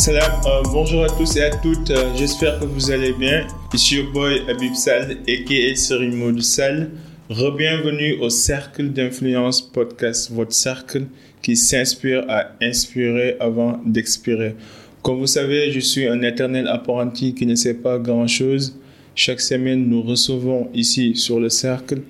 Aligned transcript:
Salam, 0.00 0.40
euh, 0.46 0.62
bonjour 0.72 1.04
à 1.04 1.08
tous 1.08 1.36
et 1.36 1.42
à 1.42 1.50
toutes, 1.50 1.90
euh, 1.90 2.14
j'espère 2.16 2.58
que 2.58 2.64
vous 2.64 2.90
allez 2.90 3.12
bien. 3.12 3.46
Ici 3.74 3.96
your 3.96 4.10
boy 4.10 4.40
Habib 4.48 4.72
Sal, 4.72 5.18
a.k.a. 5.28 5.76
Serimo 5.76 6.32
du 6.32 6.40
Sal. 6.40 6.88
Re-bienvenue 7.28 8.14
au 8.22 8.30
Cercle 8.30 8.88
d'Influence 8.94 9.60
Podcast, 9.60 10.32
votre 10.32 10.54
cercle 10.54 11.04
qui 11.42 11.54
s'inspire 11.54 12.24
à 12.30 12.52
inspirer 12.62 13.36
avant 13.40 13.78
d'expirer. 13.84 14.56
Comme 15.02 15.18
vous 15.18 15.26
savez, 15.26 15.70
je 15.70 15.80
suis 15.80 16.08
un 16.08 16.22
éternel 16.22 16.66
apprenti 16.66 17.34
qui 17.34 17.44
ne 17.44 17.54
sait 17.54 17.74
pas 17.74 17.98
grand-chose. 17.98 18.78
Chaque 19.14 19.42
semaine, 19.42 19.86
nous 19.86 20.00
recevons 20.00 20.70
ici 20.72 21.14
sur 21.14 21.38
le 21.38 21.50
cercle 21.50 22.00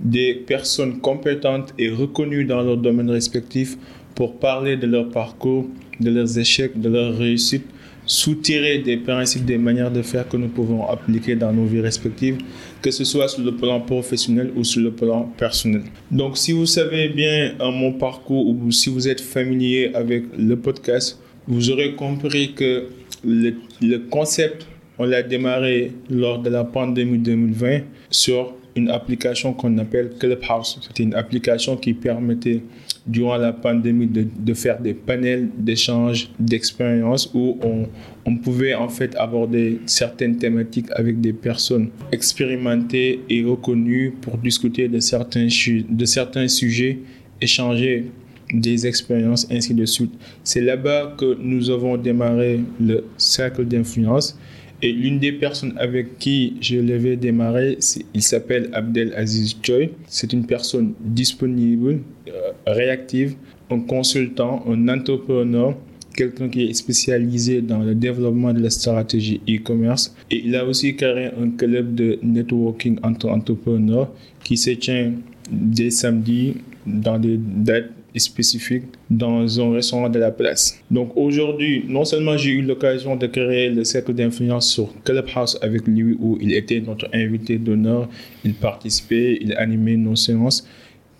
des 0.00 0.34
personnes 0.34 0.98
compétentes 0.98 1.72
et 1.78 1.90
reconnues 1.90 2.44
dans 2.44 2.62
leur 2.62 2.76
domaine 2.76 3.08
respectif 3.08 3.78
pour 4.16 4.38
parler 4.38 4.76
de 4.76 4.86
leur 4.88 5.08
parcours, 5.10 5.66
de 6.00 6.10
leurs 6.10 6.36
échecs, 6.38 6.80
de 6.80 6.88
leurs 6.88 7.16
réussites, 7.16 7.66
soutirer 8.06 8.78
des 8.78 8.96
principes, 8.96 9.44
des 9.44 9.58
manières 9.58 9.90
de 9.90 10.02
faire 10.02 10.28
que 10.28 10.36
nous 10.36 10.48
pouvons 10.48 10.88
appliquer 10.88 11.36
dans 11.36 11.52
nos 11.52 11.66
vies 11.66 11.80
respectives, 11.80 12.38
que 12.80 12.90
ce 12.90 13.04
soit 13.04 13.28
sur 13.28 13.42
le 13.42 13.54
plan 13.54 13.80
professionnel 13.80 14.50
ou 14.56 14.64
sur 14.64 14.80
le 14.80 14.90
plan 14.92 15.24
personnel. 15.36 15.82
Donc 16.10 16.38
si 16.38 16.52
vous 16.52 16.66
savez 16.66 17.08
bien 17.08 17.54
mon 17.60 17.92
parcours 17.92 18.48
ou 18.48 18.70
si 18.72 18.88
vous 18.88 19.06
êtes 19.06 19.20
familier 19.20 19.90
avec 19.94 20.24
le 20.38 20.56
podcast, 20.56 21.20
vous 21.46 21.70
aurez 21.70 21.94
compris 21.94 22.54
que 22.54 22.86
le, 23.24 23.54
le 23.82 23.98
concept, 23.98 24.66
on 24.98 25.04
l'a 25.04 25.22
démarré 25.22 25.92
lors 26.08 26.38
de 26.38 26.48
la 26.48 26.64
pandémie 26.64 27.18
2020 27.18 27.80
sur 28.10 28.54
une 28.76 28.90
application 28.90 29.52
qu'on 29.52 29.76
appelle 29.78 30.10
Clubhouse. 30.18 30.78
C'était 30.86 31.02
une 31.02 31.14
application 31.14 31.76
qui 31.76 31.94
permettait, 31.94 32.62
durant 33.06 33.36
la 33.36 33.52
pandémie, 33.52 34.06
de, 34.06 34.26
de 34.36 34.54
faire 34.54 34.80
des 34.80 34.94
panels 34.94 35.48
d'échange 35.56 36.30
d'expériences 36.40 37.30
où 37.34 37.58
on, 37.62 37.86
on, 38.24 38.36
pouvait 38.36 38.74
en 38.74 38.88
fait 38.88 39.14
aborder 39.16 39.80
certaines 39.86 40.36
thématiques 40.36 40.88
avec 40.92 41.20
des 41.20 41.32
personnes 41.32 41.90
expérimentées 42.10 43.20
et 43.30 43.44
reconnues 43.44 44.14
pour 44.20 44.38
discuter 44.38 44.88
de 44.88 44.98
certains, 44.98 45.46
de 45.46 46.04
certains 46.04 46.48
sujets, 46.48 46.98
échanger 47.40 48.10
des 48.52 48.86
expériences, 48.86 49.46
ainsi 49.50 49.74
de 49.74 49.84
suite. 49.84 50.12
C'est 50.44 50.60
là-bas 50.60 51.14
que 51.18 51.36
nous 51.40 51.70
avons 51.70 51.96
démarré 51.96 52.60
le 52.80 53.04
cercle 53.16 53.64
d'influence. 53.64 54.38
Et 54.82 54.92
l'une 54.92 55.18
des 55.18 55.32
personnes 55.32 55.74
avec 55.78 56.18
qui 56.18 56.54
je 56.60 56.78
l'avais 56.78 57.16
démarré, 57.16 57.78
il 58.14 58.22
s'appelle 58.22 58.68
Abdel 58.72 59.12
Aziz 59.16 59.56
Choi. 59.62 59.90
C'est 60.06 60.32
une 60.32 60.46
personne 60.46 60.92
disponible, 61.00 62.00
euh, 62.28 62.52
réactive, 62.66 63.36
un 63.70 63.80
consultant, 63.80 64.64
un 64.68 64.88
entrepreneur, 64.88 65.76
quelqu'un 66.14 66.48
qui 66.48 66.64
est 66.64 66.74
spécialisé 66.74 67.62
dans 67.62 67.78
le 67.78 67.94
développement 67.94 68.52
de 68.52 68.60
la 68.60 68.70
stratégie 68.70 69.40
e-commerce. 69.48 70.14
Et 70.30 70.42
il 70.44 70.54
a 70.56 70.64
aussi 70.64 70.94
créé 70.94 71.30
un 71.40 71.50
club 71.50 71.94
de 71.94 72.18
networking 72.22 72.98
entre 73.02 73.28
entrepreneurs 73.28 74.12
qui 74.44 74.56
se 74.56 74.70
tient 74.70 75.12
des 75.50 75.90
samedis 75.90 76.54
dans 76.86 77.18
des 77.18 77.38
dates 77.38 77.90
spécifique 78.18 78.84
dans 79.10 79.60
un 79.60 79.72
restaurant 79.72 80.08
de 80.08 80.18
la 80.18 80.30
place. 80.30 80.80
Donc 80.90 81.12
aujourd'hui, 81.16 81.84
non 81.88 82.04
seulement 82.04 82.36
j'ai 82.36 82.50
eu 82.50 82.62
l'occasion 82.62 83.16
de 83.16 83.26
créer 83.26 83.70
le 83.70 83.84
cercle 83.84 84.14
d'influence 84.14 84.70
sur 84.70 84.88
Clubhouse 85.04 85.58
avec 85.62 85.86
lui 85.86 86.16
où 86.18 86.38
il 86.40 86.52
était 86.52 86.80
notre 86.80 87.08
invité 87.12 87.58
d'honneur, 87.58 88.08
il 88.44 88.54
participait, 88.54 89.38
il 89.40 89.54
animait 89.56 89.96
nos 89.96 90.16
séances. 90.16 90.66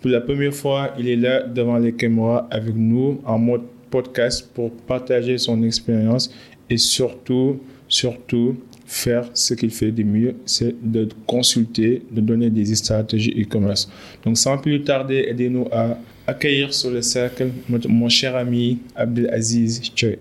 Pour 0.01 0.11
la 0.11 0.21
première 0.21 0.53
fois, 0.53 0.93
il 0.99 1.07
est 1.07 1.15
là 1.15 1.43
devant 1.43 1.77
les 1.77 1.93
caméras 1.93 2.47
avec 2.51 2.75
nous 2.75 3.19
en 3.25 3.37
mode 3.37 3.63
podcast 3.89 4.49
pour 4.53 4.71
partager 4.71 5.37
son 5.37 5.63
expérience 5.63 6.31
et 6.69 6.77
surtout, 6.77 7.59
surtout, 7.87 8.57
faire 8.85 9.29
ce 9.33 9.53
qu'il 9.53 9.69
fait 9.69 9.91
de 9.91 10.03
mieux, 10.03 10.35
c'est 10.45 10.75
de 10.81 11.09
consulter, 11.25 12.03
de 12.09 12.21
donner 12.21 12.49
des 12.49 12.73
stratégies 12.73 13.41
e-commerce. 13.41 13.91
Donc 14.23 14.37
sans 14.37 14.57
plus 14.57 14.81
tarder, 14.83 15.25
aidez-nous 15.27 15.67
à 15.71 15.97
accueillir 16.27 16.73
sur 16.73 16.91
le 16.91 17.01
cercle 17.01 17.47
mon 17.87 18.09
cher 18.09 18.35
ami 18.35 18.79
Abdelaziz 18.95 19.81
Choi. 19.95 20.17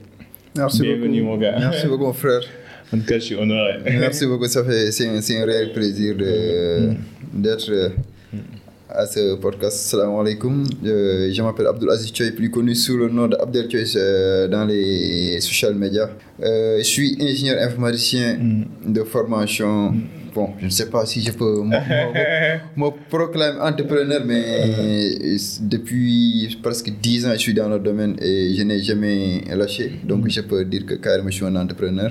Merci 0.57 0.83
Bienvenue 0.83 1.21
beaucoup. 1.21 1.33
mon 1.33 1.39
gars. 1.39 1.57
Merci 1.59 1.87
beaucoup, 1.87 2.13
frère. 2.13 2.41
En 2.95 2.99
tout 2.99 3.05
cas, 3.05 3.19
je 3.19 3.25
suis 3.25 3.35
honoré. 3.35 3.79
Merci 3.85 4.27
beaucoup, 4.27 4.47
ça 4.47 4.63
fait, 4.63 4.93
c'est, 4.93 5.09
un, 5.09 5.17
un 5.17 5.45
réel 5.45 5.73
plaisir 5.73 6.15
de, 6.15 6.91
d'être 7.35 7.91
à 8.89 9.07
ce 9.07 9.35
podcast. 9.37 9.77
Salam 9.77 10.19
alaikum. 10.19 10.65
Euh, 10.85 11.31
je 11.33 11.43
m'appelle 11.43 11.67
Abdul 11.67 11.91
Aziz 11.91 12.13
Choi, 12.15 12.31
plus 12.31 12.51
connu 12.51 12.75
sous 12.75 12.97
le 12.97 13.09
nom 13.09 13.27
d'Abdel 13.27 13.69
Choi 13.71 13.81
euh, 13.97 14.49
dans 14.49 14.65
les 14.65 15.41
social 15.41 15.75
media. 15.75 16.11
Euh, 16.43 16.79
je 16.79 16.85
suis 16.85 17.17
ingénieur 17.21 17.61
informaticien 17.61 18.39
de 18.87 19.03
formation. 19.03 19.95
Bon, 20.37 20.51
je 20.61 20.67
ne 20.67 20.71
sais 20.71 20.91
pas 20.95 21.07
si 21.07 21.23
je 21.23 21.33
peux 21.33 21.63
me, 21.63 21.77
me- 21.77 22.85
me 22.85 22.89
proclamer 23.09 23.59
entrepreneur, 23.59 24.21
mais 24.31 25.37
depuis 25.63 26.59
presque 26.63 26.91
10 26.91 27.27
ans, 27.27 27.33
je 27.33 27.39
suis 27.39 27.55
dans 27.55 27.69
le 27.71 27.79
domaine 27.79 28.17
et 28.21 28.55
je 28.55 28.63
n'ai 28.63 28.81
jamais 28.83 29.41
lâché. 29.61 29.93
Donc, 30.05 30.29
je 30.29 30.43
peux 30.43 30.63
dire 30.65 30.85
que 30.85 30.95
carrément, 30.95 31.31
je 31.31 31.37
suis 31.37 31.45
un 31.47 31.57
entrepreneur 31.57 32.11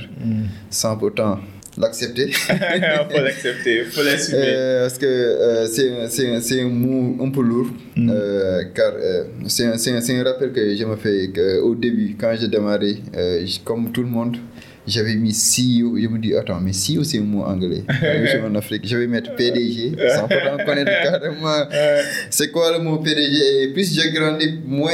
sans 0.71 0.97
pourtant 0.97 1.39
l'accepter. 1.77 2.31
faut 3.11 3.21
l'accepter, 3.21 3.83
faut 3.83 4.01
l'assumer. 4.03 4.39
Euh, 4.43 4.81
parce 4.85 4.97
que 4.97 5.05
euh, 5.05 5.67
c'est 5.67 5.89
un- 5.91 6.09
mot 6.69 7.23
un 7.23 7.29
peu 7.29 7.41
lourd, 7.43 7.67
euh, 7.97 8.63
car 8.73 8.93
c'est 9.47 9.65
un, 9.65 9.77
un- 10.19 10.23
rappel 10.23 10.51
que 10.51 10.75
je 10.75 10.83
me 10.85 10.95
fais 10.95 11.29
au 11.59 11.75
début, 11.75 12.15
quand 12.19 12.33
j'ai 12.39 12.47
démarré, 12.47 12.97
comme 13.63 13.91
tout 13.91 14.01
le 14.01 14.09
monde, 14.09 14.37
j'avais 14.87 15.15
mis 15.15 15.31
CEO. 15.31 15.97
Je 15.97 16.07
me 16.07 16.17
dis, 16.19 16.35
attends, 16.35 16.59
mais 16.61 16.71
CEO, 16.71 17.03
c'est 17.03 17.19
un 17.19 17.21
mot 17.21 17.43
anglais. 17.43 17.83
Je 17.89 18.27
suis 18.27 18.39
en 18.39 18.53
Afrique. 18.55 18.87
Je 18.87 18.97
vais 18.97 19.07
mettre 19.07 19.35
PDG, 19.35 19.95
sans 20.15 20.27
pourtant 20.27 20.63
connaître 20.65 20.91
carrément 21.03 21.65
c'est 22.29 22.51
quoi 22.51 22.77
le 22.77 22.83
mot 22.83 22.97
PDG. 22.97 23.63
Et 23.63 23.67
plus 23.69 23.93
j'ai 23.93 24.11
grandi, 24.11 24.59
moins 24.65 24.91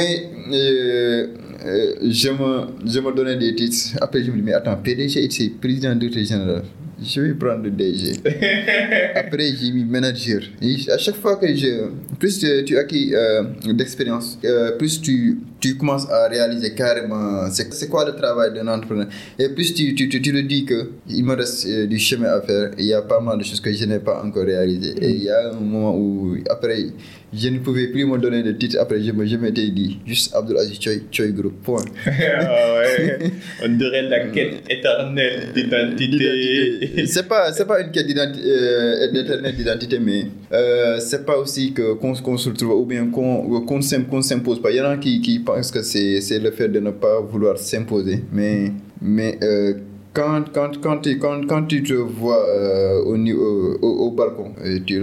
euh, 0.52 1.26
euh, 1.64 1.94
je, 2.02 2.30
me, 2.30 2.90
je 2.90 3.00
me 3.00 3.12
donnais 3.14 3.36
des 3.36 3.54
titres. 3.54 3.96
Après, 4.00 4.22
je 4.22 4.30
me 4.30 4.36
dis, 4.36 4.42
mais 4.42 4.52
attends, 4.54 4.76
PDG, 4.76 5.28
c'est 5.30 5.48
président 5.60 5.94
directeur 5.94 6.24
général. 6.24 6.62
Je 7.04 7.20
vais 7.20 7.34
prendre 7.34 7.64
le 7.64 7.70
DG. 7.70 8.12
Après, 9.14 9.52
j'ai 9.60 9.72
mis 9.72 9.84
manager. 9.84 10.42
Et 10.60 10.76
à 10.90 10.98
chaque 10.98 11.16
fois 11.16 11.36
que 11.36 11.48
je. 11.54 11.90
Plus 12.18 12.38
tu, 12.38 12.64
tu 12.64 12.78
acquis 12.78 13.12
euh, 13.14 13.42
d'expérience, 13.72 14.38
euh, 14.44 14.72
plus 14.72 15.00
tu, 15.00 15.38
tu 15.62 15.76
commences 15.76 16.06
à 16.10 16.28
réaliser 16.28 16.74
carrément 16.74 17.48
c'est 17.50 17.88
quoi 17.88 18.04
le 18.04 18.14
travail 18.22 18.52
d'un 18.52 18.66
entrepreneur? 18.68 19.06
Et 19.38 19.48
plus 19.48 19.72
tu, 19.72 19.94
tu, 19.94 20.08
tu, 20.08 20.20
tu 20.20 20.32
le 20.32 20.42
dis 20.42 20.64
que 20.64 20.90
il 21.08 21.24
me 21.24 21.34
reste 21.34 21.66
euh, 21.66 21.86
du 21.86 21.98
chemin 21.98 22.30
à 22.38 22.40
faire. 22.42 22.70
Il 22.78 22.86
y 22.86 22.92
a 22.92 23.02
pas 23.02 23.20
mal 23.20 23.38
de 23.38 23.44
choses 23.44 23.60
que 23.60 23.72
je 23.72 23.84
n'ai 23.84 24.00
pas 24.00 24.22
encore 24.24 24.44
réalisées. 24.44 24.94
Et 25.00 25.10
il 25.10 25.22
y 25.22 25.30
a 25.30 25.50
un 25.50 25.52
moment 25.54 25.96
où, 25.96 26.36
après, 26.50 26.86
je 27.32 27.48
ne 27.48 27.60
pouvais 27.60 27.86
plus 27.88 28.04
me 28.04 28.18
donner 28.18 28.42
de 28.42 28.52
titre. 28.52 28.76
Après, 28.80 29.00
je, 29.02 29.12
m'étais 29.12 29.68
dit 29.70 30.00
juste 30.04 30.34
Abdelaziz 30.34 30.78
Choi, 30.80 30.92
Choi 31.10 31.28
Group. 31.28 31.54
Point. 31.62 31.84
Ah 32.06 32.74
ouais. 32.78 33.30
On 33.64 33.68
dirait 33.76 34.02
la 34.02 34.20
quête 34.34 34.64
éternelle 34.68 35.52
d'identité. 35.54 37.06
c'est 37.06 37.28
pas 37.28 37.52
c'est 37.52 37.66
pas 37.66 37.80
une 37.80 37.90
quête 37.90 38.06
d'identité 38.06 38.44
euh, 38.46 39.10
d'éternelle 39.12 39.54
d'identité 39.54 39.98
mais 39.98 40.24
euh, 40.52 40.98
c'est 41.00 41.24
pas 41.24 41.36
aussi 41.38 41.72
que 41.72 41.94
qu'on 41.94 42.14
se 42.14 42.48
retrouve 42.48 42.72
ou 42.82 42.86
bien 42.86 43.06
qu'on 43.06 43.60
qu'on 43.64 43.80
s'im- 43.80 44.04
qu'on 44.04 44.22
s'impose 44.22 44.60
pas 44.60 44.70
il 44.70 44.76
y 44.76 44.80
en 44.80 44.90
a 44.90 44.96
qui 44.96 45.20
qui 45.20 45.38
pensent 45.38 45.51
que 45.72 45.82
c'est 45.82 46.38
le 46.38 46.50
fait 46.50 46.68
de 46.68 46.80
ne 46.80 46.90
pas 46.90 47.20
vouloir 47.20 47.58
s'imposer. 47.58 48.22
Mais 48.32 48.72
mais 49.00 49.38
euh, 49.42 49.74
quand, 50.12 50.44
quand, 50.52 50.80
quand, 50.80 50.98
tu, 50.98 51.18
quand, 51.18 51.46
quand 51.46 51.64
tu 51.64 51.82
te 51.82 51.94
vois 51.94 52.46
euh, 52.48 53.02
au, 53.02 53.16
au, 53.16 54.06
au 54.06 54.10
balcon, 54.10 54.52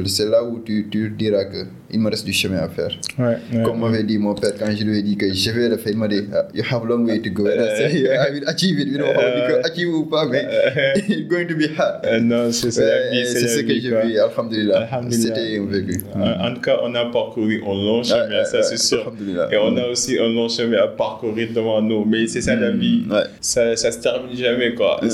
c'est 0.05 0.29
là 0.29 0.43
où 0.43 0.59
tu, 0.59 0.87
tu 0.89 1.09
diras 1.09 1.45
que 1.45 1.65
il 1.91 1.99
me 1.99 2.09
reste 2.09 2.25
du 2.25 2.33
chemin 2.33 2.57
à 2.57 2.69
faire. 2.69 2.91
Ouais, 3.17 3.37
ouais. 3.53 3.63
Comme 3.63 3.79
m'avait 3.79 4.03
dit 4.03 4.17
mon 4.17 4.35
père 4.35 4.51
quand 4.57 4.69
je 4.75 4.83
lui 4.83 4.99
ai 4.99 5.01
dit 5.01 5.17
que 5.17 5.31
je 5.33 5.51
vais 5.51 5.69
le 5.69 5.77
faire, 5.77 5.91
il 5.91 5.97
m'a 5.97 6.07
dit 6.07 6.23
ah, 6.33 6.47
You 6.53 6.63
have 6.69 6.83
a 6.83 6.85
long 6.85 7.05
way 7.05 7.19
to 7.21 7.29
go. 7.29 7.47
And 7.47 7.61
I 7.61 7.77
said, 7.77 7.91
I 7.93 8.31
will 8.31 8.47
achieve 8.47 8.79
it. 8.79 8.87
You 8.87 8.97
know, 8.97 9.07
how 9.07 9.61
achieve 9.63 9.89
ou 9.89 10.05
pas, 10.05 10.25
mais 10.25 10.45
it's 11.07 11.27
going 11.27 11.47
to 11.47 11.55
be 11.55 11.67
hard. 11.77 12.05
Euh, 12.05 12.19
non, 12.19 12.51
c'est 12.51 12.69
vie, 12.69 12.79
Ouais, 12.79 13.25
c'est 13.25 13.47
ce 13.47 13.61
que 13.61 13.73
vie, 13.73 13.81
j'ai 13.81 13.89
vu, 13.89 14.19
Alhamdulillah. 14.19 14.87
Alhamdulillah. 14.91 15.35
C'était 15.35 15.57
un 15.57 15.65
vécu. 15.65 16.03
En 16.15 16.49
en 16.49 16.53
tout 16.53 16.61
cas, 16.61 16.79
on 16.83 16.93
a 16.95 17.05
parcouru 17.05 17.61
un 17.63 17.73
long 17.73 18.03
chemin, 18.03 18.43
ça 18.45 18.61
c'est 18.63 18.77
sûr. 18.77 19.11
Et 19.51 19.57
on 19.57 19.75
a 19.77 19.87
aussi 19.87 20.17
un 20.17 20.29
long 20.29 20.49
chemin 20.49 20.77
à 20.83 20.87
parcourir 20.87 21.49
devant 21.53 21.81
nous. 21.81 22.05
Mais 22.05 22.27
c'est 22.27 22.41
ça 22.41 22.55
la 22.55 22.71
vie. 22.71 23.03
Ouais. 23.09 23.23
Ça, 23.41 23.75
ça 23.75 23.91
se 23.91 23.99
termine 23.99 24.35
jamais, 24.35 24.73
quoi. 24.73 24.99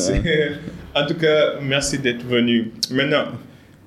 En 0.97 1.05
tout 1.05 1.15
cas, 1.15 1.55
merci 1.61 1.99
d'être 1.99 2.25
venu. 2.25 2.71
Maintenant, 2.89 3.25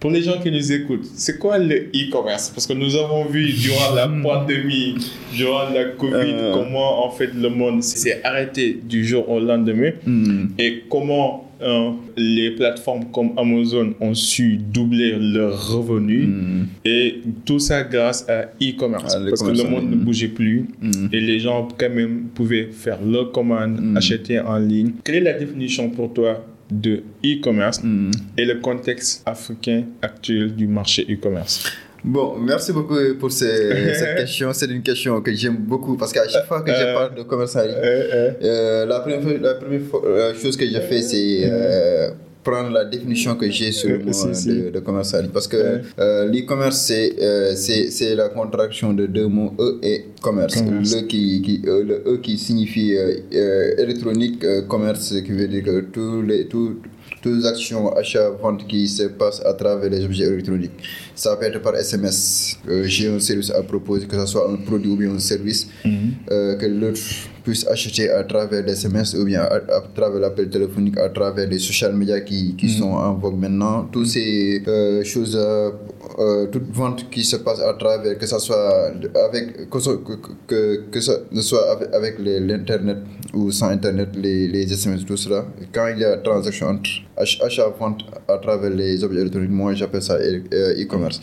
pour 0.00 0.11
les 0.11 0.23
gens 0.23 0.39
qui 0.41 0.50
nous 0.50 0.73
écoutent, 0.73 1.06
c'est 1.15 1.39
quoi 1.39 1.59
le 1.59 1.89
e-commerce? 1.95 2.50
Parce 2.50 2.67
que 2.67 2.73
nous 2.73 2.95
avons 2.97 3.25
vu 3.25 3.53
durant 3.53 3.95
la 3.95 4.06
pandémie, 4.09 4.95
durant 5.35 5.69
la 5.71 5.85
Covid, 5.87 6.12
Euh. 6.15 6.55
comment 6.55 7.05
en 7.06 7.11
fait 7.11 7.31
le 7.35 7.49
monde 7.49 7.83
s'est 7.83 8.21
arrêté 8.25 8.79
du 8.89 9.05
jour 9.05 9.29
au 9.29 9.41
lendemain. 9.41 9.91
Hmm. 10.06 10.47
et 10.59 10.85
comment 10.89 11.45
euh, 11.61 11.91
les 12.17 12.53
plateformes 12.53 13.06
comme 13.12 13.31
Amazon 13.37 13.93
ont 14.00 14.15
su 14.15 14.56
doubler 14.59 15.17
leurs 15.19 15.73
revenus. 15.73 16.29
Et 16.85 17.17
tout 17.44 17.59
ça 17.59 17.83
grâce 17.83 18.29
à 18.29 18.43
e-commerce. 18.62 19.17
Parce 19.29 19.43
que 19.43 19.51
le 19.51 19.65
monde 19.69 19.91
ne 19.91 19.97
bougeait 19.97 20.29
plus. 20.29 20.67
Et 21.12 21.21
les 21.21 21.41
gens 21.41 21.67
quand 21.77 21.91
même 21.91 22.27
pouvaient 22.33 22.69
faire 22.71 23.01
leurs 23.05 23.33
commandes, 23.33 23.81
Mm. 23.81 23.97
acheter 23.97 24.39
en 24.39 24.56
ligne. 24.59 24.93
Quelle 25.03 25.17
est 25.17 25.21
la 25.21 25.33
définition 25.33 25.91
pour 25.91 26.12
toi 26.12 26.44
de 26.70 27.03
e-commerce 27.25 27.82
Mm. 27.82 28.11
et 28.37 28.44
le 28.44 28.56
contexte 28.61 29.23
africain 29.26 29.85
actuel 30.03 30.55
du 30.55 30.67
marché 30.67 31.06
e-commerce 31.11 31.65
Bon, 32.05 32.37
merci 32.38 32.73
beaucoup 32.73 32.94
pour 33.19 33.32
ces- 33.32 33.94
cette 33.94 34.17
question. 34.19 34.53
C'est 34.53 34.70
une 34.70 34.82
question 34.82 35.20
que 35.20 35.35
j'aime 35.35 35.56
beaucoup 35.56 35.97
parce 35.97 36.12
qu'à 36.12 36.29
chaque 36.29 36.47
fois 36.47 36.62
que 36.62 36.70
je 36.70 36.76
Euh, 36.76 36.94
parle 36.94 37.15
de 37.17 37.23
commerce 37.25 37.56
en 37.56 37.62
ligne, 37.62 37.73
Euh, 37.82 38.31
euh, 38.43 38.87
la 38.87 39.00
première, 39.00 39.20
fois- 39.20 39.32
la 39.41 39.55
première 39.55 39.82
fois- 39.82 40.03
euh, 40.06 40.32
chose 40.35 40.56
que 40.56 40.65
j'ai 40.65 40.81
fait, 40.81 41.03
c'est 41.03 41.41
euh, 41.50 42.11
prendre 42.44 42.70
la 42.70 42.85
définition 42.85 43.35
que 43.37 43.50
j'ai 43.50 43.73
sur 43.73 43.88
le 43.90 43.99
mot 44.05 44.12
si, 44.12 44.35
si. 44.35 44.49
de, 44.49 44.70
de 44.70 44.79
commerce 44.81 45.12
en 45.14 45.20
ligne. 45.23 45.31
Parce 45.31 45.49
que 45.49 45.56
Ouais. 45.56 45.82
euh, 45.99 46.26
l'e-commerce, 46.26 46.79
c'est 46.79 47.14
euh, 47.20 47.52
c'est 47.56 47.90
c'est 47.90 48.14
la 48.14 48.29
contraction 48.29 48.93
de 48.94 49.06
deux 49.06 49.26
mots 49.26 49.52
E 49.58 49.79
et 49.82 50.05
commerce. 50.23 50.55
Commerce. 50.55 50.94
Le 50.94 51.00
qui, 51.02 51.43
qui, 51.43 51.62
euh, 51.67 51.85
le 51.85 51.96
E 52.06 52.19
qui 52.23 52.38
signifie 52.38 52.96
euh, 52.96 53.14
euh, 53.35 53.82
électronique, 53.82 54.44
commerce, 54.69 55.14
qui 55.25 55.32
veut 55.32 55.49
dire 55.49 55.64
que 55.64 55.81
tous 55.81 56.23
les, 56.23 56.46
tout, 56.46 56.76
toutes 57.23 57.35
les 57.38 57.46
actions, 57.46 57.93
achats, 57.96 58.31
ventes 58.31 58.67
qui 58.69 58.87
se 58.87 59.05
passent 59.05 59.43
à 59.44 59.52
travers 59.55 59.91
les 59.91 60.05
objets 60.05 60.25
électroniques. 60.26 60.73
Ça 61.14 61.37
peut 61.37 61.46
être 61.46 61.61
par 61.61 61.75
SMS. 61.76 62.56
J'ai 62.84 63.08
un 63.08 63.19
service 63.19 63.50
à 63.50 63.62
proposer, 63.62 64.06
que 64.06 64.17
ce 64.19 64.26
soit 64.26 64.49
un 64.50 64.56
produit 64.56 64.91
ou 64.93 64.96
bien 64.96 65.11
un 65.12 65.19
service, 65.19 65.69
euh, 66.31 66.55
que 66.56 66.67
l'autre 66.67 67.00
puisse 67.49 67.67
acheter 67.67 68.11
à 68.11 68.23
travers 68.25 68.62
les 68.67 68.73
SMS 68.73 69.15
ou 69.15 69.25
bien 69.25 69.41
à, 69.43 69.56
à 69.79 69.81
travers 69.97 70.21
l'appel 70.21 70.49
téléphonique, 70.50 70.99
à 70.99 71.09
travers 71.09 71.49
les 71.49 71.59
social 71.59 71.93
media 71.95 72.21
qui, 72.21 72.55
qui 72.56 72.69
sont 72.79 72.93
en 72.93 73.15
vogue 73.15 73.39
maintenant. 73.45 73.77
Toutes 73.91 74.06
ces 74.17 74.62
euh, 74.69 75.03
choses, 75.12 75.35
euh, 75.41 75.71
euh, 76.19 76.47
toute 76.53 76.69
vente 76.81 77.09
qui 77.11 77.25
se 77.25 77.37
passe 77.37 77.61
à 77.61 77.73
travers, 77.83 78.19
que 78.19 78.27
ce 78.27 78.39
soit 78.39 78.93
avec, 79.27 79.71
que, 79.71 79.79
que, 80.47 80.85
que, 80.93 81.00
ça 81.00 81.15
ne 81.33 81.41
soit 81.41 81.65
avec, 81.73 81.89
avec 81.95 82.15
les- 82.19 82.41
l'Internet 82.41 82.99
ou 83.33 83.51
sans 83.51 83.69
Internet, 83.71 84.11
les, 84.15 84.49
les 84.49 84.71
SMS, 84.73 85.05
tout 85.06 85.17
cela. 85.17 85.47
Quand 85.73 85.89
il 85.94 85.99
y 86.01 86.05
a 86.05 86.17
transaction 86.19 86.67
entre 86.69 86.91
ach- 87.17 87.41
achat-vente 87.43 88.01
à 88.29 88.37
travers 88.39 88.71
les 88.71 89.03
objets 89.05 89.21
électroniques, 89.21 89.51
moi 89.51 89.75
j'appelle 89.75 90.03
ça 90.03 90.17
e- 90.19 90.43
euh, 90.53 90.83
e-commerce. 90.83 91.21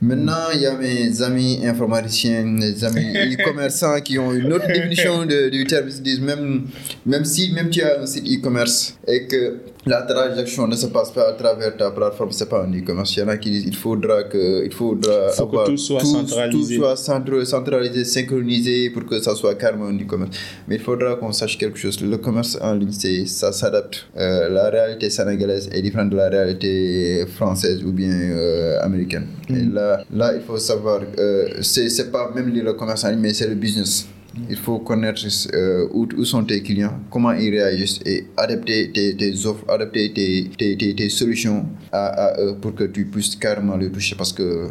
Maintenant, 0.00 0.46
il 0.54 0.60
y 0.60 0.66
a 0.66 0.74
mes 0.76 1.22
amis 1.22 1.60
informaticiens, 1.64 2.42
mes 2.44 2.82
amis 2.84 3.12
e-commerçants 3.34 4.00
qui 4.00 4.18
ont 4.18 4.32
une 4.32 4.52
autre 4.52 4.66
définition 4.66 5.24
de- 5.26 5.48
du 5.62 5.66
terme. 5.66 5.88
Ils 5.88 6.02
disent 6.02 6.20
même, 6.20 6.62
même 7.06 7.24
si 7.24 7.52
même 7.52 7.70
tu 7.70 7.82
as 7.82 8.00
un 8.00 8.06
site 8.06 8.26
e-commerce 8.26 8.96
et 9.06 9.26
que 9.26 9.58
la 9.86 10.02
transaction 10.02 10.68
ne 10.68 10.76
se 10.76 10.86
passe 10.86 11.10
pas 11.10 11.28
à 11.28 11.32
travers 11.32 11.76
ta 11.76 11.90
plateforme, 11.90 12.30
c'est 12.32 12.48
pas 12.48 12.62
un 12.64 12.72
e-commerce. 12.72 13.16
Il 13.16 13.20
y 13.20 13.22
en 13.22 13.28
a 13.28 13.36
qui 13.36 13.50
disent 13.50 13.64
il 13.66 13.74
faudra 13.76 14.24
que, 14.24 14.64
il 14.64 14.72
faudra 14.72 15.28
Faut 15.30 15.46
que 15.46 15.48
avoir 15.50 15.66
tout 15.66 15.76
soit 15.76 16.00
centralisé. 16.00 16.76
tout 16.76 16.82
soit 16.82 16.94
centra- 16.96 17.44
centralisé, 17.44 18.04
synchronisé 18.04 18.90
pour 18.90 19.04
que 19.06 19.20
ça 19.20 19.34
soit 19.34 19.54
carrément 19.56 19.86
un 19.86 19.98
e-commerce. 19.98 20.30
Mais 20.68 20.76
il 20.76 20.80
faudra 20.80 21.16
qu'on 21.16 21.32
sache 21.32 21.58
quelque 21.58 21.78
chose. 21.78 22.00
Le 22.00 22.16
commerce 22.18 22.56
en 22.60 22.74
ligne, 22.74 22.92
c'est, 22.92 23.26
ça 23.26 23.50
s'adapte. 23.52 24.06
Euh, 24.16 24.48
la 24.48 24.70
réalité 24.70 25.10
sénégalaise 25.10 25.68
est 25.72 25.82
différente 25.82 26.10
de 26.10 26.16
la 26.16 26.28
réalité 26.28 27.24
française 27.36 27.82
ou 27.84 27.92
bien 27.92 28.10
euh, 28.12 28.80
américaine. 28.82 29.26
Et 29.48 29.64
là, 29.64 30.04
là, 30.14 30.32
il 30.36 30.42
faut 30.42 30.58
savoir, 30.58 31.00
euh, 31.18 31.48
c'est 31.62 32.10
pas 32.12 32.30
même 32.34 32.52
le 32.54 32.72
commerce 32.74 33.04
en 33.04 33.10
ligne, 33.10 33.20
mais 33.20 33.34
c'est 33.34 33.48
le 33.48 33.54
business. 33.56 34.06
Il 34.48 34.56
faut 34.56 34.78
connaître 34.78 35.22
euh, 35.54 35.86
où, 35.92 36.06
où 36.16 36.24
sont 36.24 36.42
tes 36.44 36.62
clients, 36.62 36.98
comment 37.10 37.32
ils 37.32 37.50
réagissent 37.50 38.00
et 38.06 38.26
adapter 38.36 38.90
tes, 38.90 39.14
tes 39.16 39.46
offres, 39.46 39.64
adapter 39.68 40.10
tes, 40.12 40.50
tes, 40.56 40.76
tes, 40.94 41.08
solutions 41.10 41.66
à, 41.92 42.06
à 42.06 42.40
eux 42.40 42.56
pour 42.60 42.74
que 42.74 42.84
tu 42.84 43.04
puisses 43.04 43.36
carrément 43.36 43.76
les 43.76 43.90
toucher. 43.90 44.16
Parce 44.16 44.32
que 44.32 44.68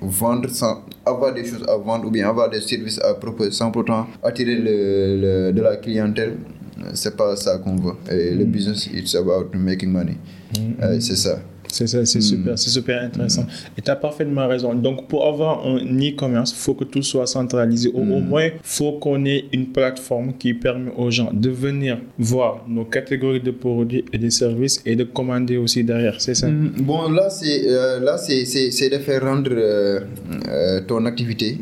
vendre 0.00 0.48
sans 0.48 0.84
avoir 1.04 1.34
des 1.34 1.44
choses 1.44 1.64
à 1.68 1.76
vendre 1.76 2.06
ou 2.06 2.10
bien 2.10 2.28
avoir 2.28 2.48
des 2.48 2.60
services 2.62 2.98
à 3.00 3.12
proposer 3.14 3.50
sans 3.50 3.70
pourtant 3.70 4.06
attirer 4.22 4.54
le, 4.56 5.20
le- 5.48 5.52
de 5.52 5.60
la 5.60 5.76
clientèle, 5.76 6.36
c'est 6.94 7.16
pas 7.16 7.36
ça 7.36 7.58
qu'on 7.58 7.76
veut. 7.76 7.94
Et 8.10 8.34
le 8.34 8.44
business, 8.46 8.86
it's 8.92 9.14
about 9.14 9.50
making 9.54 9.90
money. 9.90 10.16
Euh, 10.82 10.98
c'est 11.00 11.16
ça. 11.16 11.38
C'est 11.72 11.86
ça, 11.86 12.04
c'est 12.04 12.20
super, 12.20 12.58
c'est 12.58 12.68
super 12.78 13.02
intéressant. 13.02 13.46
Et 13.76 13.80
tu 13.82 13.90
as 13.90 13.96
parfaitement 13.96 14.46
raison. 14.46 14.74
Donc, 14.74 15.08
pour 15.08 15.26
avoir 15.26 15.66
un 15.66 15.78
e-commerce, 16.08 16.50
il 16.56 16.60
faut 16.64 16.74
que 16.74 16.84
tout 16.84 17.02
soit 17.02 17.26
centralisé. 17.26 17.88
Au, 17.88 18.00
au 18.00 18.20
moins, 18.20 18.46
il 18.46 18.52
faut 18.62 18.92
qu'on 19.02 19.24
ait 19.24 19.44
une 19.52 19.66
plateforme 19.76 20.34
qui 20.38 20.52
permet 20.54 20.92
aux 20.96 21.10
gens 21.10 21.30
de 21.32 21.50
venir 21.50 21.98
voir 22.18 22.64
nos 22.68 22.84
catégories 22.84 23.40
de 23.40 23.50
produits 23.52 24.04
et 24.12 24.18
de 24.18 24.28
services 24.28 24.82
et 24.84 24.94
de 24.96 25.04
commander 25.04 25.56
aussi 25.56 25.82
derrière. 25.82 26.16
C'est 26.20 26.34
ça 26.34 26.48
Bon, 26.90 27.10
là, 27.10 27.30
c'est 27.30 27.62
euh, 27.66 28.00
là 28.00 28.18
c'est 28.18 28.44
c'est- 28.44 28.70
c'est 28.70 28.90
de 28.90 28.98
faire 28.98 29.22
rendre 29.22 29.50
euh, 29.52 30.00
euh, 30.48 30.80
ton 30.86 31.04
activité 31.06 31.58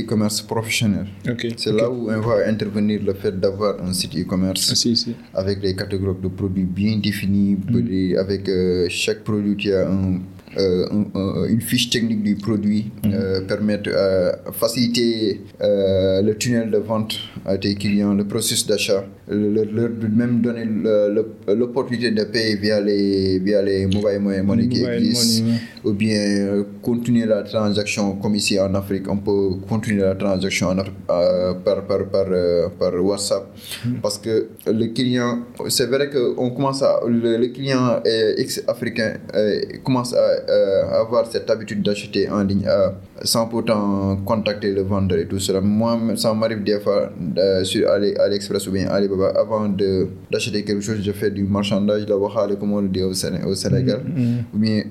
e-commerce 0.00 0.42
professionnel. 0.42 1.06
Ok. 1.30 1.46
C'est 1.56 1.72
là 1.72 1.88
où 1.88 2.10
on 2.10 2.20
va 2.20 2.36
intervenir 2.48 3.00
le 3.08 3.14
fait 3.14 3.34
d'avoir 3.38 3.72
un 3.88 3.92
site 3.92 4.14
e-commerce 4.18 4.68
Ah, 4.72 4.74
si, 4.74 4.96
si. 4.96 5.14
avec 5.34 5.60
des 5.60 5.74
catégories 5.76 6.20
de 6.22 6.28
produits 6.28 6.64
bien 6.80 6.96
définies, 6.98 7.56
avec 8.18 8.42
chaque 8.88 9.22
produit 9.24 9.51
qui 9.56 9.72
a 9.72 9.86
un, 9.88 10.20
euh, 10.58 10.86
un- 10.90 11.18
un- 11.18 11.44
une 11.48 11.60
fiche 11.60 11.90
technique 11.90 12.22
du 12.22 12.34
produit, 12.36 12.90
euh, 13.06 13.40
permettre 13.42 13.90
euh, 13.92 14.32
faciliter 14.52 15.40
euh, 15.62 16.22
le 16.22 16.34
tunnel 16.36 16.70
de 16.70 16.78
vente 16.78 17.14
à 17.46 17.56
tes 17.58 17.74
clients, 17.74 18.14
le 18.14 18.24
processus 18.24 18.66
d'achat, 18.66 19.04
le- 19.28 19.50
le- 19.54 19.64
leur 19.64 19.90
même 20.14 20.40
donner 20.40 20.64
l'opportunité 21.48 22.10
de 22.10 22.24
payer 22.24 22.56
via 22.56 22.80
les, 22.80 23.38
via 23.38 23.62
les 23.62 23.86
mobile 23.86 24.18
money, 24.20 24.42
money 24.42 24.68
qui 24.68 24.80
Mobile 24.82 24.94
existent, 24.98 25.44
money, 25.44 25.58
ou 25.84 25.92
bien 25.92 26.64
continuer 26.82 27.26
la 27.26 27.42
transaction 27.42 28.16
comme 28.16 28.34
ici 28.34 28.58
en 28.60 28.74
Afrique, 28.74 29.08
on 29.10 29.16
peut 29.18 29.56
continuer 29.68 30.02
la 30.02 30.14
transaction 30.14 30.68
en 30.68 30.76
par, 31.64 31.84
par, 31.86 32.04
par, 32.08 32.26
par 32.78 33.04
WhatsApp. 33.04 33.44
Parce 34.02 34.18
que 34.18 34.48
le 34.66 34.86
client, 34.88 35.40
c'est 35.68 35.86
vrai 35.86 36.08
qu'on 36.10 36.50
commence 36.50 36.82
à, 36.82 37.00
le, 37.06 37.36
le 37.38 37.48
client 37.48 38.00
ex-africain 38.36 39.14
commence 39.84 40.14
à 40.14 40.41
euh, 40.48 41.00
avoir 41.00 41.26
cette 41.26 41.48
habitude 41.50 41.82
d'acheter 41.82 42.28
en 42.30 42.42
ligne 42.42 42.64
euh, 42.66 42.90
sans 43.22 43.46
pourtant 43.46 44.16
contacter 44.24 44.72
le 44.72 44.82
vendeur 44.82 45.18
et 45.18 45.26
tout 45.26 45.38
cela. 45.38 45.60
Moi, 45.60 45.98
ça 46.16 46.32
m'arrive 46.34 46.62
des 46.62 46.78
fois 46.80 47.10
euh, 47.38 47.64
sur 47.64 47.88
Ali- 47.90 48.14
AliExpress 48.16 48.66
ou 48.68 48.72
bien 48.72 48.88
Alibaba, 48.88 49.28
avant 49.38 49.68
de- 49.68 50.08
d'acheter 50.30 50.64
quelque 50.64 50.80
chose, 50.80 50.98
je 51.02 51.12
fais 51.12 51.30
du 51.30 51.44
marchandage, 51.44 52.06
la 52.08 52.16
comme 52.56 52.72
on 52.72 52.80
le 52.80 52.88
dit 52.88 53.02
au, 53.02 53.12
Séné- 53.14 53.44
au 53.44 53.54
Sénégal, 53.54 54.00
ou 54.54 54.58
bien 54.58 54.82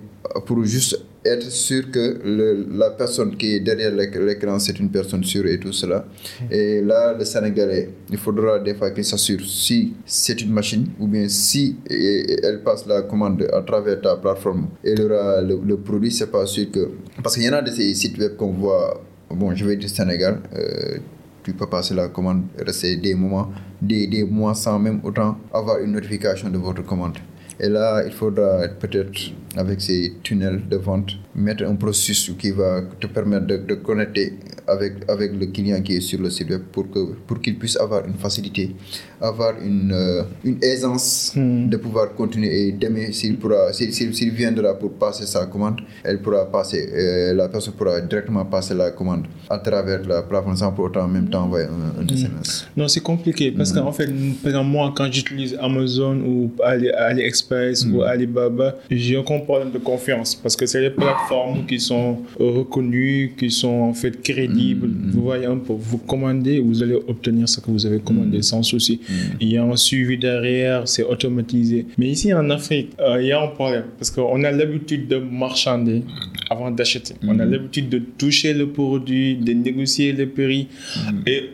pour 0.46 0.64
juste 0.64 1.00
être 1.24 1.50
sûr 1.52 1.92
que 1.92 2.20
le, 2.24 2.66
la 2.78 2.90
personne 2.92 3.38
qui 3.38 3.56
est 3.56 3.60
derrière 3.60 3.92
l'éc- 3.92 4.16
l'écran, 4.16 4.58
c'est 4.58 4.80
une 4.80 4.90
personne 4.90 5.24
sûre 5.24 5.46
et 5.46 5.60
tout 5.60 5.72
cela. 5.72 6.06
Et 6.50 6.82
là, 6.82 7.14
le 7.18 7.24
Sénégalais, 7.26 7.90
il 8.10 8.18
faudra 8.18 8.58
des 8.60 8.74
fois 8.74 8.90
qu'il 8.92 9.06
s'assure 9.06 9.40
si 9.46 9.94
c'est 10.06 10.42
une 10.42 10.52
machine 10.52 10.88
ou 11.00 11.08
bien 11.08 11.28
si 11.30 11.78
elle 11.90 12.62
passe 12.64 12.86
la 12.88 13.04
commande 13.04 13.48
à 13.54 13.62
travers 13.62 14.02
ta 14.02 14.16
plateforme. 14.16 14.68
Elle 14.84 15.02
aura 15.04 15.42
le, 15.42 15.60
le 15.64 15.78
produit, 15.78 16.12
c'est 16.12 16.32
pas 16.32 16.46
sûr 16.46 16.72
que... 16.72 16.90
Parce 17.22 17.36
qu'il 17.36 17.44
y 17.46 17.50
en 17.50 17.54
a 17.54 17.62
de 17.62 17.70
ces 17.70 17.94
sites 17.94 18.18
web 18.18 18.36
qu'on 18.36 18.52
voit, 18.52 19.04
bon, 19.30 19.54
je 19.54 19.64
vais 19.64 19.76
dire 19.76 19.90
Sénégal, 19.90 20.40
euh, 20.56 20.98
tu 21.44 21.54
peux 21.54 21.68
passer 21.68 21.94
la 21.94 22.08
commande, 22.08 22.44
rester 22.66 22.98
des 22.98 23.14
moments, 23.14 23.52
des, 23.82 24.08
des 24.08 24.24
mois 24.24 24.56
sans 24.56 24.80
même 24.80 25.00
autant 25.04 25.38
avoir 25.54 25.80
une 25.80 25.92
notification 25.92 26.50
de 26.50 26.58
votre 26.58 26.84
commande. 26.84 27.18
Et 27.60 27.70
là, 27.70 28.04
il 28.06 28.12
faudra 28.12 28.68
peut-être, 28.80 29.12
avec 29.58 29.82
ces 29.82 30.14
tunnels 30.24 30.62
de 30.70 30.78
vente, 30.78 31.12
mettre 31.36 31.66
un 31.66 31.76
processus 31.76 32.32
qui 32.38 32.52
va 32.52 32.82
te 33.00 33.08
permettre 33.08 33.48
de, 33.48 33.58
de 33.58 33.76
connecter 33.76 34.34
avec, 34.68 34.94
avec 35.10 35.34
le 35.38 35.48
client 35.48 35.82
qui 35.82 35.96
est 35.98 36.02
sur 36.02 36.22
le 36.22 36.30
site 36.30 36.50
web 36.50 36.62
pour 36.72 36.90
que 36.90 37.00
pour 37.28 37.42
qu'il 37.42 37.58
puisse 37.58 37.78
avoir 37.78 38.06
une 38.06 38.14
facilité, 38.14 38.76
avoir 39.20 39.54
une, 39.62 39.92
euh, 39.92 40.24
une 40.46 40.58
aisance 40.64 41.34
de 41.36 41.76
pouvoir 41.78 42.14
continuer. 42.16 42.68
Et 42.68 42.72
demain, 42.72 43.12
s'il 43.12 44.32
viendra 44.32 44.74
pour 44.78 44.94
passer 44.94 45.26
sa 45.26 45.46
commande, 45.48 45.82
elle 46.04 46.22
pourra 46.22 46.46
passer, 46.50 46.90
euh, 46.94 47.34
la 47.34 47.50
personne 47.50 47.74
pourra 47.74 48.00
directement 48.02 48.46
passer 48.46 48.74
la 48.74 48.92
commande 48.92 49.26
à 49.50 49.58
travers 49.60 50.02
la 50.08 50.22
plateforme 50.22 50.56
sans 50.56 50.72
pour 50.72 50.86
autant 50.86 51.02
en 51.04 51.08
même 51.10 51.30
temps 51.30 51.44
envoyer 51.44 51.66
un, 51.68 52.02
un 52.02 52.08
SMS. 52.08 52.68
Non, 52.78 52.88
c'est 52.88 53.02
compliqué 53.02 53.52
parce 53.52 53.72
qu'en 53.74 53.92
fait, 53.92 54.08
par 54.42 54.50
exemple, 54.52 54.70
moi, 54.70 54.94
quand 54.96 55.12
j'utilise 55.12 55.58
Amazon 55.60 56.16
ou 56.26 56.52
Ali- 56.64 56.90
AliExpress 56.92 57.86
ou 57.86 58.02
Alibaba, 58.04 58.76
j'ai 58.90 59.18
un 59.18 59.24
problème 59.42 59.72
de 59.72 59.78
confiance 59.78 60.36
parce 60.36 60.56
que 60.56 60.66
c'est 60.66 60.82
des 60.82 60.90
plateformes 60.90 61.66
qui 61.66 61.80
sont 61.80 62.20
reconnues, 62.40 63.34
qui 63.38 63.52
sont 63.52 63.68
en 63.68 63.94
fait 63.94 64.22
crédibles. 64.22 64.90
Vous 65.14 65.22
voyez 65.22 65.46
un 65.46 65.58
peu, 65.58 65.74
vous 65.74 65.98
commandez, 65.98 66.60
vous 66.60 66.84
allez 66.84 66.96
obtenir 66.96 67.48
ce 67.48 67.60
que 67.60 67.70
vous 67.70 67.86
avez 67.86 68.00
commandé 68.00 68.42
sans 68.42 68.64
souci. 68.64 69.02
Il 69.40 69.52
y 69.52 69.58
a 69.58 69.64
un 69.64 69.76
suivi 69.76 70.18
derrière, 70.18 70.88
c'est 70.88 71.04
automatisé. 71.04 71.86
Mais 71.98 72.08
ici 72.10 72.34
en 72.34 72.50
Afrique, 72.50 72.92
euh, 73.00 73.22
il 73.22 73.28
y 73.28 73.32
a 73.32 73.42
un 73.42 73.48
problème 73.48 73.86
parce 73.98 74.12
qu'on 74.12 74.44
a 74.44 74.52
l'habitude 74.52 75.08
de 75.08 75.18
marchander 75.18 76.04
avant 76.50 76.72
d'acheter. 76.72 77.16
On 77.28 77.40
a 77.40 77.46
l'habitude 77.46 77.90
de 77.90 78.00
toucher 78.00 78.54
le 78.54 78.68
produit, 78.68 79.36
de 79.36 79.54
négocier 79.54 80.12
le 80.14 80.28
prix. 80.28 80.68
Et 81.26 81.50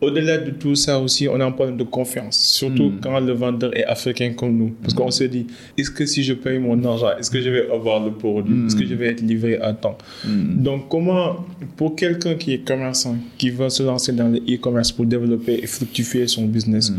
au-delà 0.00 0.38
de 0.38 0.50
tout 0.50 0.74
ça 0.74 0.98
aussi, 1.00 1.28
on 1.28 1.40
a 1.40 1.44
un 1.44 1.50
problème 1.50 1.76
de 1.76 1.84
confiance, 1.84 2.38
surtout 2.38 2.92
quand 3.02 3.18
le 3.20 3.32
vendeur 3.32 3.76
est 3.76 3.84
africain 3.84 4.32
comme 4.34 4.56
nous. 4.56 4.74
Parce 4.82 4.94
qu'on 4.94 5.10
se 5.10 5.24
dit, 5.24 5.46
est-ce 5.76 5.90
que 5.90 6.06
si 6.06 6.22
je 6.22 6.34
paye 6.34 6.58
mon 6.58 6.82
argent, 6.84 7.16
est-ce 7.18 7.30
que 7.30 7.40
je 7.40 7.50
vais 7.50 7.70
avoir 7.70 8.04
le 8.04 8.12
produit? 8.12 8.66
Est-ce 8.66 8.76
que 8.76 8.86
je 8.86 8.94
vais 8.94 9.08
être 9.08 9.20
livré 9.20 9.56
à 9.58 9.72
temps? 9.72 9.98
Donc, 10.24 10.88
comment, 10.88 11.46
pour 11.76 11.96
quelqu'un 11.96 12.34
qui 12.34 12.54
est 12.54 12.66
commerçant, 12.66 13.16
qui 13.36 13.50
veut 13.50 13.68
se 13.70 13.82
lancer 13.82 14.12
dans 14.12 14.28
le 14.28 14.38
e-commerce 14.38 14.92
pour 14.92 15.06
développer 15.06 15.60
et 15.62 15.66
fructifier 15.66 16.26
son 16.28 16.44
business, 16.44 16.92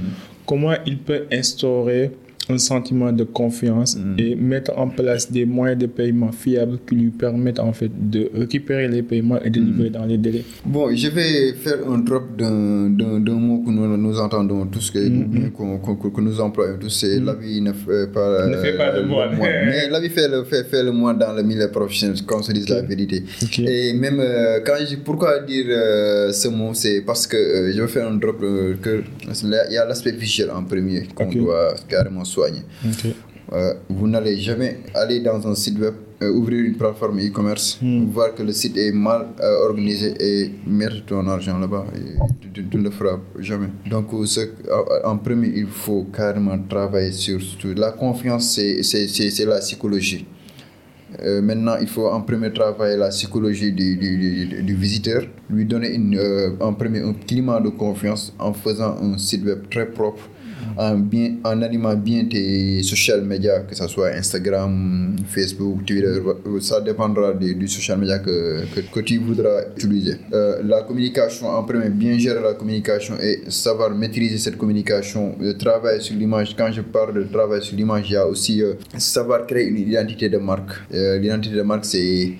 comment 0.45 0.73
il 0.85 0.97
peut 0.97 1.25
instaurer 1.31 2.11
un 2.49 2.57
sentiment 2.57 3.11
de 3.11 3.23
confiance 3.23 3.95
Mm. 3.95 4.15
et 4.19 4.35
mettre 4.35 4.71
en 4.77 4.87
place 4.89 5.31
des 5.31 5.45
moyens 5.45 5.79
de 5.79 5.85
paiement 5.87 6.31
fiables 6.31 6.79
qui 6.87 6.95
lui 6.95 7.09
permettent 7.09 7.59
en 7.59 7.73
fait 7.73 7.91
de 8.09 8.29
récupérer 8.33 8.87
les 8.87 9.03
paiements 9.03 9.39
et 9.43 9.49
de 9.49 9.59
livrer 9.59 9.89
dans 9.89 10.05
les 10.05 10.17
délais. 10.17 10.43
Bon, 10.65 10.89
je 10.95 11.07
vais 11.09 11.53
faire 11.53 11.77
un 11.87 11.99
drop 11.99 12.23
d'un 12.37 13.33
mot 13.39 13.59
que 13.65 13.71
nous, 13.71 13.97
nous 13.97 14.19
entendons 14.19 14.65
tous, 14.65 14.91
que, 14.91 14.99
Mm-hmm. 14.99 15.51
qu'on- 15.51 15.77
qu'on- 15.79 15.95
que, 15.95 16.07
que 16.07 16.21
nous 16.21 16.39
employons 16.39 16.77
tous, 16.79 16.89
c'est 16.89 17.19
la 17.19 17.33
vie 17.33 17.61
ne 17.61 17.73
fait 17.73 18.07
pas, 18.11 18.47
Ne 18.47 18.57
fait 18.57 18.77
pas 18.77 18.91
de 18.93 19.01
le 19.01 19.07
moine. 19.07 19.29
Mais 19.39 19.89
la 19.89 19.99
vie 19.99 20.09
fait 20.09 20.27
le, 20.27 20.43
fait, 20.43 20.63
fait 20.65 20.83
le 20.83 20.91
moine 20.91 21.17
dans 21.17 21.33
le 21.33 21.43
milieu 21.43 21.69
professionnel, 21.69 22.17
qu'on 22.25 22.41
se 22.41 22.51
dise 22.51 22.69
la 22.69 22.81
vérité. 22.81 23.23
Et 23.59 23.93
même 23.93 24.19
euh, 24.19 24.59
quand 24.65 24.75
je, 24.89 24.95
pourquoi 24.97 25.39
dire 25.39 25.65
euh, 25.69 26.31
ce 26.31 26.47
mot, 26.47 26.73
c'est 26.73 27.01
parce 27.01 27.27
que 27.27 27.37
euh, 27.37 27.71
je 27.73 27.81
vais 27.81 27.87
faire 27.87 28.07
un 28.07 28.15
drop 28.15 28.41
euh, 28.43 28.75
que 28.81 29.03
il 29.43 29.73
y 29.73 29.77
a 29.77 29.85
l'aspect 29.85 30.11
visuel 30.11 30.49
en 30.51 30.63
premier 30.63 31.03
qu'on 31.15 31.29
doit 31.31 31.75
carrément 31.87 32.23
soigner. 32.39 32.63
Euh, 33.51 33.73
vous 33.89 34.07
n'allez 34.07 34.37
jamais 34.37 34.71
aller 34.93 35.19
dans 35.21 35.41
un 35.47 35.55
site 35.55 35.79
web, 35.79 35.95
euh, 36.21 36.31
ouvrir 36.39 36.59
une 36.69 36.75
plateforme 36.75 37.19
e-commerce, 37.19 37.79
voir 38.13 38.35
que 38.35 38.43
le 38.43 38.53
site 38.53 38.77
est 38.77 38.91
mal 38.91 39.21
euh, 39.41 39.67
organisé 39.67 40.13
et 40.19 40.51
mettre 40.67 41.03
ton 41.05 41.27
argent 41.27 41.57
là-bas. 41.57 41.85
Tu, 42.53 42.77
ne 42.77 42.83
le 42.83 42.91
feras 42.91 43.17
jamais. 43.39 43.69
Donc, 43.89 44.07
ce- 44.25 44.51
en 45.03 45.17
premier, 45.17 45.51
il 45.55 45.65
faut 45.67 46.03
carrément 46.15 46.57
travailler 46.75 47.11
sur, 47.11 47.41
sur 47.41 47.73
la 47.75 47.91
confiance, 47.91 48.45
c'est- 48.55 49.45
la 49.45 49.59
psychologie. 49.59 50.25
Euh, 51.23 51.41
maintenant, 51.41 51.75
il 51.81 51.87
faut 51.87 52.05
en 52.07 52.21
premier 52.21 52.53
travailler 52.53 52.95
la 52.97 53.09
psychologie 53.09 53.71
du, 53.71 53.95
du, 53.97 54.11
du- 54.17 54.61
du 54.69 54.75
visiteur, 54.75 55.23
lui 55.49 55.65
donner 55.65 55.89
une, 55.95 56.15
euh, 56.17 56.51
en 56.59 56.73
premier 56.73 56.99
un 56.99 57.13
climat 57.13 57.59
de 57.59 57.69
confiance 57.69 58.31
en 58.37 58.53
faisant 58.53 58.95
un 59.01 59.17
site 59.17 59.43
web 59.43 59.59
très 59.71 59.87
propre, 59.89 60.21
en, 60.77 60.95
bien, 60.97 61.35
en 61.43 61.61
animant 61.61 61.95
bien 61.95 62.25
tes 62.25 62.81
social 62.83 63.21
media, 63.23 63.59
que 63.61 63.75
ce 63.75 63.87
soit 63.87 64.09
Instagram, 64.15 65.15
Facebook, 65.27 65.85
Twitter, 65.85 66.19
ça 66.61 66.81
dépendra 66.81 67.33
du, 67.33 67.55
du 67.55 67.67
social 67.67 67.97
media 67.99 68.19
que, 68.19 68.61
que, 68.73 68.81
que 68.93 68.99
tu 69.01 69.17
voudras 69.19 69.61
utiliser. 69.77 70.15
Euh, 70.33 70.61
la 70.65 70.81
communication, 70.83 71.47
en 71.49 71.63
premier, 71.63 71.89
bien 71.89 72.17
gérer 72.17 72.41
la 72.41 72.53
communication 72.53 73.15
et 73.21 73.41
savoir 73.49 73.89
maîtriser 73.95 74.37
cette 74.37 74.57
communication, 74.57 75.35
le 75.39 75.53
travail 75.57 76.01
sur 76.01 76.15
l'image. 76.15 76.55
Quand 76.57 76.71
je 76.71 76.81
parle 76.81 77.13
de 77.15 77.23
travail 77.23 77.61
sur 77.61 77.75
l'image, 77.75 78.05
il 78.09 78.13
y 78.13 78.17
a 78.17 78.25
aussi 78.27 78.61
euh, 78.61 78.73
savoir 78.97 79.45
créer 79.47 79.67
une 79.67 79.77
identité 79.77 80.29
de 80.29 80.37
marque. 80.37 80.71
Euh, 80.93 81.17
L'identité 81.19 81.55
de 81.55 81.61
marque, 81.61 81.85
c'est 81.85 82.33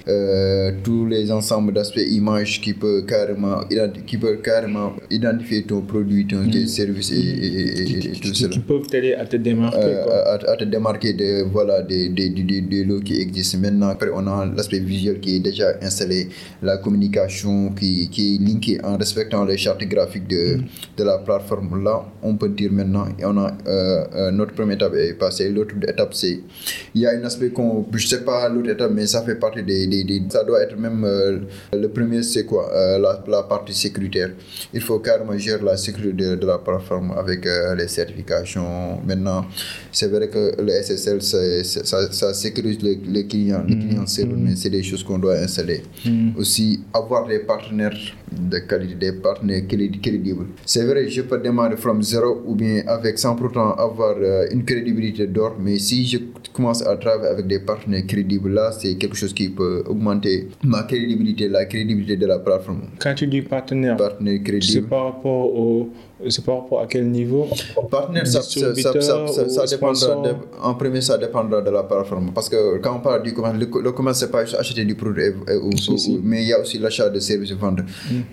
tous 0.84 1.06
les 1.06 1.32
ensembles 1.32 1.74
d'aspects 1.74 2.00
image 2.00 2.62
qui 2.62 2.74
peut 2.74 3.04
carrément, 3.08 3.62
qui 4.06 4.18
peut 4.18 4.38
carrément 4.44 4.94
identifier 5.10 5.64
ton 5.64 5.82
produit, 5.82 6.26
ton 6.28 6.48
tes 6.50 6.68
services 6.68 7.12
et, 7.12 7.16
et- 7.16 7.92
et- 8.09 8.09
et 8.10 8.14
tout 8.14 8.32
Qui, 8.32 8.36
cela. 8.44 8.50
qui 8.50 8.60
peuvent 8.60 8.88
t'aider 8.88 9.14
à 9.14 9.26
te 9.26 9.36
démarquer. 9.38 9.78
Euh, 9.82 10.04
quoi. 10.04 10.14
à, 10.34 10.52
à 10.52 10.56
te 10.58 10.64
démarquer 10.64 11.14
de, 11.14 11.44
voilà, 11.52 11.82
des, 11.82 12.10
des, 12.10 12.30
des, 12.30 12.62
des- 12.62 12.84
lots 12.84 13.00
qui 13.02 13.20
existent. 13.22 13.58
Maintenant, 13.60 13.90
après, 13.90 14.10
on 14.14 14.26
a 14.28 14.46
l'aspect 14.46 14.80
visuel 14.80 15.20
qui 15.20 15.36
est 15.38 15.40
déjà 15.40 15.74
installé, 15.82 16.30
la 16.62 16.78
communication 16.78 17.70
qui, 17.72 18.10
qui 18.10 18.36
est 18.36 18.38
linkée 18.40 18.80
en 18.84 18.98
respectant 18.98 19.46
les 19.46 19.58
chartes 19.58 19.84
graphiques 19.84 20.28
de, 20.28 20.60
de 20.98 21.04
la 21.04 21.18
plateforme. 21.20 21.84
Là, 21.84 22.06
on 22.24 22.36
peut 22.36 22.50
dire 22.50 22.72
maintenant, 22.72 23.06
et 23.18 23.26
on 23.26 23.38
a, 23.38 23.52
euh, 23.68 24.06
euh, 24.16 24.32
notre 24.32 24.54
première 24.54 24.76
étape 24.76 24.96
est 24.96 25.14
passée. 25.14 25.50
L'autre 25.50 25.76
étape, 25.88 26.14
c'est, 26.14 26.40
il 26.96 27.02
y 27.02 27.06
a 27.06 27.12
un 27.12 27.24
aspect 27.24 27.50
qu'on, 27.50 27.86
je 27.94 28.08
sais 28.08 28.24
pas 28.24 28.48
l'autre 28.50 28.70
étape, 28.72 28.92
mais 28.94 29.06
ça 29.08 29.22
fait 29.24 29.36
partie 29.36 29.64
des, 29.64 29.88
des, 29.88 30.22
ça 30.30 30.44
doit 30.44 30.62
être 30.62 30.78
même, 30.78 31.04
euh, 31.04 31.40
le 31.74 31.88
premier, 31.90 32.24
c'est 32.24 32.46
quoi 32.46 32.70
la, 32.74 33.24
la 33.28 33.44
partie 33.44 33.74
sécuritaire. 33.74 34.32
Il 34.74 34.82
faut 34.82 35.00
carrément 35.00 35.38
gérer 35.38 35.64
la 35.64 35.78
sécurité 35.78 36.14
de, 36.14 36.36
de 36.36 36.46
la 36.48 36.58
plateforme 36.58 37.12
avec 37.18 37.46
les 37.78 37.88
certifications. 38.00 39.00
Maintenant, 39.06 39.42
c'est 39.92 40.08
vrai 40.08 40.28
que 40.30 40.44
le 40.62 40.72
SSL, 40.86 41.22
ça, 41.22 41.98
ça 42.12 42.34
sécurise 42.34 42.80
les, 42.82 42.96
les 43.16 43.26
clients, 43.32 43.64
les 43.68 43.78
clients 43.78 44.08
serveurs, 44.08 44.38
mais 44.46 44.56
c'est 44.56 44.70
des 44.78 44.84
choses 44.90 45.04
qu'on 45.04 45.20
doit 45.26 45.38
installer. 45.48 45.82
Aussi, 46.38 46.82
avoir 46.94 47.28
des 47.28 47.40
partenaires 47.40 47.98
de 48.32 48.60
qualité, 48.60 48.96
des 48.96 49.12
partenaires 49.14 49.64
cré- 49.68 49.90
crédibles. 50.02 50.46
C'est 50.66 50.86
vrai, 50.86 51.08
je 51.10 51.22
peux 51.22 51.38
démarrer 51.40 51.78
from 51.78 52.02
zéro 52.04 52.42
ou 52.46 52.56
bien 52.56 52.84
avec 52.88 53.18
sans 53.18 53.36
pourtant 53.36 53.74
avoir 53.74 54.16
euh, 54.22 54.46
une 54.52 54.64
crédibilité 54.64 55.28
d'or, 55.28 55.56
mais 55.60 55.78
si 55.80 56.06
je 56.06 56.18
commence 56.54 56.86
à 56.86 56.96
travailler 56.98 57.30
avec 57.30 57.48
des 57.48 57.60
partenaires 57.60 58.06
crédibles, 58.08 58.50
là, 58.54 58.72
c'est 58.72 58.96
quelque 58.96 59.16
chose 59.16 59.34
qui 59.34 59.50
peut 59.50 59.84
augmenter 59.88 60.50
ma 60.64 60.84
crédibilité, 60.84 61.48
la 61.48 61.66
crédibilité 61.66 62.18
de 62.18 62.26
la 62.26 62.40
plateforme. 62.40 62.82
Quand 63.00 63.14
tu 63.16 63.28
dis 63.28 63.42
partenaire, 63.42 63.98
Partenaire 63.98 64.36
c'est 64.38 64.44
crédible. 64.44 64.88
par 64.88 65.06
rapport 65.06 65.54
au, 65.56 65.90
c'est 66.28 66.44
par 66.44 66.62
rapport 66.62 66.82
à 66.82 66.88
quel 66.88 67.10
niveau? 67.10 67.48
Partenaire, 67.90 68.28
ça, 68.28 68.42
ça, 68.42 68.74
ça, 69.50 69.66
dépendra 69.66 70.16
de- 70.28 70.36
en 70.62 70.74
premier, 70.76 71.02
ça 71.02 71.18
dépendra 71.18 71.62
de 71.62 71.70
la 71.70 71.84
plateforme. 71.84 72.32
Parce 72.34 72.50
que 72.50 72.78
quand 72.80 72.96
on 72.98 73.00
parle 73.00 73.24
du 73.24 73.34
commerce, 73.34 73.58
le, 73.58 73.68
le 73.82 73.92
commerce, 73.92 74.20
c'est 74.20 74.32
pas 74.32 74.44
juste 74.46 74.58
acheter 74.60 74.86
du 74.86 74.96
produit, 74.96 75.24
et- 75.24 75.54
et- 75.54 75.58
ou- 75.58 75.76
Si, 75.78 76.20
mais 76.24 76.44
il 76.44 76.50
y 76.50 76.54
a 76.54 76.60
aussi 76.60 76.78
l'achat 76.78 77.10
de 77.10 77.20
services 77.20 77.52
et 77.52 77.56
vente. 77.56 77.80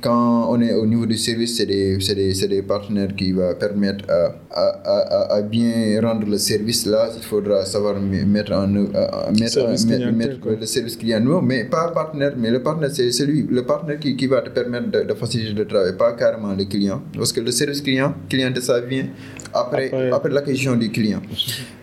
Quand 0.00 0.48
on 0.50 0.60
est 0.60 0.74
au 0.74 0.86
niveau 0.86 1.06
du 1.06 1.16
service, 1.16 1.56
c'est 1.56 1.66
des, 1.66 1.96
des, 1.98 2.48
des 2.48 2.62
partenaires 2.62 3.14
qui 3.16 3.32
vont 3.32 3.54
permettre 3.58 4.04
à, 4.10 4.34
à, 4.50 4.64
à, 4.84 5.34
à 5.36 5.42
bien 5.42 6.00
rendre 6.02 6.26
le 6.28 6.38
service. 6.38 6.86
Là, 6.86 7.08
il 7.16 7.22
faudra 7.22 7.64
savoir 7.64 7.94
mettre 8.00 8.52
en 8.52 8.66
mettre, 8.68 9.52
Service 9.52 9.86
mettre- 9.86 10.38
le 10.60 10.66
service 10.66 10.96
client. 10.96 11.20
Non, 11.20 11.42
mais 11.42 11.64
pas 11.64 11.90
partenaire, 11.92 12.34
mais 12.36 12.50
le 12.50 12.62
partenaire, 12.62 12.90
c'est 12.92 13.10
celui, 13.12 13.46
le 13.48 13.62
partenaire 13.64 13.98
qui, 13.98 14.16
qui 14.16 14.26
va 14.26 14.40
te 14.42 14.50
permettre 14.50 14.90
de, 14.90 15.02
de 15.04 15.14
faciliter 15.14 15.52
le 15.54 15.66
travail, 15.66 15.96
pas 15.96 16.12
carrément 16.12 16.54
le 16.54 16.64
client. 16.64 17.02
Parce 17.16 17.32
que 17.32 17.40
le 17.40 17.50
service 17.50 17.80
client, 17.82 18.14
client, 18.28 18.52
ça 18.60 18.80
vient 18.80 19.06
après, 19.54 19.86
Après. 19.86 20.10
après, 20.10 20.30
l'acquisition 20.30 20.76
du 20.76 20.90
client. 20.90 21.20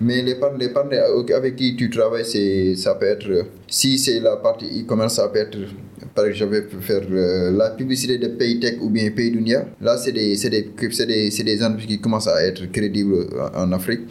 Mais 0.02 0.22
les, 0.22 0.36
par- 0.36 0.58
les 0.58 0.70
partenaires 0.70 1.06
avec 1.36 1.56
qui 1.56 1.76
tu 1.76 1.90
travailles, 1.90 2.26
c'est, 2.26 2.76
ça 2.76 2.96
peut 2.96 3.06
être, 3.08 3.46
si 3.68 3.98
c'est 3.98 4.20
la 4.20 4.36
partie 4.38 4.66
e-commerce, 4.82 5.16
ça 5.16 5.28
peut 5.30 5.40
être, 5.40 5.58
par 6.16 6.26
exemple, 6.26 6.54
je 6.54 6.60
vais 6.78 6.82
faire 6.82 7.02
euh, 7.12 7.52
la 7.52 7.72
publicité 7.72 8.18
de 8.18 8.28
Paytech 8.28 8.78
ou 8.82 8.90
bien 8.90 9.10
Paydunia. 9.12 9.66
Là, 9.82 9.98
c'est 9.98 10.12
des, 10.12 10.36
c'est 10.36 10.50
des, 10.50 10.70
c'est 10.92 11.06
des, 11.06 11.32
c'est 11.32 11.44
des 11.44 11.64
entreprises 11.64 11.88
qui 11.88 12.00
commencent 12.00 12.28
à 12.28 12.44
être 12.46 12.72
crédibles 12.72 13.28
en, 13.56 13.64
en 13.64 13.72
Afrique. 13.72 14.02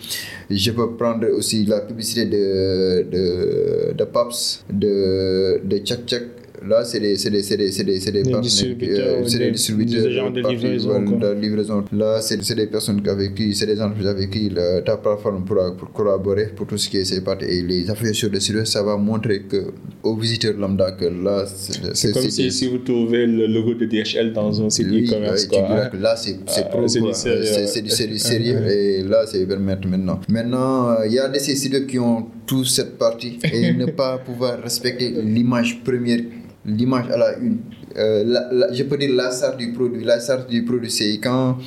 Je 0.50 0.70
peux 0.72 0.92
prendre 0.96 1.26
aussi 1.30 1.64
la 1.64 1.80
publicité 1.80 2.24
de, 2.26 3.02
de, 3.10 3.92
de 3.96 4.04
Paps, 4.04 4.64
de, 4.72 5.60
de 5.64 5.78
Tchak 5.78 6.06
Tchak. 6.06 6.22
Là, 6.68 6.84
c'est 6.84 7.00
des, 7.00 7.16
c'est 7.16 7.30
des, 7.30 7.42
c'est 7.42 7.56
des, 7.56 7.70
c'est 7.72 7.84
des 7.84 8.00
Des 8.00 8.30
partenaires, 8.30 8.40
distributeurs, 8.40 9.18
euh, 9.20 9.24
c'est 9.26 9.38
des- 9.38 9.44
des 9.46 9.50
distributeurs, 9.52 10.06
agents 10.06 10.30
de 10.30 10.40
livraison, 10.40 11.80
de. 11.82 11.96
Là, 11.98 12.20
c'est 12.20 12.42
c'est 12.42 12.54
des 12.54 12.66
personnes 12.66 13.00
avec 13.08 13.34
qui, 13.34 13.54
c'est 13.54 13.66
des 13.66 13.80
entreprises 13.80 14.06
avec 14.06 14.30
qui 14.30 14.48
le- 14.48 14.80
ta 14.84 14.96
plateforme 14.96 15.44
pourra 15.44 15.76
pour 15.76 15.92
collaborer 15.92 16.46
pour 16.56 16.66
tout 16.66 16.78
ce 16.78 16.88
qui 16.88 16.98
est 16.98 17.04
ces 17.04 17.22
parties. 17.22 17.46
Et 17.46 17.62
les 17.62 17.88
affaires 17.90 18.14
sur 18.14 18.30
le 18.30 18.40
site, 18.40 18.64
ça 18.66 18.82
va 18.82 18.96
montrer 18.96 19.42
que, 19.42 19.72
aux 20.02 20.16
visiteurs 20.16 20.54
lambda 20.56 20.92
que 20.92 21.06
là, 21.06 21.44
c'est 21.46 21.94
C'est 21.96 22.12
comme 22.12 22.28
si, 22.30 22.50
si 22.50 22.66
vous 22.68 22.78
trouvez 22.78 23.26
le 23.26 23.46
logo 23.46 23.74
de 23.74 23.86
DHL 23.86 24.32
dans 24.32 24.60
un 24.62 24.70
site 24.70 24.86
oui, 24.90 25.06
e-commerce. 25.08 25.48
diras 25.48 25.86
hein. 25.86 25.90
là, 26.00 26.16
c'est 26.16 26.36
c'est 26.46 26.62
Ah, 26.66 26.68
pro. 26.70 26.88
c'est 26.88 27.00
du 27.00 27.12
sérieux, 27.14 27.44
C'est- 27.44 28.06
du 28.06 28.18
sérieux. 28.18 28.60
Et 28.70 29.02
là, 29.02 29.24
c'est 29.26 29.44
permettre 29.46 29.86
maintenant. 29.88 30.20
Maintenant, 30.28 30.96
il 31.06 31.12
y 31.12 31.18
a 31.18 31.28
des 31.28 31.38
sites 31.40 31.86
qui 31.86 31.98
ont 31.98 32.26
toute 32.46 32.66
cette 32.66 32.98
partie 32.98 33.38
et 33.52 33.72
ne 33.82 33.86
pas 33.86 34.18
pouvoir 34.18 34.62
respecter 34.62 35.10
l'image 35.22 35.82
première, 35.84 36.20
l'image 36.64 37.10
à 37.10 37.38
une. 37.38 37.58
Euh, 37.96 38.24
la- 38.24 38.48
la- 38.52 38.72
je 38.72 38.84
peux 38.84 38.96
dire 38.96 39.14
la 39.14 39.30
charte 39.30 39.58
du 39.58 39.72
produit. 39.72 40.02
La 40.04 40.18
charte 40.20 40.48
du 40.48 40.64
produit, 40.64 40.90
c'est 40.90 41.18
quand 41.18 41.58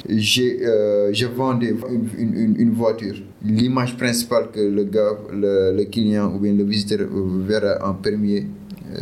euh, 0.64 1.10
je 1.14 1.25
vends 1.28 1.60
une, 1.60 2.08
une, 2.18 2.56
une- 2.60 2.72
voiture. 2.74 3.16
L'image 3.44 3.96
principale 3.98 4.50
que 4.52 4.60
le 4.60 4.84
gars, 4.86 5.12
le, 5.32 5.72
le 5.78 5.84
client 5.86 6.34
ou 6.34 6.40
bien 6.40 6.54
le 6.54 6.64
visiteur 6.64 7.08
verra 7.46 7.78
en 7.88 7.94
premier 7.94 8.48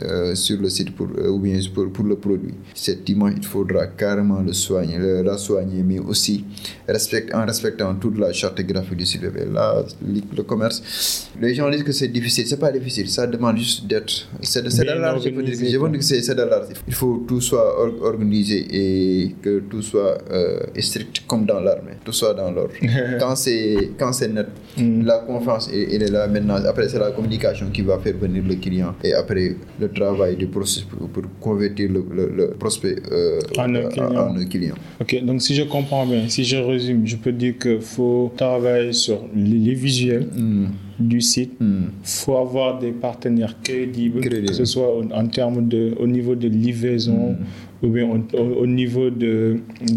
euh, 0.03 0.35
sur 0.35 0.59
le 0.59 0.69
site 0.69 0.95
pour, 0.95 1.07
euh, 1.17 1.29
ou 1.29 1.39
bien 1.39 1.57
pour, 1.73 1.91
pour 1.91 2.05
le 2.05 2.15
produit. 2.15 2.53
Cette 2.73 3.07
image, 3.09 3.33
il 3.37 3.45
faudra 3.45 3.87
carrément 3.87 4.41
le 4.41 4.53
soigner, 4.53 4.97
le, 4.97 5.21
la 5.21 5.37
soigner, 5.37 5.83
mais 5.83 5.99
aussi 5.99 6.43
respect, 6.87 7.27
en 7.33 7.45
respectant 7.45 7.93
toute 7.95 8.17
la 8.17 8.31
charte 8.33 8.61
graphique 8.61 8.97
du 8.97 9.05
site 9.05 9.21
web. 9.23 9.53
Là, 9.53 9.83
le, 10.05 10.21
le 10.35 10.43
commerce, 10.43 11.29
les 11.41 11.53
gens 11.53 11.69
disent 11.69 11.83
que 11.83 11.91
c'est 11.91 12.07
difficile. 12.07 12.45
C'est 12.47 12.57
pas 12.59 12.71
difficile, 12.71 13.09
ça 13.09 13.27
demande 13.27 13.57
juste 13.57 13.87
d'être. 13.87 14.27
C'est 14.41 14.61
de, 14.63 14.69
de 14.69 14.99
l'art, 14.99 15.19
je 15.19 15.29
veux 15.29 15.43
dire 15.43 15.53
que 15.91 16.01
c'est 16.01 16.35
de 16.35 16.41
l'art. 16.43 16.63
Il 16.87 16.93
faut 16.93 17.15
que 17.17 17.27
tout 17.27 17.41
soit 17.41 17.79
or- 17.79 18.01
organisé 18.03 18.65
et 18.71 19.35
que 19.41 19.59
tout 19.59 19.81
soit 19.81 20.17
euh, 20.31 20.59
strict 20.79 21.23
comme 21.27 21.45
dans 21.45 21.59
l'armée. 21.59 21.93
Tout 22.03 22.11
soit 22.13 22.33
dans 22.33 22.51
l'ordre. 22.51 22.73
quand 23.19 23.35
c'est 23.35 24.27
net, 24.29 24.47
la 24.77 25.19
confiance, 25.19 25.69
elle 25.73 25.93
elle 25.93 26.03
est 26.03 26.11
là 26.11 26.27
maintenant. 26.27 26.55
Après, 26.65 26.87
c'est 26.89 26.99
la 26.99 27.11
communication 27.11 27.67
qui 27.71 27.81
va 27.81 27.99
faire 27.99 28.15
venir 28.17 28.43
le 28.47 28.55
client. 28.55 28.95
Et 29.03 29.13
après, 29.13 29.55
le 29.83 29.89
travail 29.91 30.35
du 30.35 30.47
processus 30.47 30.83
pour, 30.89 31.07
pour 31.13 31.23
convertir 31.39 31.89
le, 31.95 32.01
le, 32.17 32.25
le 32.39 32.45
prospect 32.61 32.95
euh, 33.11 33.39
En 33.57 33.73
un 33.75 33.85
à- 33.85 33.89
client. 33.89 34.15
à 34.15 34.29
un 34.41 34.45
client. 34.45 34.75
Ok, 35.01 35.11
donc 35.27 35.41
si 35.41 35.53
je 35.55 35.63
comprends 35.63 36.05
bien, 36.05 36.23
si 36.29 36.43
je 36.51 36.57
résume, 36.57 37.01
je 37.05 37.17
peux 37.23 37.31
dire 37.43 37.55
qu'il 37.61 37.81
faut 37.81 38.31
travailler 38.43 38.93
sur 38.93 39.19
les 39.35 39.59
les 39.67 39.75
visuels 39.85 40.27
Hmm. 40.35 40.67
du 41.13 41.21
site. 41.21 41.53
Hmm. 41.59 41.85
faut 42.03 42.37
avoir 42.37 42.69
des 42.83 42.91
partenaires 43.07 43.55
crédibles, 43.67 44.19
que 44.21 44.53
ce 44.53 44.65
soit 44.73 44.91
en 45.21 45.27
termes 45.39 45.67
de, 45.73 45.81
au 46.03 46.07
niveau 46.17 46.35
de 46.43 46.47
livraison 46.47 47.35
ou 47.81 47.87
bien 47.95 48.05
au, 48.13 48.17
au- 48.41 48.55
au 48.63 48.67
niveau 48.67 49.07
de, 49.23 49.33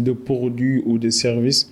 de 0.09 0.11
produits 0.29 0.81
ou 0.85 0.93
de 1.05 1.09
services. 1.25 1.63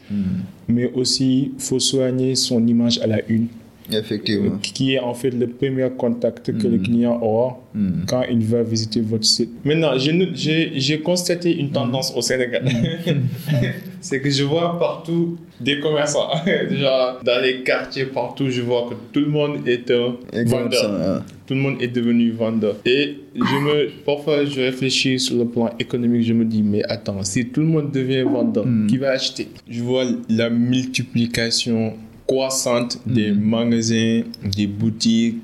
Mais 0.68 0.88
aussi, 1.00 1.52
il 1.58 1.60
faut 1.68 1.80
soigner 1.80 2.32
son 2.36 2.66
image 2.74 2.98
à 3.00 3.08
la 3.08 3.20
une, 3.36 3.48
Effectivement. 3.92 4.58
qui 4.62 4.94
est 4.94 5.00
en 5.00 5.14
fait 5.14 5.30
le 5.32 5.48
premier 5.48 5.88
contact 5.98 6.58
que 6.58 6.68
le 6.68 6.78
client 6.80 7.20
aura 7.22 7.60
Hmm. 7.76 8.06
quand 8.08 8.24
il 8.32 8.40
va 8.46 8.64
visiter 8.64 9.02
votre 9.02 9.26
site. 9.26 9.50
Maintenant, 9.66 9.92
j'ai 9.98 11.02
constaté 11.04 11.58
une 11.60 11.72
tendance 11.72 12.14
au 12.16 12.22
Sénégal. 12.22 12.64
C'est 14.00 14.22
que 14.22 14.30
je 14.30 14.44
vois 14.46 14.80
partout 14.80 15.38
des 15.60 15.82
commerçants. 15.82 16.30
Genre, 16.72 17.20
dans 17.26 17.42
les 17.44 17.64
quartiers, 17.64 18.06
partout, 18.06 18.50
je 18.50 18.62
vois 18.62 18.88
que 18.90 18.96
tout 19.12 19.20
le 19.26 19.32
monde 19.32 19.68
est 19.68 19.92
un 19.92 20.16
vendeur. 20.46 21.24
Tout 21.46 21.54
le 21.54 21.60
monde 21.60 21.82
est 21.82 21.90
devenu 21.90 22.32
vendeur. 22.32 22.78
Et 22.86 23.18
je 23.36 23.42
me, 23.42 23.90
parfois, 24.06 24.46
je 24.46 24.62
réfléchis 24.62 25.20
sur 25.20 25.36
le 25.38 25.46
plan 25.46 25.70
économique. 25.78 26.24
Je 26.24 26.34
me 26.34 26.46
dis, 26.46 26.64
mais 26.64 26.82
attends, 26.86 27.24
si 27.24 27.46
tout 27.48 27.60
le 27.60 27.68
monde 27.68 27.92
devient 27.92 28.22
vendeur, 28.24 28.66
qui 28.88 28.98
va 28.98 29.10
acheter? 29.12 29.50
Je 29.70 29.82
vois 29.84 30.06
la 30.30 30.50
multiplication 30.50 31.94
croissante 32.28 33.00
des 33.06 33.32
magasins, 33.32 34.22
des 34.56 34.66
boutiques, 34.68 35.38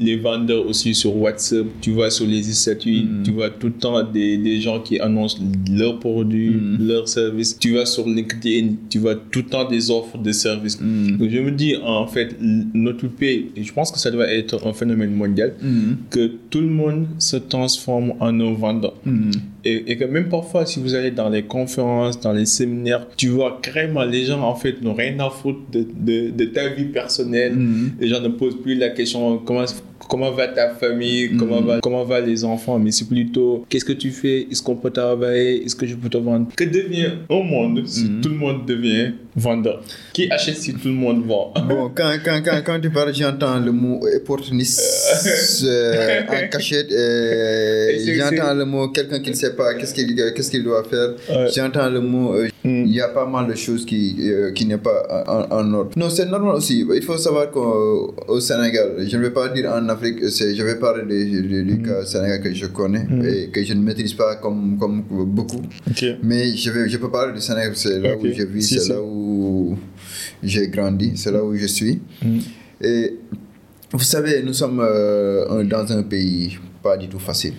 les 0.00 0.16
vendeurs 0.16 0.66
aussi 0.66 0.94
sur 0.94 1.16
WhatsApp. 1.16 1.66
Tu 1.80 1.92
vois 1.92 2.10
sur 2.10 2.26
les 2.26 2.42
statuts, 2.42 3.06
tu 3.24 3.30
vois 3.30 3.50
tout 3.50 3.68
le 3.68 3.72
temps 3.74 4.02
des, 4.02 4.36
des 4.36 4.60
gens 4.60 4.80
qui 4.80 4.98
annoncent 4.98 5.38
leurs 5.70 6.00
produits, 6.00 6.56
leurs 6.78 7.08
services. 7.08 7.56
Tu 7.58 7.74
vas 7.74 7.86
sur 7.86 8.06
LinkedIn, 8.08 8.74
tu 8.90 8.98
vois 8.98 9.14
tout 9.14 9.40
le 9.40 9.46
temps 9.46 9.68
des 9.68 9.90
offres 9.90 10.18
de 10.18 10.32
services. 10.32 10.78
Donc 10.80 11.30
je 11.30 11.38
me 11.38 11.52
dis, 11.52 11.76
en 11.76 12.06
fait, 12.06 12.36
notre 12.40 13.06
pays, 13.06 13.46
et 13.56 13.62
je 13.62 13.72
pense 13.72 13.92
que 13.92 13.98
ça 13.98 14.10
doit 14.10 14.28
être 14.28 14.66
un 14.66 14.72
phénomène 14.72 15.14
mondial, 15.14 15.54
que 16.10 16.32
tout 16.50 16.60
le 16.60 16.68
monde 16.68 17.06
se 17.18 17.36
transforme 17.36 18.14
en 18.18 18.40
un 18.40 18.52
vendeur. 18.54 18.94
Et, 19.64 19.92
et 19.92 19.96
que 19.96 20.04
même 20.04 20.28
parfois, 20.28 20.66
si 20.66 20.78
vous 20.78 20.94
allez 20.94 21.10
dans 21.10 21.28
les 21.30 21.42
conférences, 21.42 22.20
dans 22.20 22.32
les 22.32 22.44
séminaires, 22.46 23.06
tu 23.16 23.28
vois 23.28 23.58
carrément 23.62 24.04
les 24.04 24.24
gens, 24.24 24.42
en 24.42 24.54
fait, 24.54 24.82
n'ont 24.82 24.94
rien 24.94 25.18
à 25.20 25.30
foutre 25.30 25.60
de, 25.72 25.86
de, 25.94 26.30
de 26.30 26.44
ta 26.44 26.68
vie 26.68 26.84
personnelle. 26.84 27.56
Les 27.98 28.08
gens 28.08 28.20
ne 28.20 28.28
posent 28.28 28.60
plus 28.60 28.74
la 28.74 28.90
question 28.90 29.38
comment, 29.38 29.64
comment 30.08 30.30
va 30.30 30.48
ta 30.48 30.70
famille, 30.74 31.36
comment, 31.38 31.62
va, 31.62 31.80
comment 31.80 32.04
va 32.04 32.20
les 32.20 32.44
enfants, 32.44 32.78
mais 32.78 32.90
c'est 32.90 33.08
plutôt 33.08 33.64
qu'est-ce 33.68 33.84
que 33.84 33.92
tu 33.94 34.10
fais, 34.10 34.46
est-ce 34.50 34.62
qu'on 34.62 34.76
peut 34.76 34.90
travailler, 34.90 35.64
est-ce 35.64 35.74
que 35.74 35.86
je 35.86 35.94
peux 35.94 36.08
te 36.10 36.18
vendre? 36.18 36.48
Que 36.56 36.64
devient 36.64 37.12
un 37.30 37.42
monde 37.42 37.86
si 37.86 38.08
tout 38.20 38.28
le 38.28 38.36
monde 38.36 38.66
devient 38.66 39.12
vendeur 39.36 39.82
Qui 40.12 40.30
achète 40.30 40.56
si 40.56 40.72
tout 40.74 40.88
le 40.88 40.94
monde 40.94 41.24
vend? 41.26 41.52
Bon, 41.68 41.90
quand, 41.94 42.12
quand, 42.24 42.40
quand, 42.44 42.60
quand 42.64 42.80
tu 42.80 42.90
parles, 42.90 43.14
j'entends 43.14 43.58
le 43.58 43.72
mot 43.72 44.00
opportuniste 44.16 44.80
euh, 45.64 46.20
en 46.28 46.48
cachette. 46.48 46.90
euh, 46.92 47.90
j'entends 48.18 48.54
le 48.54 48.64
mot 48.64 48.88
quelqu'un 48.88 49.20
qui 49.20 49.30
ne 49.30 49.34
sait 49.34 49.54
pas 49.54 49.74
qu'est-ce 49.74 49.94
qu'il 49.94 50.14
qu'est-ce 50.34 50.50
qu'il 50.50 50.62
doit 50.64 50.84
faire. 50.84 51.10
Ouais. 51.30 51.48
J'entends 51.54 51.88
le 51.90 52.00
mot. 52.00 52.34
euh, 52.34 52.48
Mm. 52.64 52.84
Il 52.86 52.94
y 52.94 53.00
a 53.02 53.08
pas 53.08 53.26
mal 53.26 53.46
de 53.46 53.54
choses 53.54 53.84
qui, 53.84 54.16
euh, 54.22 54.50
qui 54.52 54.64
n'est 54.64 54.78
pas 54.78 55.24
en, 55.26 55.54
en 55.54 55.74
ordre. 55.74 55.90
Non, 55.96 56.08
c'est 56.08 56.24
normal 56.24 56.54
aussi. 56.54 56.86
Il 56.94 57.02
faut 57.02 57.18
savoir 57.18 57.50
qu'au 57.50 58.14
au 58.26 58.40
Sénégal, 58.40 59.04
je 59.06 59.16
ne 59.18 59.22
vais 59.22 59.32
pas 59.32 59.48
dire 59.50 59.70
en 59.70 59.86
Afrique, 59.90 60.20
je 60.20 60.62
vais 60.62 60.76
parler 60.76 61.02
du, 61.26 61.42
du, 61.42 61.62
du 61.62 61.82
cas 61.82 62.06
Sénégal 62.06 62.40
que 62.40 62.54
je 62.54 62.64
connais 62.64 63.06
et 63.22 63.48
que 63.50 63.62
je 63.62 63.74
ne 63.74 63.82
maîtrise 63.82 64.14
pas 64.14 64.36
comme, 64.36 64.78
comme 64.80 65.02
beaucoup. 65.26 65.60
Mais 66.22 66.56
je, 66.56 66.70
vais, 66.70 66.88
je 66.88 66.96
peux 66.96 67.10
parler 67.10 67.34
du 67.34 67.42
Sénégal, 67.42 67.72
c'est 67.74 68.00
là 68.00 68.16
où 68.18 68.26
je 68.26 68.44
vis, 68.44 68.62
Si, 68.62 68.74
c'est 68.76 68.80
si. 68.80 68.88
là 68.92 69.00
où 69.02 69.23
j'ai 70.42 70.68
grandi, 70.68 71.12
c'est 71.16 71.32
là 71.32 71.42
où 71.44 71.54
je 71.56 71.66
suis. 71.66 72.00
Et 72.80 73.14
vous 73.92 74.00
savez, 74.14 74.42
nous 74.42 74.52
sommes 74.54 74.80
euh, 74.80 75.64
dans 75.64 75.90
un 75.92 76.02
pays 76.02 76.58
pas 76.82 76.96
du 76.96 77.08
tout 77.08 77.18
facile. 77.18 77.54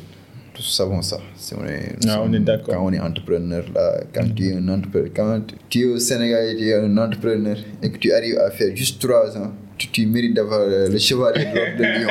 Nous 0.57 0.61
savons 0.63 1.01
ça. 1.01 1.19
On 1.59 1.65
est, 1.65 1.95
Ah, 2.07 2.21
on 2.23 2.31
est 2.31 2.39
d'accord. 2.39 2.75
Quand 2.75 2.85
on 2.85 2.93
est 2.93 2.99
entrepreneur, 2.99 3.63
là, 3.73 4.01
quand 4.13 4.33
tu 4.35 4.47
es 4.47 4.53
un 4.53 4.67
entrepreneur, 4.69 5.09
quand 5.15 5.41
tu 5.69 5.81
es 5.81 5.85
au 5.85 5.99
Sénégal 5.99 6.45
et 6.49 6.55
tu 6.55 6.63
es 6.69 6.73
un 6.75 6.97
entrepreneur 6.97 7.57
et 7.83 7.91
que 7.91 7.97
tu 7.97 8.11
arrives 8.13 8.37
à 8.39 8.49
faire 8.51 8.73
juste 8.75 9.01
trois 9.01 9.35
ans, 9.37 9.51
tu, 9.77 9.87
tu 9.89 10.05
mérites 10.05 10.33
d'avoir 10.33 10.61
euh, 10.61 10.87
le 10.87 10.97
chevalier 10.97 11.45
de 11.45 11.55
l'ordre 11.55 11.77
de 11.77 11.83
Lyon. 11.83 12.09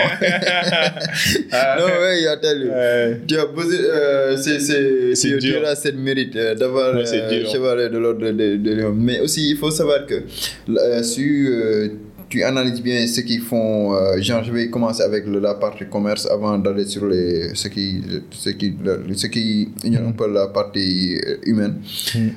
non, 1.78 1.86
ouais, 2.02 2.20
il 2.20 2.28
a 2.28 2.36
tel. 2.36 2.68
Ouais. 2.68 3.20
Tu 3.26 3.38
as 3.38 3.46
besoin, 3.46 3.78
euh, 3.78 4.36
c'est, 4.36 4.60
c'est, 4.60 5.14
C'est 5.14 5.38
tu, 5.38 5.56
auras 5.56 5.74
cette 5.74 5.96
mérite 5.96 6.36
euh, 6.36 6.54
d'avoir 6.54 7.06
c'est 7.06 7.22
euh, 7.22 7.44
chevalier 7.46 7.88
de 7.88 7.98
l'ordre 7.98 8.20
de, 8.30 8.56
de 8.56 8.70
Lyon. 8.70 8.94
Mais 8.96 9.20
aussi, 9.20 9.50
il 9.50 9.56
faut 9.56 9.70
savoir 9.70 10.04
que 10.06 10.22
euh, 10.68 11.88
tu 12.34 12.42
analyses 12.42 12.82
bien 12.82 13.06
ce 13.06 13.20
qu'ils 13.20 13.40
font, 13.40 13.94
euh, 13.94 14.20
genre, 14.20 14.42
je 14.42 14.50
vais 14.50 14.68
commencer 14.68 15.02
avec 15.04 15.24
le- 15.26 15.38
la 15.38 15.54
partie 15.54 15.84
commerce 15.88 16.26
avant 16.36 16.58
d'aller 16.58 16.84
sur 16.94 17.06
les, 17.06 17.54
ce 17.54 17.68
qui, 17.68 18.02
ce 18.32 18.50
qui, 18.50 18.74
le- 18.84 19.04
ce 19.14 19.28
qui 19.28 19.68
ignore 19.84 20.08
un 20.08 20.12
peu 20.20 20.28
la 20.32 20.48
partie 20.48 21.16
euh, 21.24 21.36
humaine. 21.50 21.76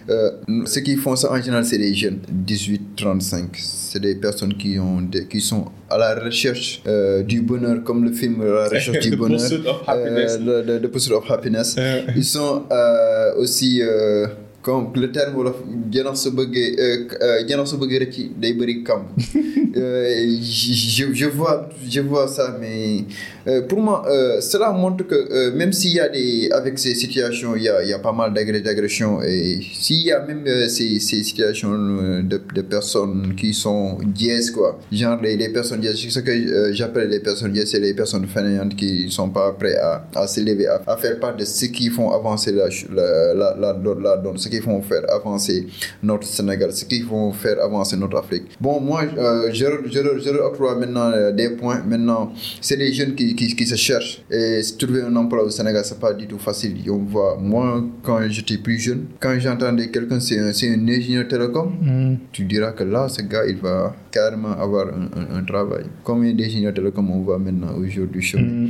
Euh, 0.09 0.29
ce 0.65 0.79
qu'ils 0.79 0.99
font, 0.99 1.15
ça 1.15 1.31
en 1.31 1.41
général, 1.41 1.65
c'est 1.65 1.79
des 1.79 1.93
jeunes, 1.95 2.19
18-35. 2.47 3.45
C'est 3.57 3.99
des 4.01 4.15
personnes 4.15 4.53
qui, 4.55 4.77
ont 4.77 5.01
des, 5.01 5.25
qui 5.25 5.41
sont 5.41 5.65
à 5.89 5.97
la 5.97 6.13
recherche 6.15 6.81
euh, 6.87 7.23
du 7.23 7.41
bonheur, 7.41 7.83
comme 7.83 8.03
le 8.03 8.11
film 8.11 8.35
La 8.45 8.67
recherche 8.67 8.99
du 8.99 9.11
The 9.15 9.15
bonheur. 9.15 9.39
Pursuit 9.39 9.65
of 9.67 9.81
Happiness. 9.87 10.37
Euh, 10.45 10.79
The 10.79 10.87
Pursuit 10.87 11.13
of 11.13 11.31
Happiness. 11.31 11.75
Euh. 11.79 12.01
Ils 12.15 12.23
sont 12.25 12.63
euh, 12.71 13.33
aussi, 13.37 13.81
euh, 13.81 14.27
comme 14.67 14.91
le 14.95 15.09
terme 15.15 15.33
wolof 15.37 15.59
janox 15.93 16.23
su 16.23 16.31
bëggee 16.37 16.75
euh, 16.77 17.37
janox 17.47 17.69
su 17.71 17.77
bëggee 17.77 18.31
day 18.41 18.53
bëri 18.59 18.83
Euh, 19.77 20.37
je, 20.41 21.13
je 21.13 21.25
vois 21.27 21.69
je 21.87 22.01
vois 22.01 22.27
ça 22.27 22.57
mais 22.59 23.03
euh, 23.47 23.61
pour 23.61 23.79
moi 23.79 24.03
euh, 24.09 24.41
cela 24.41 24.71
montre 24.71 25.05
que 25.05 25.15
euh, 25.15 25.53
même 25.53 25.71
s'il 25.71 25.93
y 25.93 25.99
a 25.99 26.09
des 26.09 26.49
avec 26.51 26.79
ces 26.79 26.95
situations 26.95 27.55
il 27.55 27.63
y 27.63 27.69
a, 27.69 27.83
il 27.83 27.89
y 27.89 27.93
a 27.93 27.99
pas 27.99 28.11
mal 28.11 28.33
d'agressions 28.33 29.21
et 29.21 29.59
s'il 29.73 30.03
y 30.03 30.11
a 30.11 30.19
même 30.25 30.43
euh, 30.47 30.67
ces, 30.67 30.99
ces 30.99 31.21
situations 31.21 31.73
euh, 31.73 32.21
de, 32.23 32.41
de 32.55 32.61
personnes 32.61 33.35
qui 33.35 33.53
sont 33.53 33.97
dièses 34.03 34.49
quoi. 34.51 34.79
Genre 34.91 35.19
les, 35.21 35.37
les 35.37 35.49
personnes 35.49 35.81
dièses 35.81 35.97
ce 35.97 36.19
que 36.19 36.31
euh, 36.31 36.73
j'appelle 36.73 37.09
les 37.09 37.19
personnes 37.19 37.51
dièses 37.51 37.69
c'est 37.71 37.79
les 37.79 37.93
personnes 37.93 38.25
fainéantes 38.25 38.75
qui 38.75 39.11
sont 39.11 39.29
pas 39.29 39.51
prêtes 39.51 39.77
à, 39.77 40.07
à 40.15 40.27
s'élever 40.27 40.67
à, 40.67 40.81
à 40.87 40.97
faire 40.97 41.19
part 41.19 41.35
de 41.35 41.45
ce 41.45 41.65
qui 41.65 41.89
font 41.89 42.09
avancer 42.11 42.51
la 42.51 42.67
la, 42.95 43.33
la, 43.35 43.55
la, 43.59 44.17
la, 44.23 44.31
ce 44.37 44.47
qui 44.49 44.56
font 44.61 44.81
faire 44.81 45.03
avancer 45.11 45.67
notre 46.03 46.27
Sénégal 46.27 46.71
ce 46.71 46.85
qui 46.85 47.01
font 47.01 47.31
faire 47.31 47.61
avancer 47.63 47.97
notre 47.97 48.17
Afrique. 48.17 48.57
Bon 48.59 48.79
moi 48.79 49.03
euh, 49.17 49.49
je, 49.53 49.65
je, 49.85 50.19
je 50.19 50.29
octroie 50.39 50.75
maintenant 50.75 51.11
euh, 51.11 51.31
des 51.31 51.49
points. 51.49 51.81
Maintenant 51.87 52.31
c'est 52.61 52.77
des 52.77 52.91
jeunes 52.93 53.15
qui, 53.15 53.35
qui, 53.35 53.55
qui 53.55 53.65
se 53.65 53.75
cherchent. 53.75 54.21
Et 54.31 54.61
trouver 54.79 55.01
un 55.01 55.15
emploi 55.15 55.43
au 55.43 55.49
Sénégal 55.49 55.83
c'est 55.85 55.99
pas 55.99 56.13
du 56.13 56.27
tout 56.27 56.39
facile. 56.39 56.75
On 56.89 56.97
voit 56.97 57.37
moi 57.39 57.83
quand 58.03 58.19
j'étais 58.29 58.57
plus 58.57 58.77
jeune 58.79 59.05
quand 59.19 59.37
j'entendais 59.39 59.89
quelqu'un 59.89 60.19
c'est 60.19 60.39
un, 60.39 60.53
c'est 60.53 60.69
un 60.69 60.87
ingénieur 60.87 61.27
télécom 61.27 62.17
tu 62.31 62.43
diras 62.45 62.71
que 62.71 62.83
là 62.83 63.07
ce 63.09 63.21
gars 63.21 63.45
il 63.47 63.57
va 63.57 63.95
carrément 64.17 64.53
avoir 64.65 64.85
un, 64.87 65.05
un, 65.19 65.27
un 65.39 65.43
travail. 65.43 65.85
Combien 66.03 66.33
d'ingénieurs 66.33 66.73
télécom 66.73 67.09
on 67.11 67.21
voit 67.27 67.39
maintenant 67.45 67.73
aujourd'hui 67.83 68.21
chômer 68.21 68.69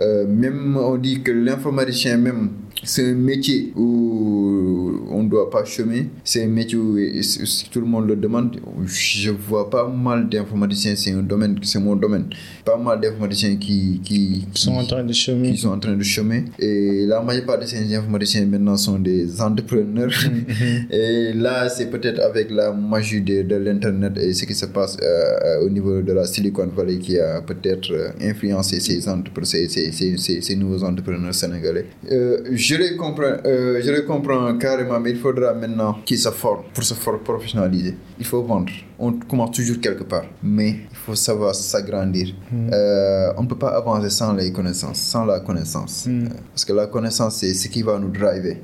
euh, 0.00 0.26
même 0.42 0.76
on 0.76 0.96
dit 1.06 1.22
que 1.22 1.32
l'informaticien 1.32 2.16
même 2.26 2.42
c'est 2.84 3.10
un 3.10 3.14
métier 3.14 3.72
où 3.74 5.00
on 5.10 5.22
ne 5.22 5.28
doit 5.28 5.50
pas 5.50 5.64
chômer. 5.64 6.08
C'est 6.24 6.44
un 6.44 6.48
métier 6.48 6.76
où 6.78 6.96
si 7.22 7.68
tout 7.70 7.80
le 7.80 7.86
monde 7.86 8.06
le 8.06 8.16
demande. 8.16 8.56
Je 8.84 9.30
vois 9.30 9.68
pas 9.70 9.88
mal 9.88 10.28
d'informaticiens 10.28 10.94
c'est 10.94 11.12
un 11.12 11.22
domaine 11.22 11.58
c'est 11.62 11.80
mon 11.80 11.96
domaine. 11.96 12.26
Pas 12.64 12.76
mal 12.76 13.00
d'informaticiens 13.00 13.56
qui 13.56 14.00
qui, 14.04 14.46
sont 14.54 14.74
en 14.74 14.84
train 14.84 15.04
de 15.04 15.12
chômer. 15.12 15.52
qui 15.52 15.58
sont 15.58 15.70
en 15.70 15.78
train 15.78 15.96
de 15.96 16.02
chômer. 16.02 16.44
Et 16.58 17.06
la 17.06 17.22
majeure 17.22 17.46
part 17.46 17.58
de 17.58 17.64
ces 17.66 17.94
informaticiens 17.94 18.44
maintenant 18.46 18.76
sont 18.76 18.98
des 18.98 19.40
entrepreneurs. 19.40 20.12
Et 20.90 21.32
là 21.32 21.68
c'est 21.68 21.90
peut-être 21.90 22.20
avec 22.20 22.50
la 22.50 22.72
magie 22.72 23.22
de, 23.22 23.42
de 23.42 23.56
l'internet 23.56 24.16
et 24.18 24.32
ce 24.34 24.44
qui 24.44 24.54
se 24.54 24.66
passe 24.66 24.75
euh, 24.80 25.38
euh, 25.60 25.64
au 25.64 25.68
niveau 25.70 26.02
de 26.02 26.12
la 26.12 26.24
Silicon 26.26 26.68
Valley 26.76 26.98
qui 26.98 27.18
a 27.18 27.40
peut-être 27.40 27.90
euh, 27.92 28.08
influencé 28.20 28.80
ces, 28.80 29.08
entrepreneurs, 29.08 29.46
ces, 29.46 29.68
ces, 29.68 29.92
ces, 29.92 30.40
ces- 30.42 30.56
nouveaux 30.56 30.82
entrepreneurs 30.84 31.34
sénégalais. 31.34 31.86
Je 32.08 32.74
les 32.76 32.96
comprends 32.96 33.36
je 33.44 33.90
les 33.90 34.04
comprends 34.04 34.56
carrément 34.58 35.00
mais 35.00 35.10
il 35.10 35.18
faudra 35.18 35.54
maintenant 35.54 35.96
qu'ils 36.04 36.18
se 36.18 36.30
forment. 36.30 36.64
Pour 36.74 36.84
se 36.84 36.94
for- 36.94 37.20
professionnaliser 37.20 37.94
il 38.18 38.24
faut 38.24 38.42
vendre. 38.42 38.72
On 38.98 39.12
commence 39.12 39.52
toujours 39.56 39.80
quelque 39.80 40.04
part 40.04 40.26
mais 40.42 40.70
il 40.90 40.96
faut 41.04 41.14
savoir 41.14 41.54
s'agrandir. 41.54 42.34
Euh, 42.72 43.32
on 43.36 43.42
ne 43.44 43.48
peut 43.48 43.58
pas 43.58 43.68
avancer 43.76 44.10
sans 44.10 44.32
les 44.34 44.52
connaissances 44.52 44.98
sans 44.98 45.24
la 45.24 45.40
connaissance. 45.40 46.06
Euh, 46.08 46.24
parce 46.52 46.64
que 46.64 46.72
la 46.72 46.86
connaissance 46.86 47.36
c'est 47.36 47.54
ce 47.54 47.68
qui 47.68 47.82
va 47.82 47.98
nous 47.98 48.08
driver 48.10 48.56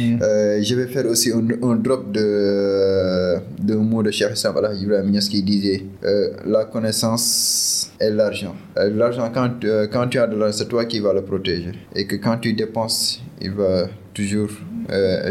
Euh, 0.00 0.62
je 0.62 0.74
vais 0.74 0.86
faire 0.86 1.06
aussi 1.06 1.30
un, 1.32 1.74
drop 1.76 2.10
de, 2.12 3.36
de 3.62 3.74
mot 3.74 4.02
de 4.02 4.10
Cheikh 4.10 4.36
Sam 4.36 4.56
Ibrahim 4.80 5.18
qui 5.18 5.42
disait 5.42 5.84
euh, 6.04 6.30
La 6.46 6.64
connaissance 6.64 7.90
est 8.00 8.10
l'argent. 8.10 8.54
Euh, 8.78 8.90
l'argent, 8.94 9.30
quand, 9.32 9.50
quand 9.92 10.08
tu 10.08 10.18
as 10.18 10.26
de 10.26 10.36
l'argent, 10.36 10.58
c'est 10.58 10.68
toi 10.68 10.84
qui 10.84 11.00
vas 11.00 11.12
le 11.12 11.22
protéger. 11.22 11.72
Et 11.94 12.06
que 12.06 12.16
quand 12.16 12.38
tu 12.38 12.52
dépenses, 12.54 13.20
il 13.40 13.50
va 13.52 13.88
toujours, 14.14 14.50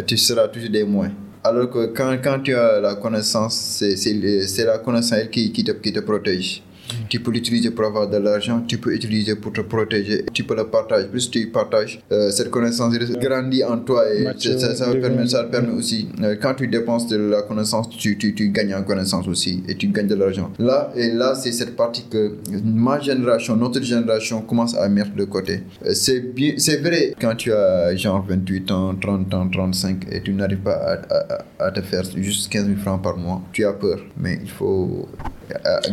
tu 0.06 0.18
seras 0.18 0.48
toujours 0.48 0.70
des 0.70 0.84
moins. 0.84 1.12
Alors 1.44 1.70
que 1.72 1.88
quand, 1.88 2.18
quand 2.24 2.40
tu 2.42 2.54
as 2.54 2.80
la 2.80 2.96
connaissance, 2.96 3.84
c'est 3.96 4.66
la 4.66 4.78
connaissance 4.78 5.18
elle, 5.20 5.30
qui, 5.30 5.52
qui, 5.52 5.64
te, 5.64 5.72
qui 5.72 5.92
te 5.92 6.00
protège. 6.00 6.64
Tu 7.10 7.20
peux 7.20 7.32
l'utiliser 7.32 7.72
pour 7.72 7.86
avoir 7.86 8.10
de 8.10 8.18
l'argent, 8.18 8.62
tu 8.68 8.78
peux 8.78 8.92
l'utiliser 8.92 9.36
pour 9.36 9.52
te 9.54 9.62
protéger, 9.62 10.26
tu 10.34 10.44
peux 10.44 10.56
le 10.56 10.66
partager. 10.68 11.08
Plus 11.08 11.30
tu 11.30 11.48
partages, 11.48 12.02
euh, 12.12 12.30
cette 12.32 12.50
connaissance 12.50 12.94
grandit 13.20 13.64
en 13.64 13.78
toi 13.80 14.04
et 14.14 14.26
ça, 14.38 14.76
ça, 14.76 14.92
permettre, 14.94 15.30
ça 15.30 15.44
permet 15.46 15.74
aussi, 15.74 16.08
euh, 16.22 16.36
quand 16.42 16.54
tu 16.56 16.68
dépenses 16.68 17.08
de 17.08 17.18
la 17.18 17.42
connaissance, 17.44 17.90
tu, 17.90 18.18
tu, 18.18 18.34
tu 18.36 18.50
gagnes 18.50 18.76
en 18.76 18.84
connaissance 18.84 19.28
aussi 19.28 19.64
et 19.68 19.76
tu 19.76 19.88
gagnes 19.88 20.08
de 20.08 20.16
l'argent. 20.16 20.52
Là, 20.60 20.92
et 20.96 21.12
là, 21.12 21.36
c'est 21.36 21.52
cette 21.52 21.76
partie 21.76 22.06
que 22.10 22.36
ma 22.64 23.00
génération, 23.00 23.56
notre 23.56 23.82
génération 23.82 24.42
commence 24.42 24.76
à 24.78 24.88
mettre 24.90 25.14
de 25.16 25.26
côté. 25.26 25.62
Euh, 25.86 25.94
C'est 25.94 26.20
bien, 26.34 26.54
c'est 26.58 26.78
vrai 26.78 27.14
quand 27.20 27.36
tu 27.36 27.52
as 27.54 27.96
genre 27.96 28.26
28 28.28 28.72
ans, 28.72 28.96
30 28.96 29.34
ans, 29.34 29.48
35 29.50 30.06
et 30.12 30.22
tu 30.22 30.34
n'arrives 30.34 30.60
pas 30.60 30.74
à, 30.76 30.94
à- 31.16 31.68
à 31.68 31.72
te 31.72 31.82
faire 31.82 32.04
juste 32.16 32.50
15 32.52 32.66
000 32.66 32.78
francs 32.80 33.02
par 33.02 33.18
mois, 33.18 33.42
tu 33.54 33.66
as 33.66 33.74
peur. 33.74 34.00
Mais 34.18 34.40
il 34.42 34.50
faut 34.50 35.08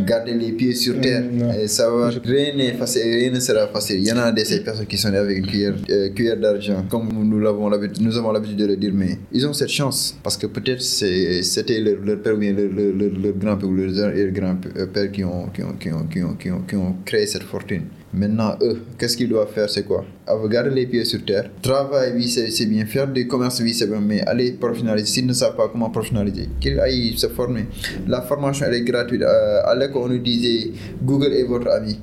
garder 0.06 0.34
les 0.34 0.52
pieds 0.52 0.74
sur 0.74 1.00
terre 1.00 1.18
Mm, 1.22 1.36
non. 1.38 1.52
et 1.52 1.68
savoir 1.68 2.12
rien 2.24 2.54
n'est 2.54 2.72
facile, 2.72 3.02
rien 3.02 3.30
ne 3.30 3.40
sera 3.40 3.68
facile. 3.68 3.98
Il 4.00 4.06
y 4.06 4.12
en 4.12 4.18
a 4.18 4.32
des 4.32 4.44
ces 4.44 4.60
personnes 4.62 4.86
qui 4.86 4.96
sont 4.98 5.10
nées 5.10 5.18
avec 5.18 5.38
une 5.38 5.46
cuillère, 5.46 5.74
euh, 5.90 6.10
cuillère 6.10 6.36
d'argent, 6.36 6.84
comme 6.88 7.08
nous 7.12 7.40
l'avons 7.40 7.70
nous 8.00 8.16
avons 8.16 8.32
l'habitude 8.32 8.56
de 8.56 8.66
le 8.66 8.76
dire, 8.76 8.92
mais 8.94 9.18
ils 9.32 9.46
ont 9.46 9.52
cette 9.52 9.68
chance 9.68 10.16
parce 10.22 10.36
que 10.36 10.46
peut-être 10.46 10.80
c'était 10.82 11.80
leur, 11.80 11.96
leur 12.04 12.20
père 12.22 12.34
ou 12.34 12.38
bien 12.38 12.52
leur, 12.52 12.68
leur, 12.70 13.12
leur, 13.22 13.32
grand-père 13.34 13.68
ou 13.68 13.74
leur 13.74 14.32
grand-père 14.32 15.12
qui, 15.12 15.24
ont, 15.24 15.46
qui, 15.48 15.62
ont, 15.62 15.72
qui, 15.78 15.92
ont, 15.92 16.06
qui, 16.06 16.50
ont, 16.50 16.60
qui 16.62 16.76
ont 16.76 16.96
créé 17.04 17.26
cette 17.26 17.42
fortune. 17.42 17.82
Maintenant, 18.12 18.56
eux, 18.62 18.82
qu'est-ce 18.98 19.16
qu'ils 19.16 19.28
doivent 19.28 19.52
faire 19.52 19.68
C'est 19.68 19.84
quoi? 19.84 20.04
Avoir 20.26 20.48
garder 20.48 20.70
les 20.70 20.86
pieds 20.86 21.04
sur 21.04 21.24
terre. 21.24 21.50
Travail, 21.60 22.12
oui, 22.14 22.28
c'est 22.28 22.66
bien. 22.66 22.86
Faire 22.86 23.06
du 23.06 23.26
commerce, 23.28 23.60
oui, 23.60 23.74
c'est 23.74 23.86
bien. 23.86 24.00
Mais 24.00 24.22
aller 24.22 24.52
professionnaliser. 24.52 25.06
S'ils 25.06 25.26
ne 25.26 25.32
savent 25.34 25.56
pas 25.56 25.68
comment 25.68 25.90
professionnaliser, 25.90 26.48
qu'ils 26.60 26.80
aillent 26.80 27.16
se 27.16 27.26
former. 27.28 27.66
La 28.06 28.22
formation, 28.22 28.66
elle 28.66 28.74
est 28.74 28.82
gratuite. 28.82 29.22
Euh, 29.22 29.60
à 29.64 29.74
l'école, 29.74 30.02
on 30.04 30.08
nous 30.08 30.18
disait 30.18 30.70
Google 31.02 31.32
est 31.34 31.44
votre 31.44 31.68
ami. 31.68 32.00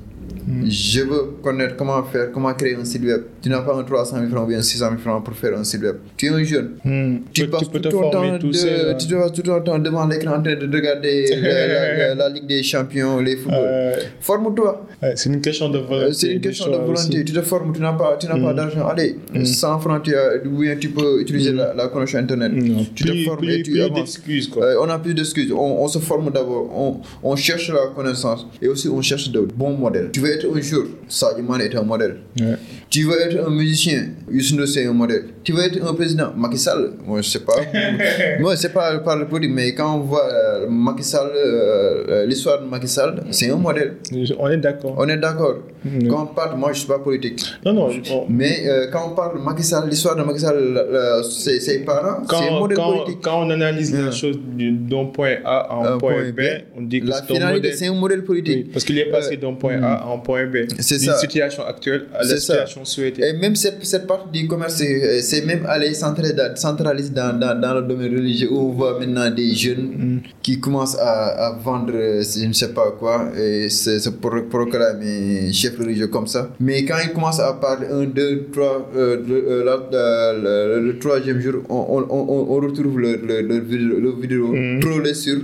Je 0.68 1.00
veux 1.00 1.32
connaître 1.42 1.74
comment 1.76 2.02
faire, 2.04 2.30
comment 2.32 2.52
créer 2.54 2.76
un 2.76 2.84
site 2.84 3.02
web. 3.04 3.22
Tu 3.42 3.48
n'as 3.48 3.60
pas 3.62 3.74
un 3.76 3.82
300 3.82 4.16
000 4.18 4.28
francs 4.30 4.44
ou 4.44 4.48
bien 4.48 4.62
600 4.62 4.86
000 4.90 5.00
francs 5.00 5.24
pour 5.24 5.34
faire 5.34 5.58
un 5.58 5.64
site 5.64 5.82
web. 5.82 5.96
Tu 6.16 6.26
es 6.26 6.28
un 6.30 6.42
jeune. 6.44 6.70
Hmm. 6.84 7.16
Tu, 7.32 7.42
Tu, 7.42 7.48
passes 7.48 7.62
tu 7.64 7.66
peux 7.70 7.80
tout 7.80 7.90
ton 7.90 8.10
temps 8.10 8.38
tout 8.38 8.50
de- 8.50 8.90
hein. 8.92 8.94
tu 8.96 9.14
passes 9.14 9.32
tout 9.32 9.42
ton 9.42 9.60
temps 9.60 9.78
devant 9.78 10.06
l'écran 10.06 10.36
en 10.36 10.42
train 10.42 10.54
de 10.54 10.66
regarder 10.76 11.26
la, 11.42 11.66
la- 11.66 11.96
la- 11.98 12.14
la 12.14 12.28
Ligue 12.28 12.46
des 12.46 12.62
Champions, 12.62 13.18
les 13.20 13.36
footballs. 13.36 13.60
Euh, 13.64 13.96
Forme-toi. 14.20 14.86
ouais, 15.02 15.12
c'est 15.16 15.30
une 15.30 15.40
question 15.40 15.68
de 15.68 15.78
volonté. 15.78 16.12
C'est 16.12 16.32
une 16.32 16.40
question 16.40 16.66
de 16.66 16.76
volonté. 16.76 16.92
aussi. 16.92 17.24
Tu 17.24 17.32
te 17.32 17.42
formes, 17.42 17.72
tu 17.74 17.80
n'as 17.80 17.92
pas, 17.94 18.16
tu 18.18 18.26
n'as 18.26 18.38
pas 18.40 18.52
d'argent. 18.54 18.86
Allez, 18.86 19.16
100 19.44 19.78
francs, 19.80 20.02
tu, 20.04 20.14
as, 20.14 20.38
bien 20.44 20.76
tu 20.76 20.90
peux 20.90 21.20
utiliser 21.20 21.52
la, 21.52 21.88
connexion 21.88 22.18
Internet. 22.20 22.52
Tu 22.94 23.04
plus, 23.04 23.12
te 23.20 23.24
formes 23.24 23.38
plus, 23.38 23.52
et 23.54 23.62
tu 23.62 23.70
plus 23.72 23.80
avances. 23.82 24.18
quoi. 24.52 24.64
Euh, 24.64 24.76
on 24.80 24.88
a 24.88 24.98
plus 24.98 25.14
d'excuses. 25.14 25.50
On, 25.52 25.82
on 25.82 25.88
se 25.88 25.98
forme 25.98 26.30
d'abord. 26.30 26.70
On, 26.74 27.00
on 27.22 27.34
cherche 27.36 27.68
la 27.70 27.88
connaissance. 27.94 28.46
Et 28.62 28.68
aussi, 28.68 28.88
on 28.88 29.02
cherche 29.02 29.30
de 29.30 29.40
bons 29.40 29.72
modèles. 29.76 30.10
Tu 30.12 30.20
veux 30.20 30.35
être 30.36 30.56
un 30.56 30.60
jour, 30.60 30.84
Sadio 31.08 31.44
Mane 31.44 31.62
est 31.62 31.74
un 31.76 31.82
modèle. 31.82 32.18
Ouais. 32.40 32.56
Tu 32.88 33.02
veux 33.04 33.20
être 33.20 33.44
un 33.46 33.50
musicien, 33.50 34.06
Youssou 34.30 34.54
Ndour, 34.54 34.68
c'est 34.68 34.86
un 34.86 34.92
modèle. 34.92 35.24
Tu 35.42 35.52
veux 35.52 35.62
être 35.62 35.84
un 35.84 35.92
président, 35.92 36.32
Macky 36.36 36.56
Sall, 36.56 36.92
moi 37.04 37.20
je 37.20 37.28
sais 37.28 37.40
pas. 37.40 37.54
moi 38.40 38.56
c'est 38.56 38.72
pas 38.72 38.98
par 39.00 39.16
le 39.18 39.26
politique, 39.26 39.54
mais 39.54 39.74
quand 39.74 39.96
on 39.96 40.00
voit 40.00 40.28
euh, 40.32 40.66
Macky 40.70 41.02
Sall, 41.02 41.30
euh, 41.34 42.04
euh, 42.08 42.26
l'histoire 42.26 42.62
de 42.62 42.66
Macky 42.68 42.86
Sall, 42.88 43.24
c'est 43.32 43.50
un 43.50 43.56
modèle. 43.56 43.96
On 44.38 44.48
est 44.48 44.56
d'accord. 44.56 44.94
On 44.96 45.08
est 45.08 45.16
d'accord. 45.16 45.56
Mm. 45.84 46.06
Quand 46.08 46.22
on 46.22 46.34
parle, 46.34 46.56
moi 46.58 46.72
je 46.72 46.78
suis 46.78 46.88
pas 46.88 47.00
politique. 47.00 47.44
Non, 47.64 47.72
non, 47.74 47.90
je- 47.90 48.00
on- 48.12 48.26
Mais 48.28 48.62
euh, 48.66 48.86
quand 48.90 49.10
on 49.12 49.14
parle 49.16 49.38
de 49.38 49.42
Macky 49.44 49.62
Sall, 49.64 49.88
l'histoire 49.90 50.16
de 50.16 50.22
Macky 50.22 50.40
Sall, 50.40 51.22
ses, 51.28 51.80
parents, 51.80 52.22
c'est 52.30 52.48
un 52.48 52.58
modèle 52.58 52.76
quand, 52.78 52.92
politique. 52.92 53.18
quand 53.22 53.42
on 53.46 53.50
analyse 53.50 53.90
Yeah. 53.90 54.06
la 54.06 54.10
chose 54.12 54.38
du- 54.56 54.72
d'un 54.72 55.06
point 55.06 55.36
A 55.44 55.58
à 55.58 55.92
un 55.92 55.98
point, 55.98 56.14
point 56.14 56.30
B, 56.30 56.40
on 56.76 56.82
dit 56.82 57.00
que 57.00 57.06
c'est 57.06 57.12
un 57.14 57.22
finalité, 57.22 57.52
modèle. 57.54 57.74
c'est 57.76 57.86
un 57.88 57.94
modèle 57.94 58.24
politique. 58.24 58.64
Oui, 58.66 58.70
parce 58.72 58.84
qu'il 58.84 58.98
est 58.98 59.10
passé 59.10 59.36
d'un 59.36 59.54
point 59.54 59.82
A 59.82 59.94
à 60.04 60.12
un 60.12 60.18
point 60.18 60.46
B. 60.46 60.56
C'est 60.78 60.98
D'une 60.98 61.08
ça. 61.10 61.18
situation 61.18 61.64
actuelle 61.64 62.06
à 62.14 62.22
la 62.22 62.28
C'est 62.28 62.40
souhaitée. 62.84 63.22
Et 63.26 63.32
même 63.32 63.56
cette, 63.56 63.84
cette 63.84 64.06
partie 64.06 64.30
du 64.42 64.46
commerce, 64.48 64.82
c'est 65.20 65.44
même 65.46 65.64
aller 65.66 65.94
centraliser 65.94 66.34
dans, 66.34 66.54
centraliser 66.56 67.10
dans, 67.10 67.38
dans, 67.38 67.60
dans 67.60 67.74
le 67.74 67.82
domaine 67.82 68.12
religieux 68.14 68.48
où 68.52 68.58
on 68.58 68.72
voit 68.72 68.98
maintenant 68.98 69.30
des 69.30 69.54
jeunes 69.54 70.20
qui 70.42 70.60
commencent 70.60 70.98
à, 70.98 71.46
à 71.46 71.52
vendre, 71.58 71.92
je 71.92 72.46
ne 72.46 72.52
sais 72.52 72.72
pas 72.72 72.90
quoi, 72.98 73.30
et 73.38 73.68
se, 73.68 73.98
se 73.98 74.10
pro- 74.10 74.42
proclamer 74.50 75.52
chef 75.52 75.78
religieux 75.78 76.08
comme 76.08 76.26
ça. 76.26 76.50
Mais 76.60 76.84
quand 76.84 76.96
ils 77.04 77.12
commencent 77.12 77.40
à 77.40 77.52
parler 77.54 77.86
un, 77.90 78.04
deux, 78.04 78.46
trois, 78.52 78.90
euh, 78.96 79.16
le, 79.26 79.34
euh, 79.50 79.76
euh, 79.92 80.76
le, 80.80 80.86
le 80.86 80.98
troisième 80.98 81.40
jour, 81.40 81.62
on, 81.68 81.74
on, 81.74 82.06
on, 82.10 82.56
on 82.56 82.60
retrouve 82.60 82.98
leur, 83.00 83.16
leur, 83.26 83.42
leur 83.42 83.60
vidéo, 83.62 84.12
vidéo 84.20 84.54
trollée 84.80 85.14
sur 85.14 85.38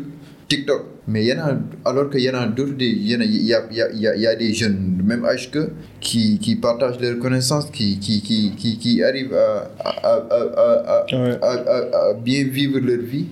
TikTok. 0.56 0.82
Mais 1.08 1.24
il 1.24 1.28
y 1.28 1.32
en 1.32 1.40
a, 1.40 1.50
alors 1.90 2.08
qu'il 2.10 2.20
y 2.20 2.30
en 2.30 2.34
a 2.34 2.46
d'autres, 2.46 2.76
des- 2.76 2.86
il 2.86 3.08
y, 3.10 3.14
a, 3.14 3.24
il 3.24 3.44
y, 3.46 3.54
a, 3.54 3.60
il 3.70 3.76
y, 3.76 4.06
a, 4.08 4.14
il 4.16 4.20
y 4.22 4.26
a- 4.26 4.36
des 4.36 4.52
jeunes 4.54 4.96
de 4.98 5.02
même 5.02 5.24
âge 5.24 5.50
que 5.50 5.70
qui, 6.00 6.38
qui 6.38 6.56
partagent 6.56 7.00
leurs 7.00 7.18
connaissances, 7.18 7.70
qui, 7.70 7.98
qui, 7.98 8.22
qui, 8.22 8.52
qui, 8.56 8.78
qui 8.78 9.02
arrivent 9.02 9.34
à, 9.34 9.70
à, 9.80 9.90
à, 10.10 10.40
à, 10.64 10.68
à, 10.94 11.22
Ouais. 11.22 11.38
à, 11.42 12.14
bien 12.14 12.44
vivre 12.44 12.78
leur 12.78 12.98
vie. 13.12 13.26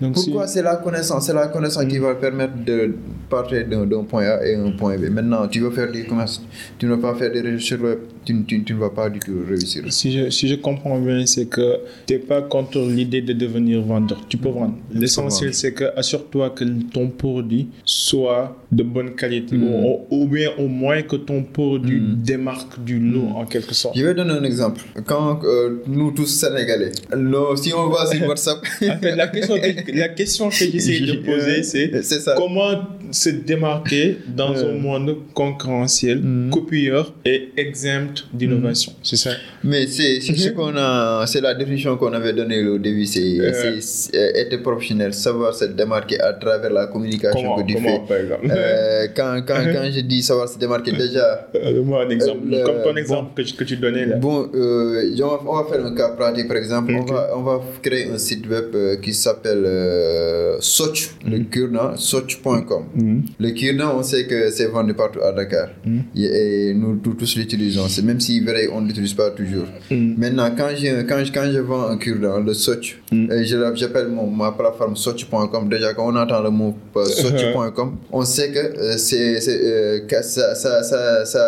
Donc, 0.00 0.14
Pourquoi 0.14 0.46
c'est 0.46 0.62
la 0.62 0.76
connaissance? 0.76 1.26
C'est 1.26 1.34
la 1.34 1.48
connaissance 1.48 1.84
qui 1.86 1.98
va 1.98 2.14
permettre 2.14 2.54
de 2.64 2.94
partir 3.30 3.66
d'un 3.66 4.04
point 4.04 4.24
A 4.24 4.44
et 4.46 4.54
un 4.56 4.72
point 4.72 4.96
B. 4.98 5.04
Maintenant, 5.10 5.46
tu 5.48 5.60
veux 5.60 5.70
faire 5.70 5.90
du 5.90 6.04
commerce, 6.04 6.42
tu 6.78 6.86
ne 6.86 6.94
veux 6.94 7.00
pas 7.00 7.14
faire 7.14 7.32
des 7.32 7.40
recherches 7.40 7.80
web, 7.80 7.98
tu, 8.24 8.44
tu, 8.44 8.62
tu 8.64 8.74
ne 8.74 8.78
vas 8.78 8.90
pas 8.90 9.08
du 9.08 9.20
tout 9.20 9.38
réussir. 9.48 9.84
Si 9.90 10.12
je, 10.12 10.28
si 10.30 10.48
je 10.48 10.56
comprends 10.56 10.98
bien, 11.00 11.24
c'est 11.26 11.46
que 11.46 11.78
tu 12.06 12.14
n'es 12.14 12.18
pas 12.18 12.42
contre 12.42 12.78
l'idée 12.80 13.22
de 13.22 13.32
devenir 13.32 13.80
vendeur. 13.82 14.20
Tu 14.28 14.36
peux 14.36 14.50
vendre. 14.50 14.74
L'essentiel, 14.92 15.54
c'est 15.54 15.72
que 15.72 15.84
assure-toi 15.96 16.50
que 16.50 16.64
ton 16.92 17.08
produit 17.08 17.68
soit 17.84 18.56
de 18.70 18.82
bonne 18.82 19.14
qualité. 19.14 19.56
Mm. 19.56 19.84
Ou, 19.84 20.00
ou 20.10 20.26
bien 20.26 20.50
au 20.58 20.68
moins 20.68 21.02
que 21.02 21.16
ton 21.16 21.42
produit 21.42 22.00
démarque 22.16 22.82
du 22.84 22.98
lot 22.98 23.28
en 23.36 23.46
quelque 23.46 23.74
sorte. 23.74 23.96
Je 23.96 24.04
vais 24.04 24.14
donner 24.14 24.32
un 24.32 24.44
exemple. 24.44 24.82
Quand 25.06 25.40
euh, 25.44 25.82
nous 25.86 26.10
tous 26.10 26.26
Sénégalais, 26.26 26.92
nous, 27.16 27.56
si 27.56 27.72
on 27.72 27.88
va 27.88 28.06
sur 28.06 28.26
WhatsApp, 28.28 28.58
En 28.82 28.98
fait, 28.98 29.16
la 29.16 29.28
question 29.28 29.56
que, 29.56 29.92
la 29.96 30.08
question 30.08 30.48
que 30.48 30.54
j'essaie 30.72 31.00
de 31.00 31.14
poser, 31.24 31.62
c'est 31.62 31.90
comment 32.36 32.72
se 33.22 33.30
démarquer 33.50 34.04
dans 34.40 34.52
Euh. 34.54 34.70
un 34.70 34.74
monde 34.86 35.10
concurrentiel, 35.40 36.18
Mm. 36.22 36.50
copieur 36.56 37.02
et 37.32 37.38
exempt 37.64 38.18
d'innovation. 38.38 38.92
C'est 39.08 39.20
ça. 39.24 39.30
Mais 39.70 39.82
c'est 39.94 40.12
c'est 40.24 40.36
ce 40.44 40.50
qu'on 40.56 40.74
a, 40.76 41.24
c'est 41.30 41.42
la 41.48 41.54
définition 41.60 41.92
qu'on 41.98 42.14
avait 42.20 42.32
donnée 42.40 42.60
au 42.74 42.78
début, 42.86 43.06
c'est 43.14 43.32
Euh. 43.40 44.42
être 44.42 44.56
professionnel, 44.68 45.10
savoir 45.26 45.50
se 45.60 45.66
démarquer 45.80 46.18
à 46.20 46.32
travers 46.42 46.72
la 46.80 46.86
communication 46.94 47.40
Comment, 47.42 47.56
que 47.58 47.64
tu 47.68 47.74
comment 47.74 47.96
fais. 48.00 48.08
par 48.10 48.16
exemple? 48.24 48.46
Euh, 48.50 49.06
quand, 49.16 49.34
quand, 49.48 49.60
quand 49.74 49.86
je 49.96 50.00
dis 50.12 50.22
savoir 50.30 50.46
se 50.52 50.58
démarquer, 50.64 50.92
déjà, 50.92 51.26
Donne-moi 51.52 51.98
un 52.06 52.10
exemple. 52.16 52.44
Euh, 52.52 52.58
le- 52.58 52.64
Comme 52.66 52.80
ton 52.86 52.92
bon. 52.92 52.96
exemple 53.04 53.28
que, 53.36 53.42
tu- 53.46 53.54
que 53.58 53.64
tu 53.70 53.76
donnais 53.84 54.06
là. 54.06 54.16
Bon, 54.16 54.36
euh, 54.54 55.14
on, 55.24 55.28
va, 55.32 55.38
on 55.52 55.56
va 55.60 55.64
faire 55.70 55.84
un 55.90 55.94
cas 56.00 56.10
pratique, 56.20 56.48
par 56.48 56.56
exemple. 56.56 56.90
On, 57.00 57.04
va, 57.12 57.22
on 57.38 57.42
va 57.48 57.54
créer 57.82 58.04
un 58.14 58.18
site 58.18 58.44
web 58.54 58.68
euh, 58.74 58.96
qui 59.02 59.12
s'appelle 59.22 59.64
euh, 59.66 60.56
Soch, 60.60 61.00
le 61.32 61.38
cure-dent, 61.52 61.90
soch.com. 61.96 62.84
Mhm. 63.10 63.22
Le 63.38 63.50
cure-dent, 63.50 63.92
on 63.98 64.02
sait 64.02 64.24
que 64.26 64.50
c'est 64.50 64.66
vendu 64.66 64.94
partout 64.94 65.20
à 65.20 65.32
Dakar. 65.32 65.68
Mm. 65.84 65.98
Et, 66.16 66.74
nous 66.74 66.96
tous, 66.96 67.36
l'utilisons. 67.36 67.86
C'est 67.88 68.02
Même 68.04 68.20
si 68.20 68.40
vrai, 68.40 68.68
on 68.72 68.80
ne 68.80 68.86
l'utilise 68.88 69.14
pas 69.14 69.30
toujours. 69.30 69.66
Mm. 69.90 70.14
Maintenant, 70.18 70.48
quand 70.56 70.68
je, 70.76 71.02
quand, 71.02 71.22
quand 71.34 71.48
je 71.52 71.58
vends 71.60 71.86
un 71.88 71.96
cure-dent, 71.98 72.40
le 72.40 72.54
Soch, 72.54 72.98
Mm. 73.12 73.26
l'app- 73.62 73.76
j'appelle 73.76 74.08
ma 74.36 74.52
plateforme 74.52 74.94
soch.com. 74.96 75.68
Déjà, 75.68 75.94
quand 75.94 76.06
on 76.12 76.16
entend 76.16 76.42
le 76.42 76.50
mot 76.50 76.74
euh, 76.96 77.04
soch.com, 77.04 77.96
on 78.12 78.24
sait 78.24 78.50
que 78.52 78.58
euh, 78.58 78.96
c'est 78.96 79.38
euh, 79.48 79.98
ça, 80.22 80.54
ça, 80.54 80.82
ça, 80.82 81.24
ça 81.24 81.44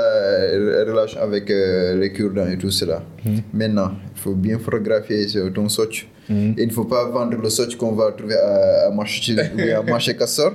relation 0.88 1.20
avec 1.20 1.50
euh, 1.50 1.98
les 2.00 2.12
cure-dents 2.12 2.48
et 2.48 2.58
tout 2.58 2.70
cela. 2.70 3.02
Maintenant, 3.52 3.92
faut 4.22 4.34
bien 4.34 4.58
photographier 4.58 5.26
ton 5.54 5.68
Soch. 5.68 6.06
Mm. 6.28 6.52
Il 6.56 6.66
ne 6.68 6.72
faut 6.72 6.84
pas 6.84 7.08
vendre 7.10 7.36
le 7.36 7.50
Soch 7.50 7.74
qu'on 7.76 7.92
va 7.92 8.12
trouver 8.12 8.36
à, 8.36 8.86
à 8.86 8.90
marché, 8.90 9.34
bien 9.34 9.78
à 9.80 9.82
marché 9.82 10.16
Cassor. 10.16 10.52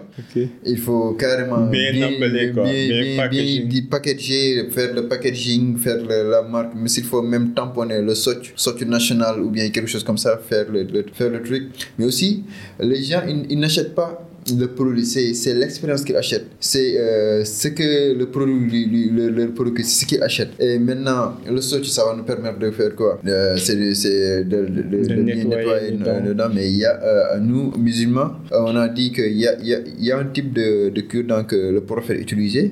Il 0.66 0.78
faut 0.78 1.12
carrément 1.14 1.68
Bien 1.68 1.92
emballé, 2.08 2.52
quoi. 2.54 2.64
Bien 2.64 2.88
bien, 2.88 3.28
bien, 3.28 3.66
bien 3.66 3.82
packager, 3.92 4.70
faire 4.72 4.94
le 4.94 5.08
packaging, 5.08 5.78
faire 5.78 5.98
le- 6.10 6.30
la 6.32 6.42
marque. 6.42 6.72
Mais 6.76 6.88
s'il 6.90 7.04
faut 7.04 7.22
même 7.22 7.54
tamponner 7.54 8.02
le 8.02 8.16
soc, 8.16 8.54
soc 8.56 8.82
national 8.84 9.42
ou 9.42 9.50
bien 9.50 9.70
quelque 9.70 9.88
chose 9.90 10.04
comme 10.04 10.18
ça, 10.18 10.38
faire 10.38 10.66
le, 10.72 10.84
le- 10.84 11.06
faire 11.14 11.30
le 11.30 11.42
truc. 11.44 11.64
Mais 11.98 12.06
aussi, 12.06 12.44
les 12.80 13.04
gens, 13.04 13.24
ils, 13.28 13.46
ils 13.50 13.60
n'achètent 13.60 13.94
pas 13.96 14.27
le 14.58 14.68
produit, 14.68 15.06
c'est 15.06 15.54
l'expérience 15.54 16.04
qu'il 16.04 16.16
achète. 16.16 16.46
C'est 16.60 16.98
euh, 17.00 17.44
ce 17.44 17.68
que 17.70 18.14
le 18.18 18.26
produit, 18.28 19.10
le, 19.14 19.30
le 19.30 19.50
produit, 19.52 19.84
c'est 19.84 20.02
ce 20.02 20.06
qu'il 20.06 20.22
achète. 20.24 20.50
Et 20.60 20.78
maintenant, 20.80 21.34
le 21.50 21.60
Sochi, 21.62 21.90
ça 21.92 22.06
va 22.06 22.16
nous 22.16 22.24
permettre 22.24 22.60
de 22.60 22.72
faire 22.72 22.96
quoi? 22.96 23.20
Euh, 23.28 23.56
C'est 23.58 23.76
de, 23.76 24.44
de, 24.44 24.66
de, 24.66 25.08
de- 25.08 25.22
nettoyer 25.22 25.92
dedans. 25.92 26.50
Mais 26.54 26.70
il 26.70 26.78
y 26.78 26.86
a, 26.86 27.00
euh, 27.04 27.40
nous, 27.40 27.74
musulmans, 27.78 28.32
on 28.52 28.76
a 28.76 28.88
dit 28.88 29.12
qu'il 29.12 29.38
y 29.38 29.48
a, 29.48 29.60
y, 29.62 29.74
a, 29.74 29.80
y 30.00 30.12
a 30.12 30.18
un 30.20 30.26
type 30.26 30.54
de, 30.54 30.90
de 30.90 31.02
cure-dent 31.02 31.44
que 31.44 31.56
le 31.56 31.82
prophète 31.82 32.20
utilisait. 32.20 32.72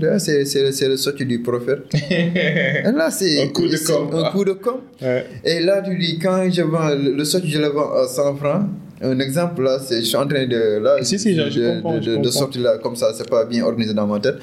Là, 0.00 0.18
c'est 0.18 0.88
le 0.88 0.96
Sochi 0.96 1.24
du 1.26 1.40
prophète. 1.40 1.80
Et 2.10 2.82
là, 2.92 3.10
c'est 3.10 3.42
Un 3.42 3.48
coup 3.48 3.66
de 3.66 3.76
com'. 3.76 4.08
Un 4.14 4.30
coup 4.30 4.44
de 4.44 4.52
com'. 4.52 4.80
Ouais. 5.02 5.24
Et 5.44 5.60
là, 5.60 5.82
tu 5.82 5.96
dis, 5.98 6.18
quand 6.18 6.48
je 6.50 6.62
vends 6.62 6.90
le, 6.90 7.12
le 7.12 7.24
Sochi, 7.24 7.50
je 7.50 7.58
le 7.60 7.68
vends 7.68 7.92
à 7.92 8.06
100 8.06 8.36
francs. 8.36 8.66
Un 9.04 9.18
exemple, 9.20 9.62
là, 9.62 9.78
c'est, 9.78 10.00
je 10.00 10.06
suis 10.06 10.16
en 10.16 10.26
train 10.26 10.46
de, 10.46 10.78
là, 10.78 10.96
Si, 11.02 11.18
si, 11.18 11.34
je- 11.36 11.50
je 11.50 11.60
de, 11.60 11.68
comprends, 11.70 11.96
de, 11.96 12.00
je 12.02 12.10
de- 12.10 12.10
de 12.12 12.16
comprends. 12.16 12.30
sortir 12.30 12.62
là, 12.62 12.78
comme 12.82 12.96
ça, 12.96 13.12
c'est 13.16 13.28
pas 13.28 13.44
bien 13.44 13.62
organisé 13.64 13.92
dans 13.94 14.06
ma 14.06 14.18
tête. 14.18 14.36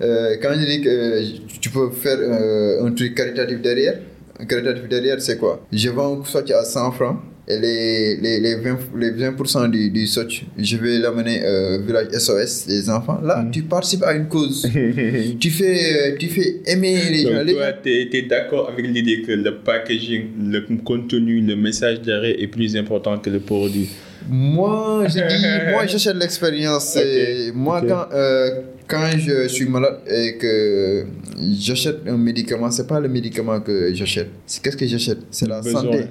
Euh, 0.00 0.36
quand 0.40 0.52
je 0.54 0.64
dis 0.64 0.80
que 0.80 0.88
euh, 0.88 1.22
tu 1.60 1.70
peux 1.70 1.90
faire 1.90 2.18
euh, 2.20 2.84
un 2.86 2.92
truc 2.92 3.14
caritatif 3.14 3.60
derrière, 3.60 3.98
un 4.38 4.44
caritatif 4.44 4.88
derrière, 4.88 5.20
c'est 5.20 5.38
quoi? 5.38 5.60
Je 5.72 5.88
vends 5.90 6.20
un 6.20 6.24
Sochi 6.24 6.52
à 6.52 6.64
100 6.64 6.92
francs. 6.92 7.18
Et 7.48 7.58
les, 7.60 8.16
les, 8.16 8.40
les 8.40 8.54
20%, 8.56 8.98
les 8.98 9.10
20 9.10 9.68
du, 9.68 9.90
du 9.90 10.04
je 10.58 10.76
vais 10.78 10.98
l'amener 10.98 11.42
au 11.46 11.80
village 11.86 12.08
SOS 12.10 12.66
des 12.66 12.90
enfants. 12.90 13.20
Là, 13.22 13.42
Mm. 13.42 13.50
tu 13.52 13.62
participes 13.62 14.02
à 14.02 14.14
une 14.14 14.26
cause. 14.26 14.66
tu, 15.40 15.50
fais, 15.50 16.10
euh, 16.12 16.16
tu 16.18 16.26
fais 16.26 16.60
aimer 16.66 16.98
les 17.10 17.22
gens. 17.22 17.34
Donc, 17.34 17.44
Les 17.46 17.52
toi, 17.54 17.70
gens- 17.70 17.76
tu 17.84 18.16
es, 18.16 18.22
d'accord 18.22 18.68
avec 18.68 18.84
l'idée 18.88 19.22
que 19.22 19.30
le 19.30 19.58
packaging, 19.58 20.22
le 20.50 20.60
contenu, 20.82 21.40
le 21.40 21.54
message 21.54 22.00
derrière 22.00 22.34
est 22.36 22.48
plus 22.48 22.76
important 22.76 23.16
que 23.18 23.30
le 23.30 23.38
produit? 23.38 23.88
Moi, 24.56 25.06
je 25.08 25.14
dis, 25.14 25.72
moi, 25.72 25.86
j'achète 25.86 26.16
l'expérience. 26.16 26.96
Et 26.96 27.52
Moi, 27.54 27.80
quand, 27.86 28.06
euh, 28.12 28.62
quand 28.88 29.06
je 29.16 29.46
suis 29.48 29.66
malade 29.68 29.98
et 30.08 30.36
que 30.36 31.06
j'achète 31.58 31.98
un 32.08 32.16
médicament, 32.16 32.70
c'est 32.70 32.86
pas 32.86 33.00
le 33.00 33.08
médicament 33.08 33.60
que 33.60 33.92
j'achète. 33.94 34.28
C'est 34.46 34.62
qu'est-ce 34.62 34.76
que 34.76 34.86
j'achète? 34.86 35.18
C'est 35.30 35.48
la 35.48 35.60
Besoin, 35.60 35.82
santé. 35.82 35.98
ouais. 35.98 36.06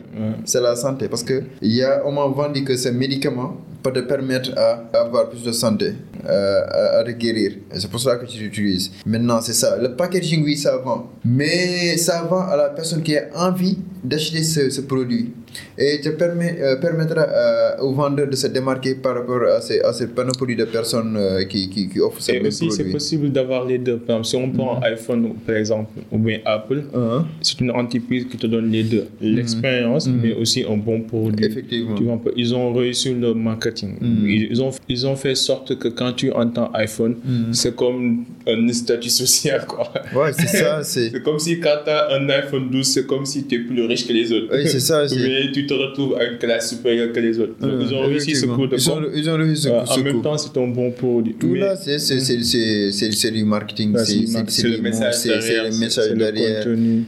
C'est 0.45 0.61
la 0.61 0.75
santé. 0.75 1.07
Parce 1.09 1.23
que 1.23 1.43
il 1.61 1.73
y 1.73 1.83
a, 1.83 2.01
on 2.05 2.11
m'a 2.11 2.25
vendu 2.27 2.63
que 2.63 2.75
ce 2.77 2.89
médicament 2.89 3.57
peut 3.83 3.91
te 3.93 3.99
permettre 3.99 4.51
à 4.57 4.83
avoir 4.99 5.29
plus 5.29 5.43
de 5.43 5.51
santé, 5.51 5.93
euh, 6.27 6.61
à, 6.67 6.97
à 6.99 7.03
te 7.03 7.11
guérir. 7.11 7.51
C'est 7.75 7.89
pour 7.89 7.99
cela 7.99 8.15
que 8.15 8.25
tu 8.25 8.39
l'utilises. 8.39 8.91
Maintenant, 9.05 9.41
c'est 9.41 9.53
ça. 9.53 9.77
Le 9.77 9.95
packaging, 9.95 10.43
oui, 10.43 10.57
ça 10.57 10.77
vend. 10.77 11.11
Mais 11.23 11.95
ça 11.97 12.23
vend 12.23 12.41
à 12.47 12.55
la 12.55 12.69
personne 12.69 13.03
qui 13.03 13.15
a 13.17 13.25
envie 13.35 13.77
d'acheter 14.03 14.41
ce, 14.43 14.69
ce 14.71 14.81
produit. 14.81 15.33
Et 15.77 15.99
te 15.99 16.09
permet, 16.09 16.57
euh, 16.61 16.77
permettra 16.77 17.21
euh, 17.21 17.77
au 17.81 17.91
vendeur 17.93 18.27
de 18.27 18.35
se 18.35 18.47
démarquer 18.47 18.95
par 18.95 19.15
rapport 19.15 19.41
à, 19.43 19.59
ces, 19.59 19.81
à 19.81 19.91
cette 19.91 20.15
panoplie 20.15 20.55
de 20.55 20.63
personnes 20.65 21.17
euh, 21.17 21.43
qui, 21.43 21.69
qui, 21.69 21.89
qui 21.89 21.99
offrent 21.99 22.21
ce 22.21 22.31
Et 22.31 22.35
même 22.35 22.47
aussi, 22.47 22.71
c'est 22.71 22.85
possible 22.85 23.29
d'avoir 23.31 23.65
les 23.65 23.77
deux. 23.77 23.97
Par 23.97 24.19
exemple, 24.19 24.27
si 24.27 24.35
on 24.37 24.49
prend 24.51 24.79
iPhone, 24.81 25.33
par 25.45 25.55
exemple, 25.55 25.91
ou 26.11 26.17
bien 26.17 26.39
Apple, 26.45 26.83
Hein? 26.93 27.25
c'est 27.41 27.59
une 27.59 27.71
entreprise 27.71 28.25
qui 28.25 28.37
te 28.37 28.47
donne 28.47 28.71
les 28.71 28.83
deux. 28.83 29.05
L'expérience, 29.19 30.07
mais 30.07 30.33
aussi 30.33 30.63
un 30.63 30.77
bon 30.77 31.01
produit. 31.01 31.45
Effectivement. 31.45 31.95
Tu 31.95 32.03
vois 32.03 32.21
ils 32.37 32.55
ont 32.55 32.73
réussi 32.73 33.13
le 33.13 33.33
marketing. 33.33 33.95
Ils, 34.01 34.47
ils 34.51 34.61
ont, 34.61 34.71
ils 34.87 35.05
ont 35.07 35.15
fait 35.15 35.35
sorte 35.35 35.77
que 35.77 35.87
quand 35.89 36.13
tu 36.13 36.31
entends 36.31 36.71
iPhone, 36.73 37.15
c'est 37.51 37.75
comme 37.75 38.23
un 38.47 38.71
statut 38.71 39.09
social. 39.09 39.65
Quoi. 39.67 39.91
Ouais, 40.15 40.31
c'est 40.33 40.47
ça. 40.47 40.83
C'est 40.83 41.21
comme 41.23 41.39
si 41.39 41.59
quand 41.59 41.77
tu 41.83 41.89
as 41.89 42.13
un 42.13 42.29
iPhone 42.29 42.69
12, 42.69 42.85
c'est 42.85 43.05
comme 43.05 43.25
si 43.25 43.45
tu 43.45 43.55
es 43.55 43.59
plus 43.59 43.85
riche 43.85 44.07
que 44.07 44.13
les 44.13 44.31
autres. 44.31 44.47
Oui, 44.51 44.67
c'est 44.67 44.79
ça, 44.79 45.03
Mais 45.15 45.51
tu 45.51 45.64
te 45.65 45.73
retrouves 45.73 46.15
à 46.17 46.23
une 46.25 46.37
classe 46.37 46.69
supérieure 46.69 47.11
que 47.13 47.19
les 47.19 47.39
autres. 47.39 47.53
Donc, 47.59 47.71
ils 47.81 47.93
ont 47.93 48.01
réussi 48.07 48.35
ce 48.35 48.45
coup 48.45 48.67
de 48.67 48.75
ils 48.75 48.89
ont, 48.89 48.95
com'. 48.95 49.11
ils 49.15 49.29
ont 49.29 49.35
réussi 49.37 49.63
ce, 49.63 49.69
Euh, 49.69 49.85
ce 49.85 49.99
en 49.99 50.03
même 50.03 50.21
temps, 50.21 50.37
c'est 50.37 50.57
un 50.57 50.67
bon 50.67 50.91
produit. 50.91 51.35
Tout 51.39 51.47
Mais- 51.47 51.59
là, 51.59 51.75
c'est 51.75 53.31
du 53.31 53.43
marketing, 53.45 53.93
c'est 54.05 54.15
le 54.63 54.75
le 54.77 54.81
message 54.81 55.23
derrière, 55.23 55.65
c'est 55.71 55.79
le 55.83 55.89
c'est- 55.89 56.13
le 56.15 56.63
contenu. 56.63 57.03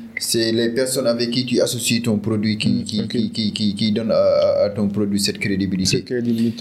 Les 0.58 0.70
personnes 0.70 1.08
avec 1.08 1.30
qui 1.32 1.46
tu 1.46 1.62
associes 1.62 2.02
ton 2.02 2.17
produit 2.17 2.58
qui, 2.58 2.84
qui, 2.84 3.02
ok. 3.02 3.08
qui, 3.08 3.32
qui, 3.32 3.54
qui, 3.54 3.76
qui 3.76 3.91
donnent 3.91 4.12
à, 4.12 4.70
ton 4.76 4.88
produit 4.88 5.20
cette 5.20 5.39
crédibilité. 5.39 6.04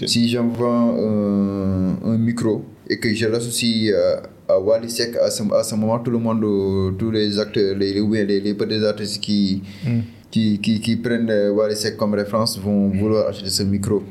Si 0.07 0.29
j'en 0.29 0.47
vends 0.47 0.95
un, 0.97 1.97
un 2.05 2.17
micro 2.17 2.63
et 2.89 2.97
que 2.99 3.13
je 3.13 3.27
l'associe 3.27 3.93
à, 3.93 4.59
Seck, 4.87 5.15
à 5.17 5.29
ce, 5.29 5.43
à 5.53 5.63
ce 5.63 5.75
moment, 5.75 5.99
tout 5.99 6.11
le 6.11 6.19
monde, 6.19 6.41
euh, 6.43 6.91
tous 6.97 7.11
les 7.11 7.37
acteurs, 7.37 7.75
les, 7.77 7.93
les, 7.93 8.01
les, 8.01 8.25
les, 8.25 8.39
les 8.39 8.53
petits 8.53 8.85
artistes 8.85 9.19
qui, 9.21 9.61
qui, 10.31 10.59
qui, 10.59 10.79
qui 10.81 10.95
prennent 10.95 11.29
euh, 11.29 11.51
Wally 11.51 11.75
Seck 11.75 11.97
comme 11.97 12.13
référence 12.13 12.59
vont 12.59 12.89
vouloir 12.89 13.27
acheter 13.27 13.49
ce 13.49 13.63
micro. 13.63 14.03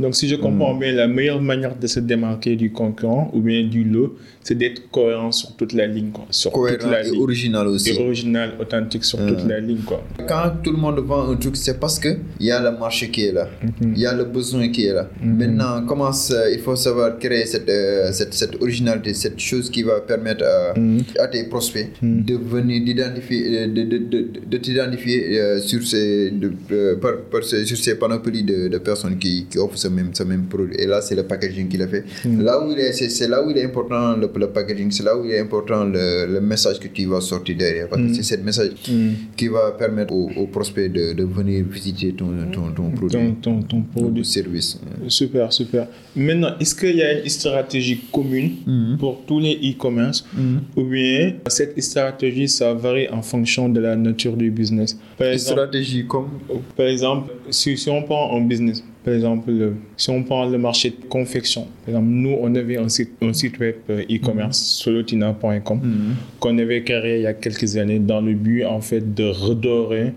Donc, 0.00 0.14
si 0.16 0.28
je 0.28 0.34
Hmm. 0.36 0.40
comprends 0.40 0.74
bien, 0.74 0.92
la 0.92 1.06
meilleure 1.08 1.40
manière 1.40 1.76
de 1.76 1.86
se 1.86 2.00
démarquer 2.00 2.56
du 2.56 2.72
concurrent 2.72 3.30
ou 3.32 3.40
bien 3.40 3.62
du 3.64 3.84
lot, 3.84 4.16
c'est 4.42 4.56
d'être 4.56 4.90
cohérent 4.90 5.30
sur 5.32 5.54
toute 5.56 5.72
la 5.72 5.86
ligne. 5.86 6.10
Quoi. 6.10 6.26
Sur 6.30 6.50
toute 6.52 6.60
Cohérent 6.62 6.90
la 6.90 7.06
et 7.06 7.10
ligne. 7.10 7.22
original 7.22 7.66
aussi. 7.68 7.90
Et 7.90 7.98
original, 8.02 8.52
authentique 8.60 9.04
sur 9.04 9.20
Hmm. 9.20 9.28
toute 9.28 9.46
la 9.48 9.60
ligne. 9.60 9.82
Quoi. 9.86 10.02
Quand 10.28 10.50
tout 10.62 10.72
le 10.72 10.78
monde 10.78 10.98
vend 11.00 11.30
un 11.30 11.36
truc, 11.36 11.56
c'est 11.56 11.78
parce 11.78 11.98
qu'il 11.98 12.18
y 12.40 12.50
a 12.50 12.60
le 12.60 12.76
marché 12.78 13.08
qui 13.10 13.24
est 13.26 13.32
là. 13.32 13.48
Il 13.82 13.98
y 13.98 14.06
a 14.06 14.14
le 14.14 14.24
besoin 14.24 14.68
qui 14.68 14.86
est 14.86 14.92
là. 14.92 15.08
Maintenant, 15.22 15.84
comment 15.86 16.10
il 16.52 16.58
faut 16.60 16.76
savoir 16.76 17.18
créer 17.18 17.46
cette, 17.46 17.68
euh, 17.68 18.10
cette, 18.12 18.34
cette 18.34 18.60
originalité, 18.60 19.14
cette 19.14 19.38
chose 19.38 19.70
qui 19.70 19.82
va 19.82 20.00
permettre 20.00 20.44
à, 20.44 20.74
à 21.22 21.28
tes 21.28 21.44
prospects 21.44 21.88
de 22.02 22.34
venir 22.36 22.82
d'identifier, 22.84 23.58
euh, 23.58 23.66
de, 23.68 23.82
de, 23.84 23.98
de, 23.98 24.26
de 24.46 24.56
t'identifier 24.58 25.38
euh, 25.38 25.60
sur 25.60 25.82
ces, 25.86 26.30
de, 26.32 26.94
par, 26.94 27.12
par 27.30 27.44
ces- 27.44 27.64
sur 27.64 27.76
ces 27.76 27.94
panoplies 27.96 28.42
de, 28.42 28.68
de 28.68 28.78
personnes 28.78 29.18
qui, 29.18 29.46
qui 29.48 29.58
offrent 29.58 29.73
ce 29.76 29.88
même, 29.88 30.10
ce 30.14 30.22
même 30.22 30.44
produit. 30.46 30.76
Et 30.78 30.86
là, 30.86 31.00
c'est 31.00 31.14
le 31.14 31.22
packaging 31.24 31.68
qu'il 31.68 31.82
a 31.82 31.88
fait. 31.88 32.04
Là 32.24 32.64
où 32.64 32.70
il 32.72 32.78
est, 32.78 32.92
c'est, 32.92 33.28
là 33.28 33.44
où 33.44 33.50
il 33.50 33.58
est 33.58 33.64
important 33.64 34.16
le, 34.16 34.30
le 34.34 34.46
packaging, 34.50 34.90
c'est 34.90 35.02
là 35.02 35.16
où 35.16 35.24
il 35.24 35.32
est 35.32 35.40
important 35.40 35.84
le, 35.84 36.26
le 36.26 36.40
message 36.40 36.78
que 36.78 36.88
tu 36.88 37.06
vas 37.06 37.20
sortir 37.20 37.56
derrière. 37.56 37.88
Parce 37.88 38.02
que 38.02 38.12
c'est 38.14 38.36
ce 38.36 38.40
message 38.40 38.70
qui 39.36 39.48
va 39.48 39.72
permettre 39.72 40.12
aux, 40.14 40.46
prospects 40.46 40.90
de, 40.92 41.12
de 41.12 41.24
venir 41.24 41.64
visiter 41.68 42.12
ton, 42.12 42.30
ton, 42.52 42.70
ton 42.72 42.90
produit, 42.90 43.34
Ton, 43.42 43.62
ton, 43.62 43.82
produit. 43.82 44.24
service. 44.24 44.78
Super, 45.08 45.52
super. 45.52 45.88
Maintenant, 46.16 46.50
est-ce 46.60 46.74
qu'il 46.74 46.96
y 46.96 47.02
a 47.02 47.20
une 47.20 47.28
stratégie 47.28 48.00
commune 48.12 48.96
pour 48.98 49.24
tous 49.26 49.40
les 49.40 49.54
e-commerce 49.54 50.24
ou 50.76 50.84
bien 50.84 51.34
cette 51.48 51.80
stratégie, 51.82 52.48
ça 52.48 52.72
varie 52.74 53.08
en 53.08 53.22
fonction 53.22 53.68
de 53.68 53.80
la 53.80 53.96
nature 53.96 54.36
du 54.36 54.50
business? 54.50 54.96
Par 55.18 55.28
exemple, 55.28 55.60
stratégie 55.60 56.06
comme 56.06 56.28
Par 56.76 56.86
exemple, 56.86 57.32
si, 57.50 57.76
si 57.76 57.88
on 57.90 58.02
prend 58.02 58.36
un 58.36 58.40
business, 58.46 58.82
par 59.04 59.14
exemple, 59.14 59.50
le- 59.50 59.74
si 59.96 60.10
on 60.10 60.22
prend 60.22 60.46
le 60.48 60.58
marché 60.58 60.90
de 60.90 61.04
confection, 61.08 61.66
par 61.84 61.88
exemple, 61.90 62.06
nous, 62.08 62.36
on 62.40 62.54
avait 62.54 62.76
un 62.78 62.88
site, 62.88 63.10
un 63.22 63.32
site 63.32 63.58
web 63.58 63.74
euh, 63.90 64.02
e-commerce, 64.10 64.58
solotina.com, 64.58 65.80
qu'on 66.40 66.58
avait 66.58 66.82
créé 66.82 67.16
il 67.18 67.22
y 67.22 67.26
a 67.26 67.34
quelques 67.34 67.76
années 67.76 67.98
dans 67.98 68.20
le 68.20 68.34
but, 68.34 68.64
en 68.64 68.80
fait, 68.80 69.14
de 69.14 69.24
redorer 69.24 70.12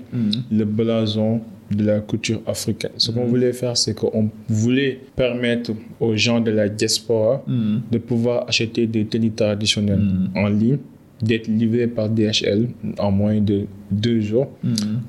le 0.52 0.63
blason 0.65 1.41
de 1.69 1.84
la 1.84 2.00
culture 2.00 2.41
africaine. 2.47 2.91
Ce 2.97 3.12
qu'on 3.12 3.26
voulait 3.26 3.52
faire, 3.52 3.76
c'est 3.76 3.93
qu'on 3.93 4.30
voulait 4.47 5.00
permettre 5.17 5.71
aux 6.00 6.15
gens 6.15 6.39
de 6.39 6.52
la 6.52 6.69
diaspora 6.69 7.43
de 7.91 7.97
pouvoir 7.97 8.45
acheter 8.47 8.88
des 8.88 9.04
tennis 9.06 9.34
traditionnels 9.36 10.00
en 10.36 10.47
ligne, 10.47 10.78
d'être 11.21 11.47
livrés 11.47 11.88
par 11.88 12.08
DHL 12.10 12.67
en 13.00 13.12
moins 13.12 13.41
de 13.41 13.65
deux 13.91 14.21
jours. 14.21 14.47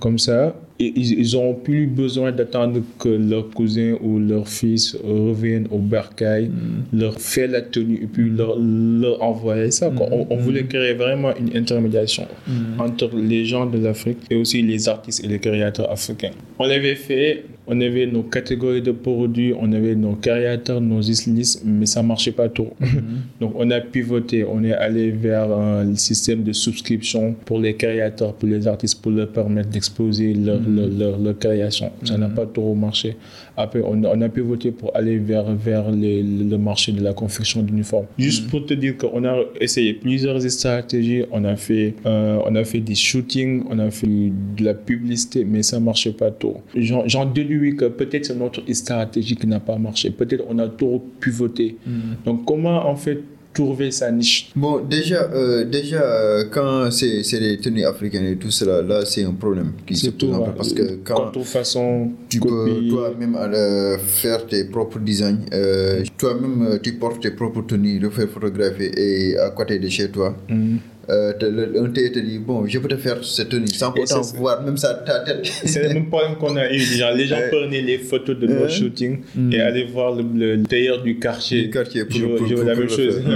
Comme 0.01 0.19
ça, 0.19 0.57
ils 0.79 1.33
n'ont 1.35 1.55
plus 1.55 1.87
besoin 1.87 2.31
d'attendre 2.33 2.81
que 2.99 3.09
leur 3.09 3.51
cousin 3.51 3.97
ou 4.01 4.19
leur 4.19 4.47
fils 4.49 4.97
revienne 5.03 5.67
au 5.71 5.79
bercail, 5.79 6.51
leur 6.93 7.21
faire 7.21 7.51
la 7.51 7.63
tenue 7.63 8.01
et 8.03 8.07
puis 8.07 8.31
leur, 8.31 8.57
leur 8.59 9.23
envoyer 9.23 9.71
ça. 9.71 9.91
quoi. 9.91 10.07
On, 10.13 10.27
on 10.31 10.37
voulait 10.37 10.65
créer 10.67 10.95
vraiment 10.95 11.33
une 11.37 11.57
intermédiation 11.57 12.27
entre 12.79 13.11
les 13.17 13.45
gens 13.45 13.67
de 13.67 13.79
l'Afrique 13.79 14.19
et 14.31 14.37
aussi 14.37 14.63
les 14.63 14.89
artistes 14.89 15.25
et 15.25 15.29
les 15.29 15.39
créateurs 15.41 15.91
africains. 15.91 16.31
On 16.59 16.67
l'avait 16.67 16.95
fait, 16.95 17.45
on 17.69 17.81
avait 17.83 18.07
nos 18.07 18.23
catégories 18.23 18.81
de 18.81 18.93
produits, 18.93 19.53
on 19.59 19.71
avait 19.73 19.95
nos 19.95 20.15
créateurs, 20.15 20.81
nos 20.81 21.01
listes, 21.01 21.63
mais 21.65 21.85
ça 21.85 22.03
marchait 22.03 22.33
pas 22.33 22.49
trop. 22.49 22.75
Donc 23.41 23.53
on 23.57 23.71
a 23.71 23.81
pivoté, 23.81 24.45
on 24.45 24.65
est 24.65 24.73
allé 24.73 25.11
vers 25.11 25.53
un 25.53 25.95
système 25.95 26.43
de 26.43 26.53
souscription 26.53 27.35
pour 27.45 27.59
les 27.61 27.75
créateurs, 27.77 28.33
pour 28.35 28.49
les 28.49 28.67
artistes, 28.67 29.03
pour 29.03 29.13
leur 29.13 29.29
permettre 29.29 29.69
d'exposer 29.69 30.33
leur, 30.33 30.61
leur, 30.61 30.89
leur, 30.89 31.19
leur 31.19 31.39
création. 31.39 31.93
Ça 32.05 32.17
n'a 32.17 32.29
pas 32.29 32.47
trop 32.47 32.75
marché. 32.75 33.17
Après, 33.61 33.83
on, 33.85 34.05
a- 34.05 34.11
on 34.17 34.21
a 34.21 34.29
pivoté 34.29 34.71
pour 34.71 34.95
aller 34.97 35.19
vers, 35.19 35.53
vers 35.53 35.91
les- 35.91 36.23
le 36.23 36.59
marché 36.59 36.93
de 36.93 37.03
la 37.03 37.13
confection 37.13 37.61
d'uniformes. 37.63 38.07
Juste 38.19 38.49
pour 38.51 38.65
te 38.65 38.75
dire 38.75 38.97
qu'on 38.97 39.25
a 39.25 39.35
essayé 39.61 39.95
plusieurs 39.95 40.41
stratégies, 40.51 41.25
on 41.33 41.45
a 41.45 41.57
fait, 41.57 41.95
euh, 42.07 42.39
on 42.47 42.55
a 42.55 42.65
fait 42.65 42.81
des 42.81 42.95
shootings, 42.95 43.65
on 43.69 43.79
a 43.81 43.91
fait 43.91 44.07
de 44.07 44.65
la 44.65 44.75
publicité, 44.75 45.45
mais 45.45 45.63
ça 45.63 45.81
marchait 45.81 46.13
pas 46.13 46.31
trop. 46.31 46.63
J'en 46.75 47.27
déduis 47.27 47.75
que 47.77 47.87
peut-être 47.87 48.27
c'est 48.27 48.39
notre 48.39 48.63
stratégie 48.73 49.35
qui 49.37 49.47
n'a 49.47 49.61
pas 49.61 49.77
marché. 49.77 50.11
Peut-être 50.11 50.45
on 50.49 50.59
a 50.59 50.69
trop 50.69 51.03
pivoté. 51.21 51.77
Donc 52.25 52.45
comment 52.45 52.87
en 52.89 52.97
fait 52.97 53.21
trouver 53.59 53.91
sa 53.91 54.11
niche 54.11 54.51
Bon, 54.55 54.79
déjà, 54.79 55.23
euh, 55.33 55.65
déjà 55.65 56.03
euh, 56.03 56.45
quand 56.51 56.91
c'est 56.91 57.23
c'est 57.25 57.41
les 57.41 57.59
tenues 57.59 57.85
africaines 57.85 58.27
et 58.27 58.37
tout 58.37 58.51
cela, 58.51 58.83
là, 58.83 59.05
c'est 59.05 59.25
un 59.25 59.33
problème 59.45 59.73
qui 59.87 59.97
se 59.97 60.11
tout. 60.11 60.27
ouais. 60.29 60.55
parce 60.57 60.73
que 60.73 60.87
quand 61.05 61.27
Contrefaçon, 61.27 62.13
tu 62.29 62.39
peux 62.41 62.89
toi-même 62.89 63.37
euh, 63.37 63.99
faire 63.99 64.47
tes 64.47 64.65
propres 64.65 65.01
designs, 65.01 65.41
toi-même 66.17 66.79
tu 66.83 66.93
portes 66.95 67.21
tes 67.23 67.33
propres 67.33 67.63
tenues, 67.63 67.99
le 67.99 68.11
faire 68.11 68.29
photographier 68.29 68.91
et 68.97 69.37
à 69.39 69.51
côté 69.51 69.79
de 69.79 69.89
chez 69.89 70.09
toi. 70.11 70.37
Mhm. 70.49 70.79
Euh, 71.11 71.33
te- 71.33 71.47
le- 71.47 71.73
un 71.83 71.89
thé 71.89 72.13
te 72.13 72.19
dit 72.19 72.39
bon 72.39 72.67
je 72.67 72.79
peux 72.79 72.89
te 72.89 72.97
faire 72.97 73.25
cette 73.25 73.49
tenue 73.49 73.67
sans 73.69 73.93
pourtant 73.93 74.21
voir 74.37 74.63
même 74.63 74.77
ça 74.77 74.93
ta 74.93 75.21
tête 75.21 75.41
C'est 75.65 75.83
le 75.89 75.95
même 75.95 76.09
problème 76.11 76.37
qu'on 76.37 76.55
a 76.57 76.67
eu. 76.71 76.77
Les 77.17 77.25
gens 77.27 77.37
Ouais. 77.37 77.49
prenaient 77.49 77.81
les 77.81 77.97
photos 77.97 78.39
de 78.39 78.47
nos 78.47 78.63
Ouais. 78.65 78.69
shootings 78.69 79.21
Mm. 79.35 79.53
et 79.55 79.61
allaient 79.61 79.87
voir 79.87 80.15
le, 80.15 80.23
le 80.57 80.63
tailleur 80.65 81.03
du 81.03 81.19
quartier. 81.19 81.63
Du 81.63 81.71
quartier 81.71 82.05
pour- 82.05 82.15
Je 82.19 82.27
pour- 82.27 82.47
je 82.47 82.55
vois 82.55 82.65
pour- 82.65 82.65
la 82.73 82.75
même 82.77 82.87
pour 82.89 82.97
chose. 82.97 83.17
Ouais, 83.17 83.35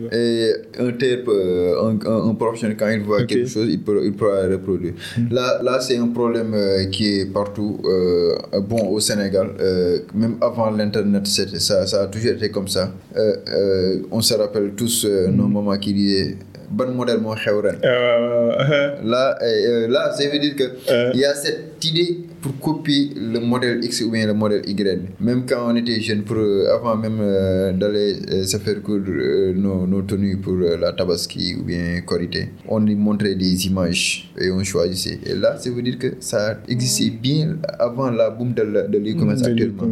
vois. 0.00 0.18
Et 0.18 0.52
un 0.78 0.92
tel, 0.92 1.22
peut- 1.22 1.74
un, 1.86 1.98
un, 2.12 2.30
un 2.30 2.34
professionnel, 2.34 2.76
quand 2.78 2.88
il 2.88 3.00
voit 3.00 3.24
quelque 3.24 3.46
chose, 3.48 3.68
il, 3.70 3.80
peut, 3.80 4.00
il 4.04 4.12
pourra 4.14 4.46
reproduire. 4.48 4.94
Là, 5.30 5.60
là 5.62 5.80
c'est 5.80 5.98
un 5.98 6.08
problème 6.08 6.54
euh, 6.54 6.86
qui 6.86 7.20
est 7.20 7.26
partout. 7.26 7.78
euh, 7.84 8.34
bon, 8.70 8.88
au 8.88 9.00
Sénégal, 9.00 9.48
euh, 9.60 9.98
même 10.14 10.36
avant 10.40 10.70
l'Internet, 10.70 11.26
ça, 11.26 11.86
ça 11.86 12.02
a 12.02 12.06
toujours 12.06 12.32
été 12.32 12.48
comme 12.50 12.68
ça. 12.68 12.92
Euh, 13.16 13.36
euh, 13.48 13.98
on 14.10 14.20
se 14.22 14.32
rappelle 14.34 14.70
tous 14.76 15.04
euh, 15.04 15.28
nos 15.28 15.46
mamans 15.48 15.76
qui 15.78 15.92
disaient 15.92 16.36
Bon 16.72 16.90
modèle, 16.94 17.18
mon 17.18 17.36
chèvre. 17.36 17.66
Euh, 17.84 18.96
Là, 19.04 19.36
euh, 19.42 19.44
euh, 19.44 19.88
là, 19.88 20.10
ça 20.16 20.24
veut 20.28 20.38
dire 20.38 20.56
que 20.56 20.64
Euh. 20.90 21.10
il 21.12 21.20
y 21.20 21.24
a 21.24 21.34
cette 21.34 21.71
idée 21.84 22.18
pour 22.40 22.58
copier 22.58 23.10
le 23.16 23.38
modèle 23.40 23.84
X 23.84 24.00
ou 24.02 24.10
bien 24.10 24.26
le 24.26 24.34
modèle 24.34 24.62
Y. 24.68 25.00
Même 25.20 25.44
quand 25.46 25.70
on 25.70 25.76
était 25.76 26.00
jeune, 26.00 26.22
pour, 26.22 26.36
euh, 26.36 26.74
avant 26.74 26.96
même 26.96 27.18
euh, 27.20 27.72
d'aller 27.72 28.16
euh, 28.30 28.44
se 28.44 28.56
faire 28.58 28.82
coudre 28.82 29.10
euh, 29.10 29.52
nos, 29.54 29.86
nos 29.86 30.02
tenues 30.02 30.36
pour 30.38 30.54
euh, 30.54 30.76
la 30.76 30.92
tabaski 30.92 31.54
ou 31.58 31.64
bien 31.64 32.00
Korité, 32.04 32.48
on 32.68 32.80
lui 32.80 32.94
montrait 32.96 33.34
des 33.34 33.66
images 33.66 34.30
et 34.38 34.50
on 34.50 34.62
choisissait. 34.64 35.18
Et 35.24 35.34
là, 35.34 35.56
ça 35.56 35.70
veut 35.70 35.82
dire 35.82 35.98
que 35.98 36.14
ça 36.20 36.58
existait 36.68 37.10
bien 37.10 37.56
avant 37.78 38.10
la 38.10 38.30
boom 38.30 38.54
de 38.54 38.62
l'e-commerce 38.98 39.42
de 39.42 39.50
actuellement. 39.50 39.88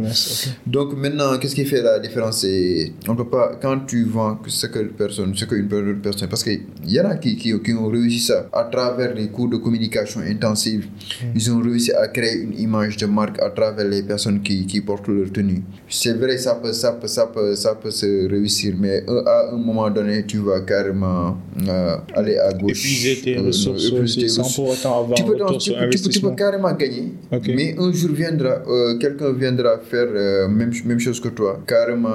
Donc 0.67 0.95
maintenant, 0.97 1.37
qu'est-ce 1.39 1.55
qui 1.55 1.65
fait 1.65 1.81
la 1.81 1.99
différence 1.99 2.45
on 3.07 3.15
peut 3.15 3.27
pas 3.27 3.57
quand 3.61 3.79
tu 3.85 4.03
vends 4.05 4.39
ce 4.47 4.67
que 4.67 4.79
personne, 4.79 5.35
ce 5.35 5.45
qu'une 5.45 5.67
personne, 6.01 6.27
parce 6.29 6.43
qu'il 6.43 6.61
y 6.87 6.99
en 6.99 7.05
a 7.09 7.15
qui, 7.15 7.35
qui, 7.35 7.53
qui 7.61 7.73
ont 7.73 7.87
réussi 7.87 8.19
ça 8.19 8.47
à 8.53 8.63
travers 8.65 9.13
les 9.13 9.27
cours 9.29 9.49
de 9.49 9.57
communication 9.57 10.21
intensive. 10.21 10.87
Ils 11.35 11.51
ont 11.51 11.61
réussi 11.61 11.80
à 11.89 12.07
créer 12.07 12.41
une 12.43 12.53
image 12.59 12.97
de 12.97 13.05
marque 13.07 13.41
à 13.41 13.49
travers 13.49 13.87
les 13.87 14.03
personnes 14.03 14.41
qui, 14.41 14.65
qui 14.67 14.81
portent 14.81 15.07
leur 15.07 15.31
tenue. 15.31 15.61
C'est 15.89 16.13
vrai, 16.13 16.37
ça 16.37 16.55
peut, 16.55 16.73
ça 16.73 16.91
peut, 16.93 17.07
ça 17.07 17.25
peut, 17.33 17.55
ça 17.55 17.73
peut 17.75 17.89
se 17.91 18.29
réussir, 18.29 18.75
mais 18.79 19.03
à 19.25 19.49
un 19.53 19.57
moment 19.57 19.89
donné, 19.89 20.23
tu 20.25 20.37
vas 20.37 20.61
carrément 20.61 21.37
euh, 21.67 21.95
aller 22.13 22.37
à 22.37 22.53
gauche. 22.53 22.71
Épuiser 22.85 23.21
tes 23.23 23.37
euh, 23.37 23.47
ressources 23.47 23.91
aussi 23.91 24.29
sans 24.29 24.53
pour 24.55 24.69
autant 24.69 24.99
avoir 24.99 25.13
Tu 25.15 25.23
peux, 25.23 25.31
retour 25.33 25.57
tu, 25.57 25.71
peux- 25.71 25.75
tu 25.75 25.79
peux- 25.79 25.79
tu 25.79 25.79
peux 25.79 25.83
investissement. 25.85 26.35
carrément 26.35 26.73
gagner, 26.73 27.13
mais 27.47 27.75
un 27.77 27.91
jour 27.91 28.11
viendra, 28.11 28.61
euh, 28.67 28.97
quelqu'un 28.99 29.31
viendra 29.33 29.79
faire 29.79 30.07
euh, 30.13 30.47
même, 30.47 30.71
même 30.85 30.99
chose 30.99 31.19
que 31.19 31.29
toi, 31.29 31.59
carrément 31.65 32.09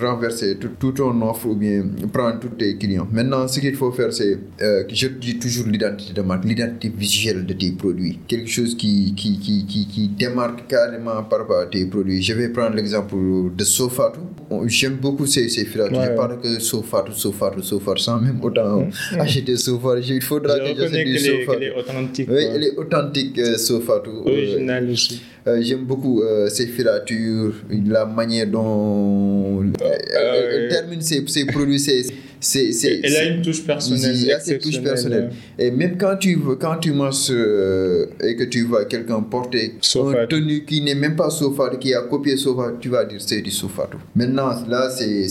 renverser 0.00 0.56
tout, 0.56 0.70
tout 0.78 0.92
ton 0.92 1.20
offre 1.22 1.46
ou 1.46 1.54
bien 1.54 1.84
prendre 2.12 2.38
tous 2.40 2.48
tes 2.50 2.76
clients. 2.76 3.06
Maintenant, 3.12 3.46
ce 3.48 3.60
qu'il 3.60 3.74
faut 3.74 3.92
faire, 3.92 4.12
c'est, 4.12 4.38
euh, 4.62 4.84
je 4.92 5.08
dis 5.08 5.38
toujours 5.38 5.66
l'identité 5.66 6.12
de 6.12 6.22
marque, 6.22 6.44
l'identité 6.44 6.92
visuelle 6.96 7.44
de 7.46 7.52
tes 7.54 7.72
produits. 7.72 8.18
Quelque 8.28 8.48
chose 8.62 8.76
qui, 8.76 9.14
qui, 9.16 9.38
qui, 9.38 9.66
qui, 9.66 9.86
qui 9.86 10.08
démarque 10.08 10.66
carrément 10.68 11.22
par 11.24 11.40
rapport 11.40 11.58
à 11.60 11.66
tes 11.66 11.84
produits. 11.86 12.22
Je 12.22 12.32
vais 12.34 12.48
prendre 12.48 12.74
l'exemple 12.76 13.16
de 13.56 13.64
Sofatou. 13.64 14.20
J'aime 14.66 14.96
beaucoup 14.96 15.26
ces, 15.26 15.48
ces 15.48 15.64
filatures. 15.64 15.98
Ouais, 15.98 16.04
je 16.04 16.10
ouais. 16.10 16.16
parle 16.16 16.40
que 16.40 16.60
Sofatou, 16.60 17.12
Sofatou, 17.12 17.62
Sofatou, 17.62 17.98
sans 18.00 18.20
même 18.20 18.38
autant 18.42 18.86
acheter 19.18 19.56
Sofatou. 19.56 20.02
Il 20.08 20.22
faudra 20.22 20.56
Je 20.58 20.72
que 20.74 20.78
j'achète 20.80 21.06
du 21.06 21.14
est, 21.14 21.18
Sofatou. 21.18 21.52
qu'elle 21.52 21.62
est 21.68 21.74
authentique. 21.76 22.28
Oui, 22.30 22.44
elle 22.54 22.64
est 22.64 22.76
authentique, 22.76 23.38
euh, 23.38 23.56
Sofatou. 23.56 24.10
Euh, 24.26 24.30
Originale 24.30 24.90
aussi. 24.90 25.22
euh, 25.46 25.60
J'aime 25.62 25.84
beaucoup 25.84 26.22
euh, 26.22 26.48
ses 26.48 26.66
filatures, 26.66 27.54
la 27.86 28.04
manière 28.06 28.46
dont 28.46 29.62
euh, 29.62 29.98
elle, 30.14 30.68
termine 30.68 31.00
ses, 31.00 31.26
ses 31.26 31.46
produits. 31.46 31.80
C'est, 31.80 32.02
c'est, 32.42 32.72
c'est, 32.72 33.00
Elle 33.02 33.16
a 33.16 33.24
une 33.24 33.40
touche 33.42 33.64
personnelle. 33.64 34.14
il 34.16 34.26
y 34.26 34.32
a 34.32 34.40
cette 34.40 34.60
touche 34.60 34.82
personnelle. 34.82 35.30
Et 35.58 35.70
même 35.70 35.96
quand 35.96 36.16
tu, 36.16 36.38
quand 36.60 36.76
tu 36.78 36.92
marches 36.92 37.30
euh, 37.30 38.06
et 38.22 38.36
que 38.36 38.44
tu 38.44 38.64
vois 38.64 38.84
quelqu'un 38.84 39.22
porter 39.22 39.74
Sofatou. 39.80 40.18
un 40.18 40.26
tenue 40.26 40.64
qui 40.64 40.82
n'est 40.82 40.94
même 40.96 41.14
pas 41.16 41.30
Sofatou, 41.30 41.78
qui 41.78 41.94
a 41.94 42.02
copié 42.02 42.36
Sofatou, 42.36 42.76
tu 42.80 42.88
vas 42.88 43.04
dire 43.04 43.20
c'est 43.24 43.40
du 43.40 43.50
Sofatou. 43.50 43.98
Maintenant, 44.16 44.50
là, 44.68 44.90
c'est, 44.90 45.24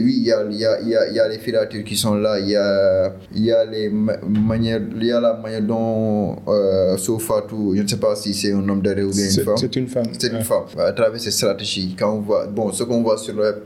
oui, 0.00 0.14
il 0.18 0.24
y 0.26 0.32
a, 0.32 0.42
y, 0.50 0.64
a, 0.64 0.80
y, 0.80 0.94
a, 0.96 1.10
y 1.10 1.18
a 1.20 1.28
les 1.28 1.38
filatures 1.38 1.84
qui 1.84 1.96
sont 1.96 2.14
là, 2.14 2.40
il 2.40 2.48
y 2.48 2.56
a, 2.56 3.14
y 3.34 3.50
a 3.50 3.64
les 3.66 3.90
ma- 3.90 4.18
manières, 4.26 4.80
il 4.96 5.06
y 5.06 5.12
a 5.12 5.20
la 5.20 5.34
manière 5.34 5.62
dont 5.62 6.36
euh, 6.48 6.96
Sofatou, 6.96 7.74
je 7.76 7.82
ne 7.82 7.86
sais 7.88 7.98
pas 7.98 8.16
si 8.16 8.32
c'est 8.34 8.52
un 8.52 8.66
homme 8.68 8.80
d'arrêt 8.82 9.02
ou 9.02 9.10
bien 9.12 9.24
une 9.28 9.44
femme. 9.44 9.56
c'est 9.58 9.76
une 9.76 9.88
femme. 9.88 10.06
C'est 10.18 10.32
une 10.32 10.42
femme. 10.42 10.64
À 10.78 10.92
travers 10.92 11.20
ces 11.20 11.30
stratégies, 11.30 11.94
quand 11.98 12.14
on 12.16 12.20
voit, 12.20 12.46
bon, 12.46 12.72
ce 12.72 12.82
qu'on 12.84 13.02
voit 13.02 13.18
sur 13.18 13.34
le 13.34 13.42
web, 13.42 13.56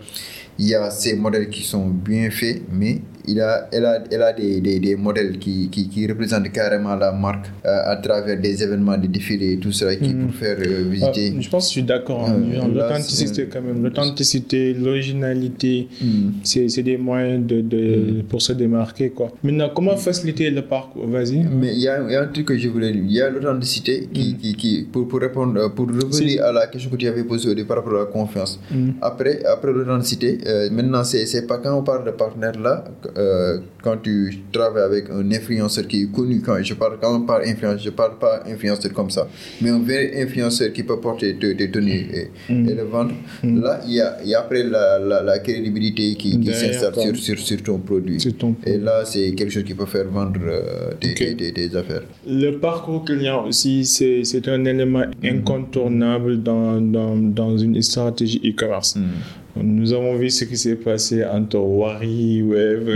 il 0.58 0.66
y 0.66 0.74
a 0.74 0.90
ces 0.90 1.14
modèles 1.14 1.48
qui 1.48 1.62
sont 1.62 1.88
bien 1.88 2.30
faits, 2.30 2.62
mais 2.70 3.00
il 3.32 3.40
a, 3.40 3.68
elle 3.72 3.84
a, 3.84 3.94
elle 4.10 4.22
a 4.22 4.32
des, 4.32 4.60
des, 4.60 4.78
des 4.80 4.96
modèles 4.96 5.38
qui, 5.38 5.68
qui, 5.70 5.88
qui 5.88 6.06
représentent 6.06 6.50
carrément 6.52 6.96
la 6.96 7.12
marque 7.12 7.46
euh, 7.66 7.92
à 7.92 7.96
travers 7.96 8.38
des 8.40 8.62
événements, 8.62 8.96
des 8.96 9.08
défilés 9.08 9.52
et 9.54 9.58
tout 9.58 9.72
cela 9.72 9.94
qui 9.96 10.08
Mhm. 10.14 10.26
pour 10.26 10.34
faire 10.34 10.56
euh, 10.60 10.84
Ah, 10.86 10.90
visiter. 10.94 11.26
je 11.40 11.48
pense 11.50 11.64
que 11.64 11.68
je 11.68 11.72
suis 11.78 11.82
d'accord. 11.82 12.22
hein. 12.28 12.36
Euh, 12.54 12.58
là, 12.74 12.88
L'authenticité, 12.88 13.48
quand 13.52 13.62
même. 13.62 13.82
L'authenticité, 13.84 14.74
l'originalité, 14.74 15.88
Hmm. 16.00 16.30
c'est 16.42 16.82
des 16.82 16.96
moyens 16.96 17.44
de, 17.46 17.60
de, 17.60 18.22
pour 18.28 18.40
se 18.42 18.52
démarquer. 18.52 19.10
Quoi. 19.10 19.28
Maintenant, 19.42 19.70
comment 19.74 19.96
faciliter 19.96 20.50
le 20.50 20.62
parcours? 20.62 21.06
Vas-y. 21.06 21.38
Mais 21.60 21.72
il 21.74 21.80
y, 21.80 21.88
a, 21.88 22.02
il 22.06 22.12
y 22.12 22.16
a 22.16 22.22
un 22.22 22.26
truc 22.28 22.46
que 22.46 22.56
je 22.56 22.68
voulais 22.68 22.92
dire. 22.92 23.02
Il 23.08 23.12
y 23.12 23.20
a 23.20 23.30
l'authenticité 23.30 24.08
qui, 24.12 24.36
qui, 24.36 24.54
qui, 24.54 24.86
pour, 24.92 25.06
pour 25.08 25.20
répondre, 25.20 25.72
pour 25.74 25.86
revenir 25.86 26.44
à 26.44 26.52
la 26.52 26.66
question 26.66 26.90
que 26.90 26.96
tu 26.96 27.06
avais 27.06 27.24
posée 27.24 27.48
au 27.50 27.54
départ 27.54 27.76
par 27.76 27.84
rapport 27.84 28.00
à 28.00 28.04
la 28.04 28.10
confiance. 28.10 28.58
Mm. 28.70 28.90
Après, 29.02 29.44
après 29.44 29.72
l'authenticité, 29.72 30.38
euh, 30.46 30.68
maintenant, 30.70 31.04
c'est, 31.04 31.26
c'est 31.26 31.46
pas 31.46 31.58
quand 31.58 31.74
on 31.78 31.82
parle 31.82 32.04
de 32.06 32.10
partenaire 32.12 32.58
là, 32.60 32.84
euh, 33.18 33.58
quand 33.82 33.96
tu 34.02 34.38
travailles 34.52 34.82
avec 34.84 35.04
un 35.10 35.30
influenceur 35.32 35.86
qui 35.86 36.02
est 36.02 36.12
connu, 36.12 36.40
quand 36.44 36.62
je 36.62 36.74
parle, 36.74 36.98
quand 37.00 37.14
on 37.16 37.22
parle 37.22 37.42
influenceur, 37.46 37.78
je 37.78 37.90
parle 37.90 38.18
pas 38.18 38.42
influenceur 38.46 38.92
comme 38.92 39.10
ça, 39.10 39.28
mais 39.60 39.70
un 39.70 39.80
vrai 39.80 40.22
influenceur 40.22 40.72
qui 40.72 40.82
peut 40.82 41.00
porter 41.00 41.36
tes, 41.36 41.70
tenues 41.70 42.06
et, 42.12 42.30
Mm. 42.48 42.68
et 42.68 42.74
le 42.74 42.82
vendre. 42.84 43.12
Là, 43.42 43.80
il 43.86 43.94
y 43.94 44.00
a, 44.00 44.18
y 44.24 44.34
a 44.34 44.40
après 44.40 44.62
la, 44.62 44.98
la, 44.98 45.22
la 45.22 45.38
crédibilité 45.40 46.14
qui, 46.14 46.38
qui 46.40 46.54
s'installe 46.54 46.94
sur, 46.94 47.16
sur, 47.16 47.38
sur 47.38 47.62
ton 47.62 47.78
produit. 47.78 48.18
Ton 48.38 48.54
Et 48.66 48.78
là, 48.78 49.04
c'est 49.04 49.32
quelque 49.32 49.50
chose 49.50 49.64
qui 49.64 49.74
peut 49.74 49.86
faire 49.86 50.06
vendre 50.08 50.40
euh, 50.46 51.78
affaires. 51.78 52.02
Le 52.26 52.52
parcours 52.52 53.04
client 53.04 53.46
aussi, 53.46 53.84
c'est 53.84 54.48
un 54.48 54.64
élément 54.64 55.04
incontournable 55.24 56.42
dans, 56.42 56.80
dans, 56.80 57.16
dans 57.16 57.56
une 57.58 57.80
stratégie 57.82 58.40
e-commerce. 58.44 58.96
Nous 59.62 59.92
avons 59.92 60.16
vu 60.16 60.30
ce 60.30 60.44
qui 60.44 60.56
s'est 60.56 60.76
passé 60.76 61.24
entre 61.24 61.58
Wari, 61.58 62.42
Web 62.42 62.88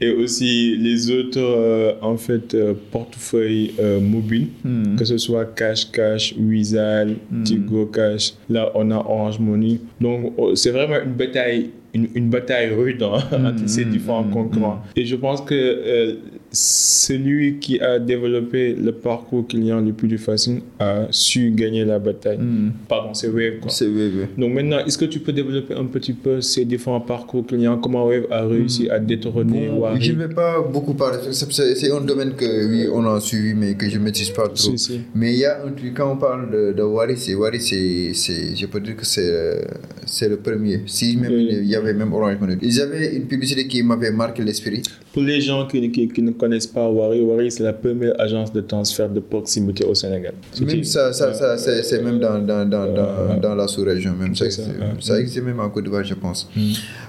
et 0.00 0.10
aussi 0.10 0.76
les 0.76 1.10
autres 1.10 1.40
euh, 1.40 1.92
en 2.02 2.16
fait, 2.16 2.54
euh, 2.54 2.72
portefeuilles 2.92 3.72
euh, 3.80 3.98
mobiles, 4.00 4.46
Hmm. 4.64 4.94
que 4.96 5.04
ce 5.04 5.18
soit 5.18 5.44
Cash 5.56 5.90
Cash, 5.90 6.34
Wizall, 6.38 7.16
Tigo 7.44 7.86
Cash. 7.86 8.34
Là, 8.48 8.70
on 8.76 8.90
a 8.92 8.96
Orange 8.96 9.40
Money. 9.40 9.80
Donc, 10.00 10.34
oh, 10.36 10.54
c'est 10.54 10.70
vraiment 10.70 10.96
une 11.04 11.14
bataille. 11.14 11.70
Une, 11.94 12.06
une 12.14 12.28
bataille 12.28 12.68
rude 12.74 13.02
hein, 13.02 13.18
entre 13.32 13.66
ces 13.66 13.84
différents 13.86 14.22
concurrents. 14.24 14.82
Et 14.94 15.04
je 15.06 15.16
pense 15.16 15.40
que 15.40 16.18
celui 16.50 17.58
qui 17.58 17.78
a 17.80 17.98
développé 17.98 18.74
le 18.74 18.92
parcours 18.92 19.46
client 19.46 19.80
le 19.80 19.92
plus 19.92 20.16
facile 20.18 20.60
a 20.78 21.06
su 21.10 21.50
gagner 21.50 21.84
la 21.84 21.98
bataille. 21.98 22.38
Hmm. 22.38 22.70
Pardon, 22.88 23.12
c'est 23.14 23.28
Wave. 23.28 23.58
Quoi. 23.60 23.70
C'est 23.70 23.86
oui. 23.86 24.10
Donc 24.36 24.54
maintenant, 24.54 24.78
est-ce 24.84 24.96
que 24.96 25.04
tu 25.04 25.20
peux 25.20 25.32
développer 25.32 25.74
un 25.74 25.84
petit 25.84 26.12
peu 26.14 26.40
ces 26.40 26.64
différents 26.64 27.00
parcours 27.00 27.46
clients? 27.46 27.78
Comment 27.78 28.06
Wave 28.06 28.26
a 28.30 28.46
réussi 28.46 28.88
à 28.88 28.98
détrôner 28.98 29.68
Bon, 29.68 29.80
Wari 29.80 30.00
je 30.00 30.12
ne 30.12 30.18
vais 30.18 30.34
pas 30.34 30.60
beaucoup 30.60 30.94
parler. 30.94 31.18
C'est- 31.30 31.88
un 31.92 32.00
domaine 32.02 32.34
que 32.34 32.44
oui, 32.70 32.86
on 32.92 33.04
a 33.06 33.18
suivi, 33.20 33.54
mais 33.54 33.74
que 33.74 33.88
je 33.88 33.98
ne 33.98 34.04
maîtrise 34.04 34.30
pas 34.30 34.44
trop. 34.48 34.54
Si, 34.56 34.78
si. 34.78 35.00
Mais 35.14 35.32
il 35.32 35.38
y 35.40 35.44
a 35.44 35.64
un 35.64 35.70
truc, 35.72 35.94
quand 35.94 36.12
on 36.12 36.16
parle 36.16 36.50
de, 36.50 36.72
de 36.72 36.82
Wari, 36.82 37.16
c'est 37.16 37.34
Wari, 37.34 37.60
c'est, 37.60 38.12
c'est- 38.14 38.54
je 38.56 38.66
peux 38.66 38.80
dire 38.80 38.96
que 38.96 39.06
c'est, 39.06 39.28
euh, 39.28 39.60
c'est 40.08 40.28
le 40.28 40.38
premier. 40.38 40.82
Si 40.86 41.16
même 41.16 41.32
Oui. 41.32 41.48
il 41.62 41.66
y 41.66 41.76
avait 41.76 41.92
même 41.94 42.12
Orange 42.12 42.38
Money. 42.40 42.56
Ils 42.62 42.80
avaient 42.80 43.14
une 43.14 43.26
publicité 43.26 43.66
qui 43.68 43.82
m'avait 43.82 44.10
marqué 44.10 44.42
l'esprit. 44.42 44.82
Pour 45.12 45.22
les 45.22 45.40
gens 45.40 45.66
qui, 45.66 45.90
qui, 45.92 46.08
qui 46.08 46.22
ne 46.22 46.32
connaissent 46.32 46.66
pas 46.66 46.88
Wari, 46.88 47.20
Wari 47.20 47.50
c'est 47.50 47.62
la 47.62 47.72
première 47.72 48.14
agence 48.20 48.52
de 48.52 48.60
transfert 48.62 49.08
de 49.08 49.20
proximité 49.20 49.84
au 49.84 49.94
Sénégal. 49.94 50.34
Même 50.60 50.84
ça, 50.84 51.12
ça, 51.12 51.32
ça 51.34 51.56
c'est, 51.58 52.02
même 52.02 52.18
dans, 52.18 52.38
dans, 52.38 52.64
dans, 52.68 52.86
dans, 52.92 53.08
euh, 53.08 53.38
dans 53.40 53.54
la 53.54 53.66
sous-région. 53.68 54.12
Même 54.20 54.34
ça, 54.34 54.46
existe- 54.46 54.66
ouais. 54.68 55.00
ça 55.00 55.20
existe 55.20 55.44
même 55.44 55.60
en 55.60 55.68
Côte 55.70 55.84
d'Ivoire, 55.84 56.04
je 56.04 56.14
pense. 56.14 56.48
Mm. 56.56 56.60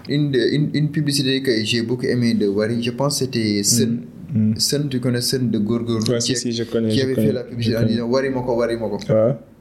Une, 0.10 0.36
une, 0.36 0.70
une 0.74 0.90
publicité 0.92 1.42
que 1.42 1.52
j'ai 1.64 1.82
beaucoup 1.82 2.06
aimé 2.06 2.34
de 2.34 2.48
Wari, 2.48 2.82
je 2.84 2.92
pense 2.92 3.20
c'était 3.20 3.62
Sun. 3.64 4.02
Mm. 4.34 4.54
Sun, 4.58 4.88
tu 4.90 5.00
connais 5.00 5.22
Sun 5.22 5.50
de 5.50 5.58
Gorgor 5.60 6.02
Ouais, 6.10 6.20
si, 6.22 6.36
si, 6.36 6.52
je 6.52 6.64
connais. 6.64 6.90
qui 6.90 7.00
je 7.00 7.04
avait 7.04 7.14
connais, 7.16 7.28
fait 7.28 7.34
la 7.34 7.44
publicité 7.44 7.78
en 7.78 7.84
disant 7.86 8.08
Wari 8.08 8.30
Moko, 8.30 8.56
Wari 8.56 8.76
Moko. 8.78 8.98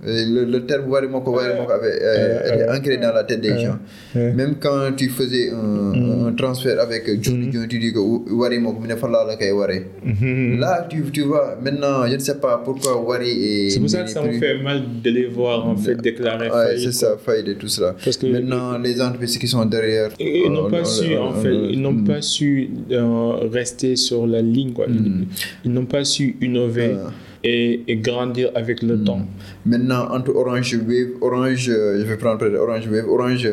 Euh, 0.07 0.25
Le, 0.29 0.45
le 0.45 0.65
terme 0.65 0.89
Warimoko, 0.89 1.33
Warimoko 1.35 1.73
avait 1.73 1.99
euh, 2.01 2.73
ancré 2.77 2.99
dans 2.99 3.13
la 3.13 3.25
tête 3.25 3.41
des 3.41 3.59
gens. 3.59 3.79
Même 4.15 4.55
quand 4.61 4.93
tu 4.97 5.09
faisais 5.09 5.51
un, 5.51 6.27
un 6.29 6.33
transfert 6.35 6.79
avec 6.81 7.05
Johnny 7.21 7.51
Johnny, 7.53 7.67
tu 7.67 7.81
dis 7.81 7.93
que 7.93 7.99
Warimoko, 7.99 8.79
mais 8.81 8.95
ne 8.95 9.27
la 9.27 9.35
kay 9.37 9.51
Wari. 9.51 9.81
Mhm. 10.05 10.61
Là, 10.61 10.87
tu, 10.89 11.03
tu 11.13 11.23
vois, 11.23 11.59
maintenant, 11.61 12.07
je 12.07 12.15
ne 12.15 12.19
sais 12.21 12.37
pas 12.37 12.63
pourquoi 12.65 12.97
Wari 13.03 13.29
est. 13.31 13.71
C'est 13.71 13.81
pour 13.81 13.91
ça 13.91 14.03
que 14.05 14.11
ça 14.11 14.23
me 14.23 14.29
plus- 14.29 14.39
fait 14.39 14.59
mal 14.63 14.83
de 15.03 15.11
les 15.11 15.27
voir 15.27 15.67
en 15.67 15.75
fait 15.77 15.97
déclarer 15.97 16.49
faillite, 16.49 16.85
c'est 16.85 16.93
ça, 16.93 17.17
faillite 17.19 17.49
et 17.49 17.55
tout 17.57 17.67
cela. 17.69 17.97
Parce 18.05 18.17
que- 18.17 18.27
maintenant, 18.29 18.79
les 18.79 19.03
entreprises 19.03 19.37
qui 19.37 19.49
sont 19.49 19.65
derrière. 19.65 20.11
Ils 20.21 20.49
n'ont 20.53 20.67
euh, 20.67 20.71
pas 20.71 20.83
on- 20.83 20.85
su, 20.85 21.17
en 21.17 21.33
fait, 21.33 21.55
ils 21.73 21.81
n'ont 21.83 21.93
Mm. 21.93 22.05
pas 22.05 22.23
su 22.23 22.71
euh, 22.93 23.49
rester 23.53 23.97
sur 23.97 24.29
la 24.29 24.43
ligne, 24.43 24.73
quoi. 24.73 24.87
Ils, 24.89 24.95
Mm. 24.95 25.27
ils 25.65 25.73
n'ont 25.73 25.87
pas 25.87 26.05
su 26.05 26.37
innover 26.41 26.95
Ah. 27.05 27.11
Et, 27.49 27.83
et 27.89 27.97
grandir 27.97 28.51
avec 28.55 28.83
le 28.83 29.03
temps. 29.03 29.23
Maintenant, 29.65 30.09
entre 30.11 30.35
Orange 30.35 30.75
Wave, 30.87 31.11
Orange, 31.21 31.65
je 31.65 32.05
vais 32.05 32.17
prendre 32.17 32.47
Orange 32.47 32.87
Wave, 32.89 33.09
Orange. 33.09 33.49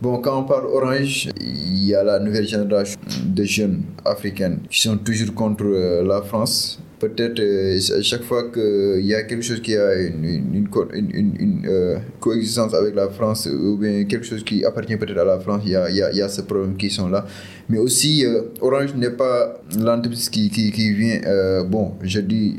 Bon, 0.00 0.18
quand 0.18 0.40
on 0.40 0.44
parle 0.44 0.66
Orange, 0.66 1.28
il 1.40 1.86
y 1.86 1.94
a 1.94 2.04
la 2.04 2.18
nouvelle 2.18 2.46
génération 2.46 2.98
de 3.24 3.44
jeunes 3.44 3.82
africains 4.04 4.58
qui 4.70 4.80
sont 4.80 4.98
toujours 4.98 5.34
contre 5.34 5.64
euh, 5.64 6.04
la 6.04 6.22
France. 6.22 6.80
Peut-être 6.98 7.38
euh, 7.38 7.78
à 7.98 8.02
chaque 8.02 8.22
fois 8.22 8.50
qu'il 8.50 9.06
y 9.06 9.14
a 9.14 9.22
quelque 9.22 9.42
chose 9.42 9.60
qui 9.60 9.76
a 9.76 9.94
une, 9.94 10.24
une, 10.24 11.64
euh, 11.68 11.98
coexistence 12.18 12.74
avec 12.74 12.94
la 12.94 13.08
France 13.08 13.46
ou 13.46 13.76
bien 13.76 14.04
quelque 14.04 14.26
chose 14.26 14.42
qui 14.42 14.64
appartient 14.64 14.96
peut-être 14.96 15.18
à 15.18 15.24
la 15.24 15.38
France, 15.38 15.62
il 15.64 15.72
y 15.72 15.76
a, 15.76 15.88
il 15.88 15.96
y 15.96 16.02
a, 16.02 16.10
il 16.10 16.16
y 16.16 16.22
a 16.22 16.28
ce 16.28 16.42
problème 16.42 16.76
qui 16.76 16.90
sont 16.90 17.08
là. 17.08 17.24
Mais 17.68 17.78
aussi, 17.78 18.24
euh, 18.24 18.42
Orange 18.60 18.94
n'est 18.94 19.10
pas 19.10 19.60
l'entreprise 19.78 20.28
qui, 20.28 20.50
qui, 20.50 20.72
qui 20.72 20.92
vient, 20.92 21.20
bon, 21.64 21.92
je 22.02 22.20
dis, 22.20 22.56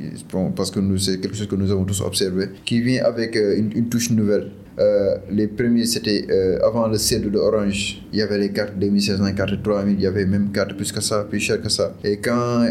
parce 0.56 0.72
que 0.72 0.80
c'est 0.98 1.20
quelque 1.20 1.36
chose 1.36 1.48
que 1.48 1.56
nous 1.56 1.72
avons 1.72 1.84
tous 1.84 2.02
observé, 2.02 2.48
qui 2.64 2.82
vient 2.82 3.04
avec 3.04 3.36
une 3.36 3.90
touche 3.90 4.12
nouvelle. 4.12 4.52
Euh, 4.80 5.16
les 5.30 5.48
premiers, 5.48 5.86
c'était 5.86 6.26
euh, 6.30 6.58
avant 6.66 6.88
le 6.88 6.98
CEDO 6.98 7.30
de 7.30 7.38
Orange. 7.38 8.02
Il 8.14 8.20
y 8.20 8.22
avait 8.22 8.38
les 8.38 8.52
cartes 8.52 8.74
2500, 8.80 9.34
cartes 9.36 9.62
3000, 9.62 9.96
il 9.98 10.02
y 10.04 10.08
avait 10.08 10.26
même 10.26 10.52
cartes 10.54 10.74
plus 10.74 10.92
que 10.92 11.02
ça, 11.02 11.26
plus 11.30 11.40
cher 11.40 11.62
que 11.62 11.70
ça. 11.70 11.94
Et 12.04 12.18
quand 12.18 12.64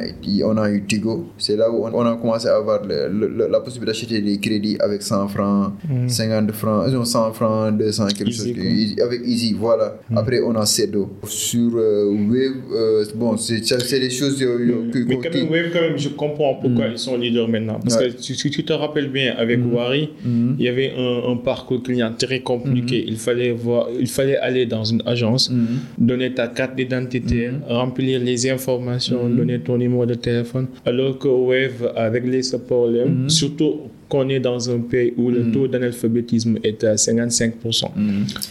on 0.44 0.56
a 0.56 0.70
eu 0.70 0.84
Tigo, 0.88 1.26
c'est 1.36 1.56
là 1.56 1.70
où 1.70 1.84
on, 1.86 1.92
on 1.92 2.06
a 2.06 2.16
commencé 2.16 2.48
à 2.48 2.56
avoir 2.56 2.84
le- 2.84 3.08
le- 3.08 3.28
le- 3.28 3.48
la 3.48 3.60
possibilité 3.60 3.86
d'acheter 3.92 4.20
des 4.22 4.38
crédits 4.38 4.76
avec 4.80 5.02
100 5.02 5.28
francs, 5.28 5.72
50 6.06 6.52
francs, 6.52 6.88
non, 6.92 7.04
100 7.04 7.32
francs, 7.34 7.76
200, 7.76 8.06
quelque 8.16 8.28
Easy, 8.30 8.54
chose. 8.54 8.64
Easy- 8.64 9.00
avec 9.02 9.20
Easy, 9.26 9.52
voilà. 9.58 9.98
Après, 10.16 10.40
on 10.40 10.54
a 10.56 10.64
CEDO. 10.64 11.10
Sur 11.24 11.72
euh, 11.76 12.06
Wave, 12.30 12.56
euh, 12.74 13.04
bon, 13.14 13.36
c'est 13.36 13.60
des 14.00 14.10
choses 14.10 14.42
euh, 14.42 14.90
que- 14.92 15.04
Mais 15.06 15.16
quand 15.18 15.34
même, 15.34 15.50
Wave, 15.50 15.70
quand 15.72 15.80
même, 15.82 15.98
je 15.98 16.08
comprends 16.10 16.54
pourquoi 16.54 16.86
ils 16.86 16.98
sont 16.98 17.16
leaders 17.18 17.48
maintenant. 17.48 17.78
Parce 17.82 17.96
Ouais. 17.98 18.10
que 18.10 18.22
si 18.22 18.34
si 18.34 18.50
tu 18.50 18.64
te 18.64 18.72
rappelles 18.72 19.10
bien, 19.10 19.34
avec 19.36 19.60
Wari, 19.72 20.10
il 20.24 20.64
y 20.64 20.68
avait 20.68 20.92
un, 20.96 21.32
un 21.32 21.36
parcours 21.36 21.82
client 21.82 21.97
très 22.10 22.40
compliqué. 22.40 23.04
Il, 23.06 23.16
fallait 23.16 23.52
voir, 23.52 23.88
il 23.98 24.06
fallait 24.06 24.36
aller 24.38 24.66
dans 24.66 24.84
une 24.84 25.02
agence, 25.06 25.50
donner 25.96 26.32
ta 26.34 26.48
carte 26.48 26.76
d'identité, 26.76 27.50
remplir 27.68 28.20
les 28.20 28.50
informations, 28.50 29.28
donner 29.28 29.60
ton 29.60 29.78
numéro 29.78 30.06
de 30.06 30.14
téléphone. 30.14 30.68
Alors 30.84 31.18
que 31.18 31.28
Wave 31.28 31.92
a 31.96 32.08
réglé 32.08 32.42
ce 32.42 32.56
problème, 32.56 33.28
surtout 33.28 33.82
qu'on 34.08 34.28
est 34.28 34.40
dans 34.40 34.70
un 34.70 34.78
pays 34.78 35.12
où 35.16 35.30
le 35.30 35.52
taux 35.52 35.68
d'analphabétisme 35.68 36.58
est 36.64 36.82
à 36.84 36.94
55%. 36.94 37.82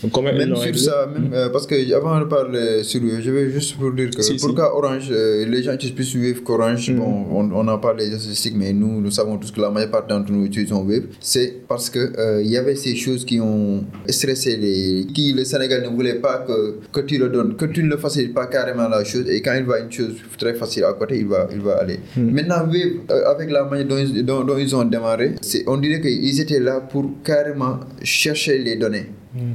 Donc, 0.04 0.12
comment 0.12 0.30
ils 0.30 0.38
Même 0.38 0.56
sur 0.56 0.78
ça, 0.78 1.08
même, 1.12 1.32
euh, 1.34 1.50
parce 1.50 1.66
que 1.66 1.76
avant 1.96 2.20
de 2.20 2.26
parler 2.26 2.84
sur 2.84 3.02
Wave, 3.04 3.22
je 3.22 3.32
vais 3.32 3.50
juste 3.52 3.76
pour 3.78 3.92
dire 3.92 4.10
que 4.12 4.22
Si, 4.22 4.38
si. 4.38 4.46
pourquoi 4.46 4.76
Orange, 4.78 5.08
euh, 5.12 5.46
les 5.46 5.64
gens 5.64 5.76
plus 5.96 6.16
Wave 6.16 6.42
qu'Orange, 6.44 6.92
bon, 6.94 7.26
on, 7.32 7.68
en 7.68 7.78
parle 7.80 7.98
des 7.98 8.08
statistiques, 8.08 8.54
mais 8.56 8.74
nous, 8.74 9.02
nous 9.02 9.12
savons 9.12 9.38
tous 9.38 9.52
que 9.52 9.62
la 9.62 9.70
majeure 9.72 9.92
partie 9.92 10.10
d'entre 10.14 10.32
nous 10.32 10.46
utilisons 10.46 10.84
Wave, 10.84 11.04
c'est 11.20 11.54
parce 11.68 11.90
que 11.90 12.00
euh, 12.20 12.42
il 12.44 12.52
y 12.52 12.58
avait 12.58 12.76
ces 12.76 12.96
choses 12.96 13.26
qui 13.26 13.40
ont 13.40 13.84
stressé 14.08 14.58
les, 14.58 15.06
qui 15.14 15.34
le 15.34 15.44
Sénégal 15.44 15.84
ne 15.84 15.90
voulait 15.90 16.16
pas 16.16 16.44
que, 16.48 16.78
que 16.92 17.02
tu 17.02 17.18
le 17.18 17.30
donnes, 17.30 17.56
que 17.56 17.66
tu 17.66 17.84
ne 17.84 17.90
le 17.90 17.98
facilites 17.98 18.34
pas 18.34 18.46
carrément 18.48 18.88
la 18.88 19.04
chose, 19.04 19.26
et 19.30 19.42
quand 19.42 19.54
il 19.58 19.64
voit 19.64 19.80
une 19.80 19.92
chose 19.92 20.16
très 20.38 20.54
facile 20.54 20.84
à 20.84 20.94
côté, 20.94 21.18
il 21.18 21.28
va, 21.28 21.48
il 21.52 21.62
va 21.62 21.78
aller. 21.78 22.00
Maintenant, 22.16 22.66
euh, 23.12 23.26
avec 23.34 23.50
la 23.52 23.64
manière 23.66 23.88
dont, 23.88 23.98
ils- 23.98 24.24
dont, 24.26 24.44
dont 24.44 24.58
ils 24.58 24.76
ont 24.76 24.84
démarré, 24.86 25.32
on 25.68 25.78
dirait 25.78 26.02
qu'ils 26.02 26.40
étaient 26.40 26.60
là 26.60 26.82
pour 26.82 27.22
carrément 27.24 27.80
chercher 28.04 28.58
les 28.58 28.76
données 28.76 29.08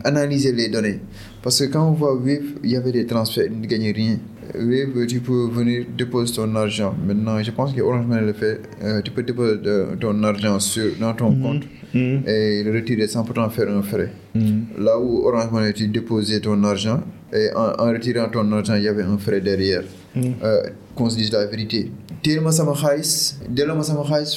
analyser 0.05 0.53
les 0.53 0.68
données. 0.68 1.01
Parce 1.43 1.59
que 1.61 1.64
quand 1.72 1.88
on 1.88 1.93
voit 1.93 2.14
Wave, 2.14 2.59
il 2.62 2.70
y 2.70 2.76
avait 2.76 2.93
des 2.93 3.07
transferts, 3.07 3.47
il 3.51 3.61
ne 3.61 3.66
gagnait 3.66 3.93
rien. 3.93 4.18
Wave, 4.55 5.07
tu 5.07 5.20
peux 5.20 5.49
venir 5.49 5.86
déposer 5.97 6.34
ton 6.34 6.55
argent. 6.57 6.95
Maintenant, 7.07 7.43
je 7.43 7.51
pense 7.51 7.72
que 7.72 7.80
Orange 7.80 8.07
Money 8.07 8.26
le 8.26 8.32
fait. 8.32 8.61
Euh, 8.82 9.01
tu 9.03 9.11
peux 9.11 9.22
déposer 9.22 9.61
ton 10.01 10.22
argent 10.22 10.61
sur, 10.61 10.93
dans 11.01 11.14
ton 11.14 11.34
compte 11.40 11.62
et 11.95 12.62
le 12.62 12.72
retirer 12.72 13.07
sans 13.07 13.24
pourtant 13.24 13.49
faire 13.51 13.68
un 13.68 13.82
frais. 13.82 14.12
Là 14.78 14.99
où 14.99 15.26
Orange 15.26 15.51
Money, 15.51 15.72
tu 15.72 15.86
déposais 15.88 16.40
ton 16.40 16.62
argent 16.64 17.01
et 17.33 17.51
en, 17.55 17.72
en 17.78 17.93
retirant 17.93 18.28
ton 18.28 18.51
argent, 18.53 18.74
il 18.74 18.83
y 18.85 18.89
avait 18.89 19.03
un 19.03 19.18
frais 19.18 19.41
derrière. 19.41 19.83
Euh, 20.16 20.62
qu'on 20.95 21.09
se 21.09 21.16
dise 21.16 21.33
la 21.33 21.47
vérité. 21.47 21.91
teel 22.22 22.41
ma 22.41 22.53
sama 22.53 22.72
xaalis 22.74 23.39
delloo 23.49 23.74
ma 23.76 23.83
sama 23.83 24.03
xaalis 24.05 24.33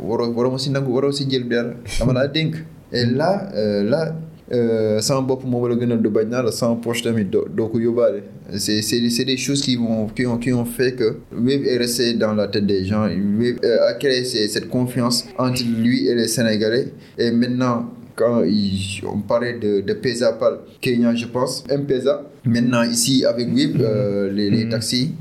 waroo 0.00 0.32
waroo 0.36 0.52
ma 0.52 0.58
si 0.58 0.70
nangu 0.70 0.90
waroo 0.90 1.12
si 1.12 1.28
jël 1.30 1.46
dara. 1.48 1.74
Dama 1.98 2.12
laa 2.14 2.26
dénk. 2.28 2.54
Et 2.92 3.04
là 3.04 3.48
euh, 3.54 3.84
là 3.84 4.16
euh, 4.50 5.00
sama 5.00 5.20
bopp 5.20 5.44
moom 5.44 5.68
la 5.68 5.76
gënal 5.78 6.00
du 6.02 6.08
bañ 6.08 6.24
naa 6.30 6.42
la 6.42 6.50
sama 6.50 6.76
poche 6.82 7.02
tamit 7.02 7.26
doo 7.26 7.44
doo 7.48 7.68
ko 7.68 7.78
yóbbaale. 7.78 8.22
C'est 8.56 8.80
c'est 8.82 9.08
c'est 9.10 9.24
des 9.26 9.36
choses 9.36 9.60
qui 9.60 9.76
vont 9.76 10.06
qui 10.08 10.26
ont 10.26 10.38
qui 10.38 10.52
ont 10.52 10.64
fait 10.64 10.92
que 10.94 11.18
Wave 11.32 11.64
est 11.66 11.76
resté 11.76 12.14
dans 12.14 12.34
la 12.34 12.48
tête 12.48 12.64
des 12.66 12.84
gens. 12.86 13.02
Wave 13.02 13.58
euh, 13.62 13.88
a 13.90 13.94
créé 13.94 14.24
cette 14.24 14.68
confiance 14.70 15.26
entre 15.36 15.62
lui 15.62 16.08
et 16.08 16.14
les 16.14 16.26
Sénégalais. 16.28 16.88
Et 17.18 17.30
maintenant 17.30 17.90
quand 18.18 18.42
il- 18.42 19.00
on 19.06 19.20
parlait 19.20 19.56
de, 19.64 19.80
de 19.80 19.92
Pesa 19.94 20.32
par 20.32 20.52
Kenya, 20.80 21.14
je 21.14 21.26
pense, 21.26 21.62
M-Pesa. 21.70 22.24
Maintenant, 22.44 22.82
ici, 22.82 23.24
avec 23.24 23.46
Wave, 23.54 23.76
euh, 23.80 24.32
les, 24.32 24.48
les 24.50 24.68
taxis, 24.68 25.12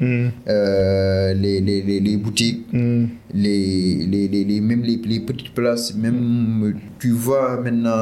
euh, 0.48 1.34
les, 1.34 1.60
les, 1.62 1.82
les, 1.84 2.00
les 2.00 2.18
boutiques, 2.18 2.66
les, 2.74 4.06
les, 4.14 4.28
les, 4.28 4.44
les- 4.46 4.62
même 4.62 4.82
les, 4.82 4.98
petites 5.20 5.54
places, 5.54 5.94
même 5.96 6.74
tu 7.00 7.10
vois 7.12 7.60
maintenant 7.62 7.98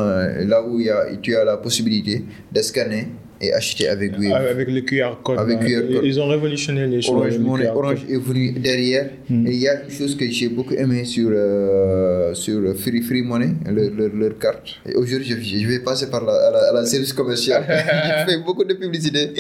là 0.52 0.64
où 0.66 0.80
il 0.80 0.86
y 0.86 0.90
a, 0.90 1.06
tu 1.22 1.36
as 1.36 1.44
la 1.44 1.58
possibilité 1.58 2.24
de 2.54 2.62
scanner 2.62 3.08
et 3.42 3.54
acheter 3.54 3.88
avec 3.88 4.18
Wave. 4.18 4.46
Avec 4.50 4.70
le 4.70 4.82
QR 4.82 5.16
code. 5.24 5.40
Avec. 5.40 5.60
QR 5.60 5.82
code. 5.92 6.02
Ils 6.04 6.20
ont 6.20 6.28
révolutionné 6.28 6.88
les 6.88 7.02
choses. 7.02 7.16
Orange, 7.16 7.38
Money. 7.40 7.68
Orange 7.68 8.06
est 8.10 8.18
venu 8.18 8.52
derrière. 8.54 9.06
Et 9.30 9.52
il 9.52 9.62
y 9.62 9.68
a 9.68 9.84
une 9.84 9.90
chose 9.90 10.16
que 10.16 10.30
j'ai 10.30 10.50
beaucoup 10.50 10.74
aimé 10.74 11.04
sur, 11.06 11.30
euh, 11.32 12.34
sur 12.34 12.62
Free, 12.78 13.02
Free 13.02 13.22
Money, 13.22 13.50
leur, 13.66 13.90
leur, 13.92 14.10
leur 14.16 14.38
carte. 14.40 14.76
Aujourd'hui, 14.96 15.28
je, 15.30 15.60
je 15.60 15.68
vais 15.68 15.80
passer 15.80 16.10
par 16.10 16.24
la, 16.24 16.34
à 16.34 16.52
la, 16.52 16.60
à 16.70 16.74
la 16.74 16.86
service 16.86 17.14
commercial. 17.14 17.64
je 17.68 18.32
fais 18.32 18.38
beaucoup 18.40 18.64
de 18.64 18.74
publicité. 18.74 19.34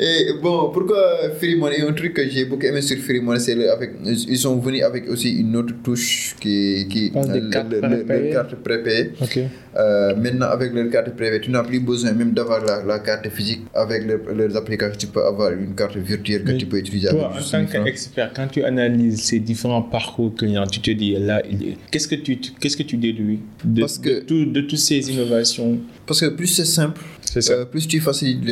Et 0.00 0.32
bon, 0.42 0.70
pourquoi 0.72 1.00
Free 1.38 1.56
Money? 1.56 1.80
Un 1.82 1.92
truc 1.92 2.14
que 2.14 2.28
j'ai 2.28 2.44
beaucoup 2.44 2.66
aimé 2.66 2.82
sur 2.82 2.98
Free 2.98 3.20
Money, 3.20 3.40
c'est 3.40 3.68
avec, 3.68 3.90
ils 4.04 4.38
sont 4.38 4.56
venus 4.58 4.82
avec 4.82 5.08
aussi 5.08 5.40
une 5.40 5.56
autre 5.56 5.74
touche 5.82 6.36
qui, 6.40 6.86
qui 6.88 7.12
Ah, 7.14 7.20
cartes 7.50 7.72
leur 7.72 8.32
carte 8.32 8.54
prépayée. 8.56 9.12
Euh, 9.76 10.14
maintenant, 10.16 10.46
avec 10.46 10.72
leur 10.74 10.90
carte 10.90 11.10
privée, 11.16 11.40
tu 11.40 11.50
n'as 11.50 11.62
plus 11.62 11.80
besoin 11.80 12.12
même 12.12 12.32
d'avoir 12.32 12.64
la, 12.64 12.82
la 12.82 12.98
carte 12.98 13.28
physique. 13.30 13.60
Avec 13.74 14.02
leurs 14.06 14.56
applications, 14.56 14.96
tu 14.98 15.06
peux 15.06 15.24
avoir 15.24 15.52
une 15.52 15.74
carte 15.74 15.96
virtuelle 15.96 16.44
que 16.44 16.52
Mais 16.52 16.58
tu 16.58 16.66
peux 16.66 16.78
utiliser 16.78 17.08
Toi, 17.08 17.32
avec 17.34 17.42
en 17.54 17.64
tant 17.78 17.84
qu'expert, 17.84 18.32
quand 18.34 18.48
tu 18.48 18.62
analyses 18.64 19.20
ces 19.22 19.38
différents 19.40 19.82
parcours 19.82 20.34
clients, 20.34 20.66
tu 20.66 20.80
te 20.80 20.90
dis 20.90 21.12
là, 21.18 21.42
qu'est-ce 21.90 22.08
que 22.08 22.16
tu, 22.16 22.38
tu- 22.40 22.52
qu'est-ce 22.60 22.76
que 22.76 22.82
tu 22.82 22.96
déduis 22.96 23.40
de, 23.64 23.80
Parce 23.80 23.98
que- 23.98 24.08
de, 24.08 24.20
tout- 24.20 24.44
de 24.46 24.60
toutes 24.62 24.78
ces 24.78 25.10
innovations? 25.10 25.78
Parce 26.06 26.20
que 26.20 26.26
plus 26.26 26.46
c'est 26.48 26.64
simple, 26.64 27.00
ça. 27.24 27.52
euh, 27.52 27.64
plus 27.64 27.86
tu 27.86 28.00
facilites 28.00 28.44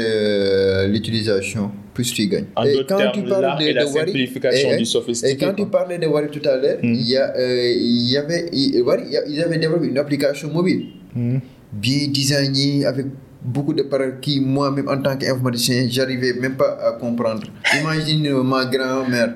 l'utilisation, 0.87 1.70
plus 1.95 2.12
tu 2.12 2.26
gagnes. 2.29 2.45
En 2.57 2.64
d'autres 2.64 2.97
termes, 2.97 3.26
l'art 3.29 3.61
et 3.61 3.72
la 3.72 3.87
simplification 3.87 4.76
du 4.76 4.85
sophistiqué, 4.85 5.33
Et 5.33 5.37
quand 5.37 5.55
tu 5.55 5.66
parlais 5.66 5.99
de 5.99 6.07
Wari 6.07 6.29
tout 6.31 6.47
à 6.49 6.57
l'heure, 6.57 6.79
il 6.83 7.01
y, 7.03 7.16
a, 7.16 7.35
euh, 7.37 7.72
il 7.76 8.11
y 8.11 8.16
avait, 8.16 8.49
Wari, 8.83 9.11
y 9.11 9.16
a- 9.16 9.26
ils 9.26 9.41
avaient 9.43 9.59
développé 9.59 9.87
une 9.89 9.99
application 9.99 10.53
mobile 10.53 10.87
Hmm. 11.14 11.39
bien 11.72 12.09
designée 12.09 12.85
avec 12.85 13.07
beaucoup 13.43 13.72
de 13.72 13.82
paroles 13.82 14.18
qui, 14.20 14.41
moi-même, 14.41 14.89
en 14.89 15.01
tant 15.01 15.16
qu'informaticien, 15.16 15.86
j'arrivais 15.89 16.34
même 16.34 16.57
pas 16.57 16.78
à 16.82 16.93
comprendre. 16.93 17.43
Imagine 17.80 18.43
ma 18.43 18.64
grand-mère. 18.66 19.34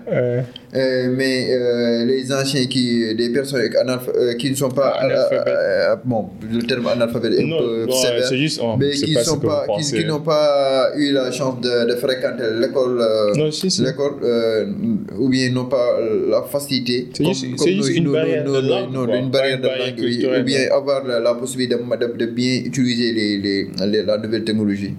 Euh, 0.74 1.08
mais 1.14 1.48
euh, 1.50 2.06
les 2.06 2.32
anciens 2.32 2.64
qui 2.64 3.14
des 3.14 3.28
personnes 3.28 3.60
euh, 3.60 4.32
qui 4.34 4.48
ne 4.50 4.54
sont 4.54 4.70
pas 4.70 4.94
bon 6.02 6.30
le 6.50 6.62
terme 6.62 6.86
analphabète 6.86 7.34
est 7.34 7.44
un 7.44 7.58
peu 7.58 7.90
sévère 7.90 8.24
c'est 8.26 8.38
juste, 8.38 8.58
mais 8.78 8.90
qui 8.92 9.12
que 9.12 9.46
pas 9.46 9.66
qui, 9.78 10.04
n'ont 10.06 10.20
pas 10.22 10.92
eu 10.96 11.12
la 11.12 11.30
chance 11.30 11.60
de, 11.60 11.94
fréquenter 11.96 12.44
l'école 12.58 13.04
l'école 13.84 14.14
ou 15.18 15.28
bien 15.28 15.50
n'ont 15.50 15.66
pas 15.66 15.98
la 16.30 16.42
facilité 16.42 17.08
juste 17.20 17.44
une 17.94 18.10
barrière 18.10 18.42
de 18.44 18.50
langue, 18.66 20.00
ou 20.00 20.44
bien 20.44 20.68
avoir 20.72 21.04
la, 21.04 21.34
possibilité 21.34 21.74
de, 21.74 22.26
bien 22.26 22.62
utiliser 22.64 23.12
les, 23.12 23.68
la 24.06 24.16
nouvelle 24.16 24.44
technologie. 24.44 24.94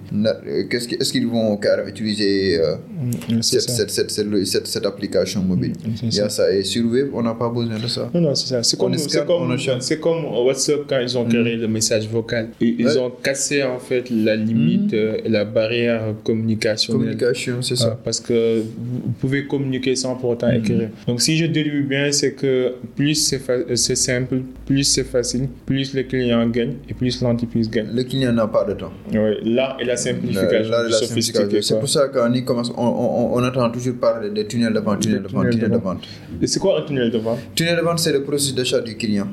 Qu'est-ce 0.70 0.86
que- 0.86 1.00
est-ce 1.00 1.10
qu'ils 1.10 1.26
vont 1.26 1.58
utiliser 1.88 2.60
Mm, 3.04 3.42
c'est 3.42 3.60
cette, 3.60 3.70
ça. 3.70 3.76
cette, 3.76 3.90
cette, 3.90 4.10
cette, 4.10 4.46
cette, 4.46 4.66
cette 4.66 4.86
application 4.86 5.42
mobile? 5.42 5.63
Mobile. 5.68 5.92
Il 6.02 6.14
y 6.14 6.20
a 6.20 6.28
ça. 6.28 6.52
Et 6.52 6.62
sur 6.64 6.84
web, 6.90 7.08
on 7.12 7.22
n'a 7.22 7.34
pas 7.34 7.48
besoin 7.48 7.78
de 7.78 7.86
ça. 7.86 8.10
Non, 8.14 8.20
non, 8.20 8.34
c'est 8.34 8.48
ça. 8.48 8.62
C'est 8.62 8.76
comme, 8.78 8.92
WhatsApp 8.92 10.80
quand 10.88 10.98
ils 11.00 11.16
ont 11.18 11.24
créé 11.24 11.56
le 11.56 11.68
message 11.68 12.08
vocal. 12.08 12.48
Ils, 12.60 12.80
ils 12.80 12.86
Ouais. 12.86 12.98
ont 12.98 13.10
cassé 13.10 13.62
en 13.62 13.78
fait 13.78 14.10
la 14.10 14.36
limite, 14.36 14.92
euh, 14.94 15.16
la 15.26 15.44
barrière 15.44 16.02
communicationnelle. 16.24 17.00
Communication, 17.00 17.62
c'est 17.62 17.74
Ah, 17.74 17.76
ça. 17.84 17.98
parce 18.04 18.20
que 18.20 18.60
vous 18.60 19.12
pouvez 19.20 19.46
communiquer 19.46 19.94
sans 19.96 20.14
pour 20.16 20.30
autant 20.30 20.50
écrire. 20.50 20.88
Donc, 21.06 21.20
si 21.20 21.36
je 21.36 21.46
déduis 21.46 21.82
bien, 21.82 22.10
c'est 22.12 22.32
que 22.32 22.74
plus 22.96 23.14
c'est 23.14 23.38
fa- 23.38 23.74
c'est 23.74 23.96
simple, 23.96 24.40
plus 24.66 24.84
c'est 24.84 25.04
facile, 25.04 25.48
plus 25.66 25.94
le 25.94 26.02
client 26.02 26.46
gagne 26.48 26.74
et 26.88 26.94
plus 26.94 27.20
l'entreprise 27.22 27.70
gagne. 27.70 27.88
Le 27.94 28.02
client 28.04 28.32
n'a 28.32 28.46
pas 28.46 28.64
de 28.64 28.74
temps. 28.74 28.92
Ouais, 29.12 29.38
là 29.44 29.76
et 29.80 29.84
la 29.84 29.94
Là, 29.94 29.96
simplification 29.96 30.70
là, 30.70 30.90
simplification. 30.90 31.62
C'est 31.62 31.78
pour 31.78 31.88
ça 31.88 32.06
e-commerce, 32.06 32.70
on, 32.76 32.82
on, 32.84 33.34
on 33.38 33.44
entend 33.44 33.70
toujours 33.70 33.94
parler 33.96 34.30
de 34.30 34.42
tunnel 34.42 34.72
de 34.72 34.80
vente, 34.80 35.00
tunnel 35.00 35.22
de 35.22 35.28
vente, 35.28 35.53
tunnel 35.54 35.70
de 35.70 35.76
vente. 35.78 36.04
c'est 36.44 36.60
quoi 36.60 36.80
un 36.80 36.82
tunnel 36.82 37.10
de 37.10 37.18
vente 37.18 37.38
Tunnel 37.54 37.76
de 37.76 37.82
vente, 37.82 37.98
c'est 37.98 38.12
le 38.12 38.22
processus 38.22 38.54
d'achat 38.54 38.80
du 38.80 38.96
client. 38.96 39.28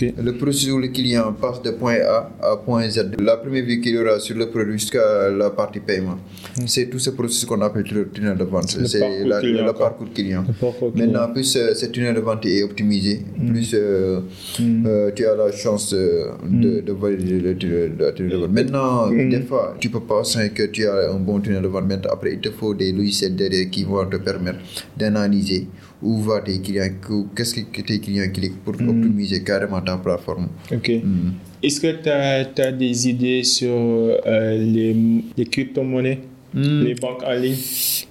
Le 0.00 0.32
processus 0.32 0.70
où 0.72 0.78
le 0.78 0.88
client 0.88 1.32
passe 1.32 1.62
de 1.62 1.70
point 1.70 1.96
A 2.06 2.30
à 2.42 2.56
point 2.56 2.88
Z. 2.88 3.10
La 3.20 3.36
première 3.36 3.64
vue 3.64 3.80
qu'il 3.80 3.96
aura 3.98 4.20
sur 4.20 4.36
le 4.36 4.48
produit 4.50 4.78
jusqu'à 4.78 5.30
la 5.30 5.50
partie 5.50 5.80
paiement. 5.80 6.18
C'est 6.66 6.86
tout 6.90 6.98
ce 6.98 7.10
processus 7.10 7.46
qu'on 7.46 7.60
appelle 7.62 7.86
le 7.92 8.08
tunnel 8.08 8.36
de 8.36 8.44
vente. 8.44 8.68
C'est 8.68 8.98
le 9.00 9.72
parcours 9.72 10.10
client. 10.12 10.44
Le 10.46 10.52
parcours 10.52 10.92
client. 10.92 11.06
Maintenant, 11.06 11.32
plus 11.32 11.56
euh, 11.56 11.74
ce 11.74 11.86
tunnel 11.86 12.14
de 12.14 12.20
vente 12.20 12.44
est 12.46 12.62
optimisé, 12.62 13.22
plus 13.46 13.70
euh, 13.74 14.20
euh, 14.86 15.10
tu 15.14 15.26
as 15.26 15.34
la 15.34 15.50
chance 15.52 15.92
euh, 15.94 16.26
de, 16.44 16.80
de 16.80 16.92
valider 16.92 17.40
le 17.40 17.56
tunnel 17.56 17.92
le 17.98 18.12
tunnel 18.14 18.32
de 18.32 18.36
vente. 18.36 18.50
Maintenant, 18.52 19.10
des 19.10 19.42
fois, 19.42 19.74
tu 19.80 19.88
peux 19.88 20.00
penser 20.00 20.50
que 20.50 20.64
tu 20.64 20.86
as 20.86 21.10
un 21.10 21.18
bon 21.18 21.40
tunnel 21.40 21.62
de 21.62 21.68
vente. 21.68 21.86
Maintenant, 21.86 22.10
après, 22.12 22.34
il 22.34 22.40
te 22.40 22.50
faut 22.50 22.74
des 22.74 22.92
logiciels 22.92 23.34
derrière 23.34 23.70
qui 23.70 23.84
vont 23.84 24.04
te 24.06 24.16
permettre 24.16 24.58
d'analyser 25.28 25.66
où 26.02 26.18
va 26.22 26.40
tes 26.40 26.60
clients, 26.60 26.94
que- 27.00 27.26
qu'est-ce 27.34 27.54
que 27.60 27.82
tes 27.82 27.98
clients 28.00 28.30
cliquent 28.32 28.58
pour 28.64 28.74
optimiser 28.74 29.42
carrément 29.42 29.80
ta 29.80 29.96
plateforme. 29.96 30.48
Ok. 30.72 30.90
Est-ce 31.62 31.80
que 31.80 32.02
tu 32.02 32.08
as, 32.08 32.72
des 32.72 33.08
idées 33.08 33.42
sur 33.42 33.70
euh, 33.72 34.56
les, 34.58 34.94
les 35.36 35.44
crypto-monnaies, 35.44 36.20
les 36.54 36.94
banques 36.94 37.22
en 37.24 37.32
ligne 37.34 37.56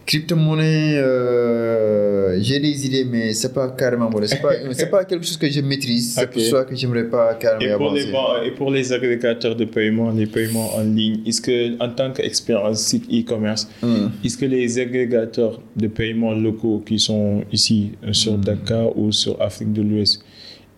Crypto-monnaie, 0.05 0.97
euh, 0.97 2.37
j'ai 2.41 2.59
des 2.59 2.85
idées, 2.85 3.03
mais 3.05 3.33
c'est 3.33 3.53
pas 3.53 3.69
carrément 3.71 4.09
bon. 4.09 4.19
Pas, 4.19 4.53
c'est 4.71 4.89
pas 4.89 5.03
quelque 5.05 5.25
chose 5.25 5.37
que 5.37 5.49
je 5.49 5.59
maîtrise. 5.61 6.13
C'est 6.15 6.29
pour 6.31 6.41
ça 6.41 6.63
que 6.63 6.75
j'aimerais 6.75 7.09
pas 7.09 7.33
carrément 7.35 7.75
et 7.75 7.77
pour, 7.77 7.93
les, 7.93 8.47
et 8.47 8.51
pour 8.51 8.71
les 8.71 8.93
agrégateurs 8.93 9.55
de 9.55 9.65
paiement, 9.65 10.11
les 10.11 10.27
paiements 10.27 10.75
en 10.75 10.83
ligne, 10.83 11.19
est-ce 11.25 11.41
que, 11.41 11.81
en 11.83 11.89
tant 11.89 12.11
qu'expert 12.11 12.63
en 12.63 12.73
site 12.73 13.05
e-commerce, 13.11 13.67
Hum. 13.83 14.11
est-ce 14.23 14.37
que 14.37 14.45
les 14.45 14.79
agrégateurs 14.79 15.61
de 15.75 15.87
paiement 15.87 16.33
locaux 16.33 16.81
qui 16.85 16.99
sont 16.99 17.43
ici 17.51 17.91
euh, 18.03 18.13
sur 18.13 18.37
Dakar 18.37 18.97
ou 18.97 19.11
sur 19.11 19.41
Afrique 19.41 19.73
de 19.73 19.81
l'Ouest, 19.81 20.23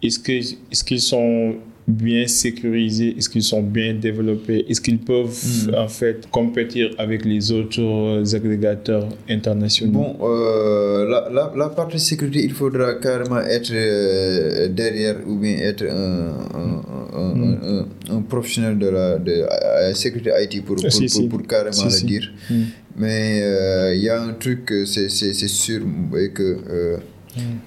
est-ce 0.02 0.18
que 0.20 0.32
est-ce 0.32 0.84
qu'ils 0.84 1.02
sont 1.02 1.56
bien 1.90 2.28
sécurisés, 2.28 3.16
est-ce 3.18 3.30
qu'ils 3.30 3.44
sont 3.44 3.62
bien 3.62 3.94
développés, 3.94 4.66
est-ce 4.70 4.82
qu'ils 4.82 5.00
peuvent 5.00 5.36
en 5.78 5.88
fait 5.88 6.28
compétir 6.32 6.92
avec 6.98 7.26
les 7.26 7.52
autres 7.52 7.82
euh, 7.82 8.36
agrégateurs 8.36 9.08
internationaux? 9.30 9.92
Bon, 9.94 10.16
euh, 10.22 11.08
la, 11.10 11.30
la, 11.32 11.54
la 11.56 11.70
partie 11.70 12.00
sécurité, 12.00 12.44
il 12.44 12.52
faudra 12.54 12.96
carrément 12.96 13.40
être 13.42 13.72
euh, 13.74 14.68
derrière 14.70 15.18
ou 15.28 15.36
bien 15.38 15.58
être 15.58 15.84
un, 15.86 16.30
un, 16.62 16.82
un, 17.14 17.42
un- 17.44 17.80
un- 17.80 18.16
un 18.18 18.22
professionnel 18.22 18.78
de 18.78 18.88
la 18.88 19.18
de, 19.18 19.46
sécurité 19.94 20.32
IT 20.42 20.64
pour, 20.66 20.76
pour, 20.76 20.92
Si, 20.92 21.00
pour, 21.02 21.10
si. 21.10 21.28
pour 21.28 21.42
carrément 21.48 21.72
Si, 21.72 22.04
le 22.04 22.08
dire. 22.08 22.32
Mm. 22.50 22.56
Mais 22.98 23.40
euh, 23.44 23.96
il 23.96 24.04
y 24.04 24.10
a 24.10 24.22
un 24.22 24.34
truc, 24.34 24.74
c'est 24.86 25.10
sûr 25.10 25.82
et 26.22 26.30
que 26.32 26.58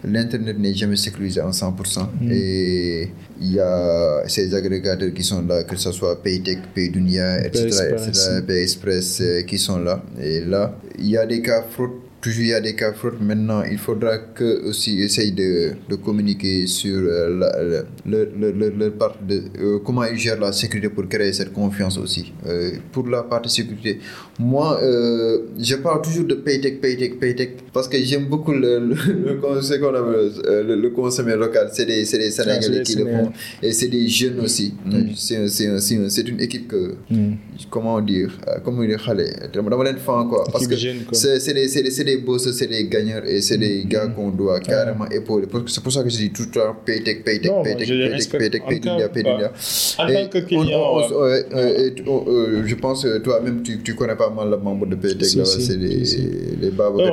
l'Internet 0.05 0.59
n'est 0.59 0.75
jamais 0.75 0.97
sécurisé 0.97 1.41
à 1.41 1.51
100%. 1.51 2.07
Et 2.31 3.11
il 3.41 3.53
y 3.53 3.61
a 3.61 4.23
ces 4.29 4.55
agrégateurs 4.55 5.13
qui 5.13 5.23
sont 5.23 5.43
là, 5.47 5.65
que 5.65 5.77
ce 5.77 5.93
soit 5.93 6.23
Paytech, 6.23 6.59
Paydunia, 6.75 7.45
etc., 7.45 7.63
PayExpress. 7.63 8.09
etc., 8.09 8.43
PayExpress, 8.47 9.21
euh, 9.21 9.43
qui 9.43 9.59
sont 9.59 9.79
là. 9.79 10.03
Et 10.21 10.41
là, 10.41 10.77
il 10.99 11.09
y 11.09 11.17
a 11.17 11.27
des 11.27 11.43
cas 11.43 11.63
fraude. 11.63 11.91
Toujours 12.23 12.43
il 12.45 12.49
y 12.51 12.53
a 12.55 12.61
des 12.61 12.75
cas 12.77 12.93
fraude. 12.93 13.15
Maintenant, 13.21 13.63
il 13.69 13.79
faudra 13.79 14.17
que 14.19 14.69
aussi 14.69 15.01
essayer 15.01 15.33
de, 15.33 15.73
de 15.91 15.97
communiquer 15.97 16.69
sur 16.69 16.97
euh, 16.97 17.29
la, 17.41 17.63
la- 17.65 17.83
le, 18.07 18.53
le, 18.61 18.71
le, 18.71 18.91
part 18.93 19.17
de 19.29 19.43
euh, 19.61 19.79
comment 19.85 20.05
ils 20.05 20.17
gèrent 20.17 20.39
la 20.39 20.53
sécurité 20.53 20.89
pour 20.89 21.09
créer 21.09 21.33
cette 21.33 21.53
confiance 21.53 21.99
aussi. 21.99 22.33
Euh, 22.47 22.71
pour 22.93 23.09
la 23.09 23.25
partie 23.25 23.51
sécurité, 23.51 23.99
moi, 24.39 24.81
euh, 24.83 25.39
je 25.59 25.75
parle 25.77 26.01
toujours 26.03 26.25
de 26.25 26.35
Paytech, 26.35 26.81
Paytech, 26.81 27.19
Paytech 27.19 27.51
parce 27.73 27.89
que 27.89 27.99
j'aime 27.99 28.27
beaucoup 28.27 28.53
le, 28.53 28.79
le, 28.79 28.95
le, 29.27 29.35
con- 29.41 29.61
ce 29.61 29.75
qu'on 29.75 29.93
appelle, 29.93 30.31
le, 30.69 30.77
le 30.77 30.91
consommer 30.91 31.35
local. 31.35 31.71
C'est 31.73 31.87
des, 31.87 32.05
c'est 32.05 32.19
des 32.19 32.31
Sénégalais 32.31 32.83
qui 32.85 32.95
le 32.97 33.07
font 33.07 33.33
et 33.63 33.73
c'est 33.73 33.89
des 33.89 34.07
jeunes 34.07 34.39
aussi. 34.41 34.75
C'est 35.17 35.37
un- 35.39 35.49
c'est 35.49 35.67
un- 35.67 35.79
c'est 35.81 35.97
un- 35.97 36.09
c'est 36.09 36.29
une 36.29 36.41
équipe 36.41 36.69
que, 36.69 36.95
Mm. 37.11 37.33
comment 37.69 38.01
dire, 38.01 38.31
comment 38.65 38.85
dire, 38.85 39.01
fan 39.01 40.29
quoi. 40.29 40.45
Parce 40.53 40.67
que 40.69 40.77
jeune, 40.77 40.99
quoi. 41.05 41.15
c'est 41.19 41.53
des, 41.55 42.12
des, 42.17 42.19
c'est 42.19 42.19
des 42.19 42.23
boss, 42.23 42.53
c'est 42.53 42.67
des 42.67 42.85
gagnants 42.89 43.23
et 43.27 43.41
c'est 43.41 43.59
des 43.59 43.85
gars 43.87 44.07
qu'on 44.09 44.31
doit 44.31 44.61
carrément 44.61 45.09
épauler. 45.09 45.47
Parce 45.47 45.65
que 45.65 45.71
C'est 45.71 45.83
pour 45.83 45.93
ça 45.93 46.03
que 46.03 46.09
je 46.11 46.17
dis 46.17 46.31
tout 46.33 46.43
le 46.45 46.51
temps 46.51 46.77
Paytech, 46.85 47.25
Paytech, 47.25 47.53
Paytech, 47.63 47.89
les 47.89 47.99
Paytech, 47.99 48.13
respecte. 48.13 48.43
Paytech, 48.43 48.63
En 48.63 48.69
Paydunia, 48.69 49.09
tant- 49.09 50.29
que 50.29 50.39
client, 50.39 50.99
euh, 51.13 51.43
euh, 51.55 52.63
je 52.67 52.75
pense 52.77 53.03
que 53.05 53.19
toi-même 53.19 53.63
tu, 53.63 53.83
tu 53.83 53.95
connais 53.95 54.17
pas 54.17 54.31
mal 54.31 54.51
le 54.51 54.57
membre 54.59 54.87
de 54.87 54.97
Paytech 54.97 55.29
c'est 55.45 55.77
les, 55.77 56.05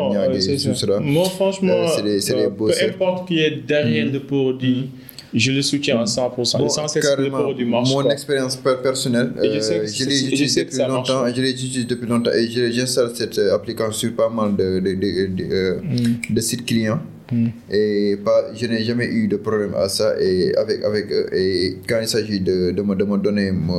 Niang 0.09 0.31
euh, 0.31 0.33
et 0.33 0.57
tout 0.57 0.75
cela. 0.75 0.99
Moi, 0.99 1.25
franchement, 1.25 1.73
Euh, 1.73 2.19
euh, 2.31 2.49
peu 2.49 2.71
importe 2.87 3.27
qui 3.27 3.39
est 3.39 3.65
derrière 3.67 4.11
le 4.11 4.19
produit, 4.19 4.89
je 5.33 5.51
le 5.51 5.61
soutiens 5.61 5.99
à 5.99 6.05
100%. 6.05 6.57
Bon, 6.57 6.63
L'essentiel, 6.63 7.03
c'est 7.03 7.09
le 7.09 7.15
carrément, 7.15 7.39
produit 7.43 7.65
marche. 7.65 7.89
Mon 7.91 8.09
expérience 8.09 8.55
per- 8.55 8.77
personnelle, 8.81 9.31
je 9.37 9.47
euh, 9.47 9.61
sais 9.61 9.81
je 9.87 9.91
c'est- 9.91 10.05
l'ai 10.09 10.19
utilisé 10.27 10.63
depuis 10.65 10.77
longtemps. 10.79 11.25
Je 11.33 11.41
l'ai 11.41 11.51
utilisé 11.51 11.83
depuis 11.85 12.07
longtemps 12.07 12.31
et 12.31 12.47
j'installe 12.71 13.11
cette 13.15 13.37
euh, 13.37 13.53
application 13.55 13.91
sur 13.91 14.15
pas 14.15 14.29
mal 14.29 14.55
de, 14.55 14.79
de, 14.79 14.93
de, 14.93 15.27
de, 15.27 15.43
euh, 15.53 15.79
Mm. 15.81 16.33
de 16.35 16.41
sites 16.41 16.65
clients. 16.65 16.99
Et 17.69 18.17
pas, 18.25 18.45
je 18.55 18.65
n'ai 18.65 18.83
jamais 18.83 19.05
eu 19.05 19.27
de 19.27 19.35
problème 19.37 19.75
à 19.75 19.87
ça. 19.87 20.15
Et, 20.19 20.51
avec, 20.55 20.83
avec, 20.83 21.05
et 21.31 21.77
quand 21.87 21.99
il 22.01 22.07
s'agit 22.07 22.39
de, 22.39 22.71
de, 22.71 22.81
me, 22.81 22.95
de 22.95 23.03
me 23.03 23.17
donner 23.19 23.51
mon, 23.51 23.75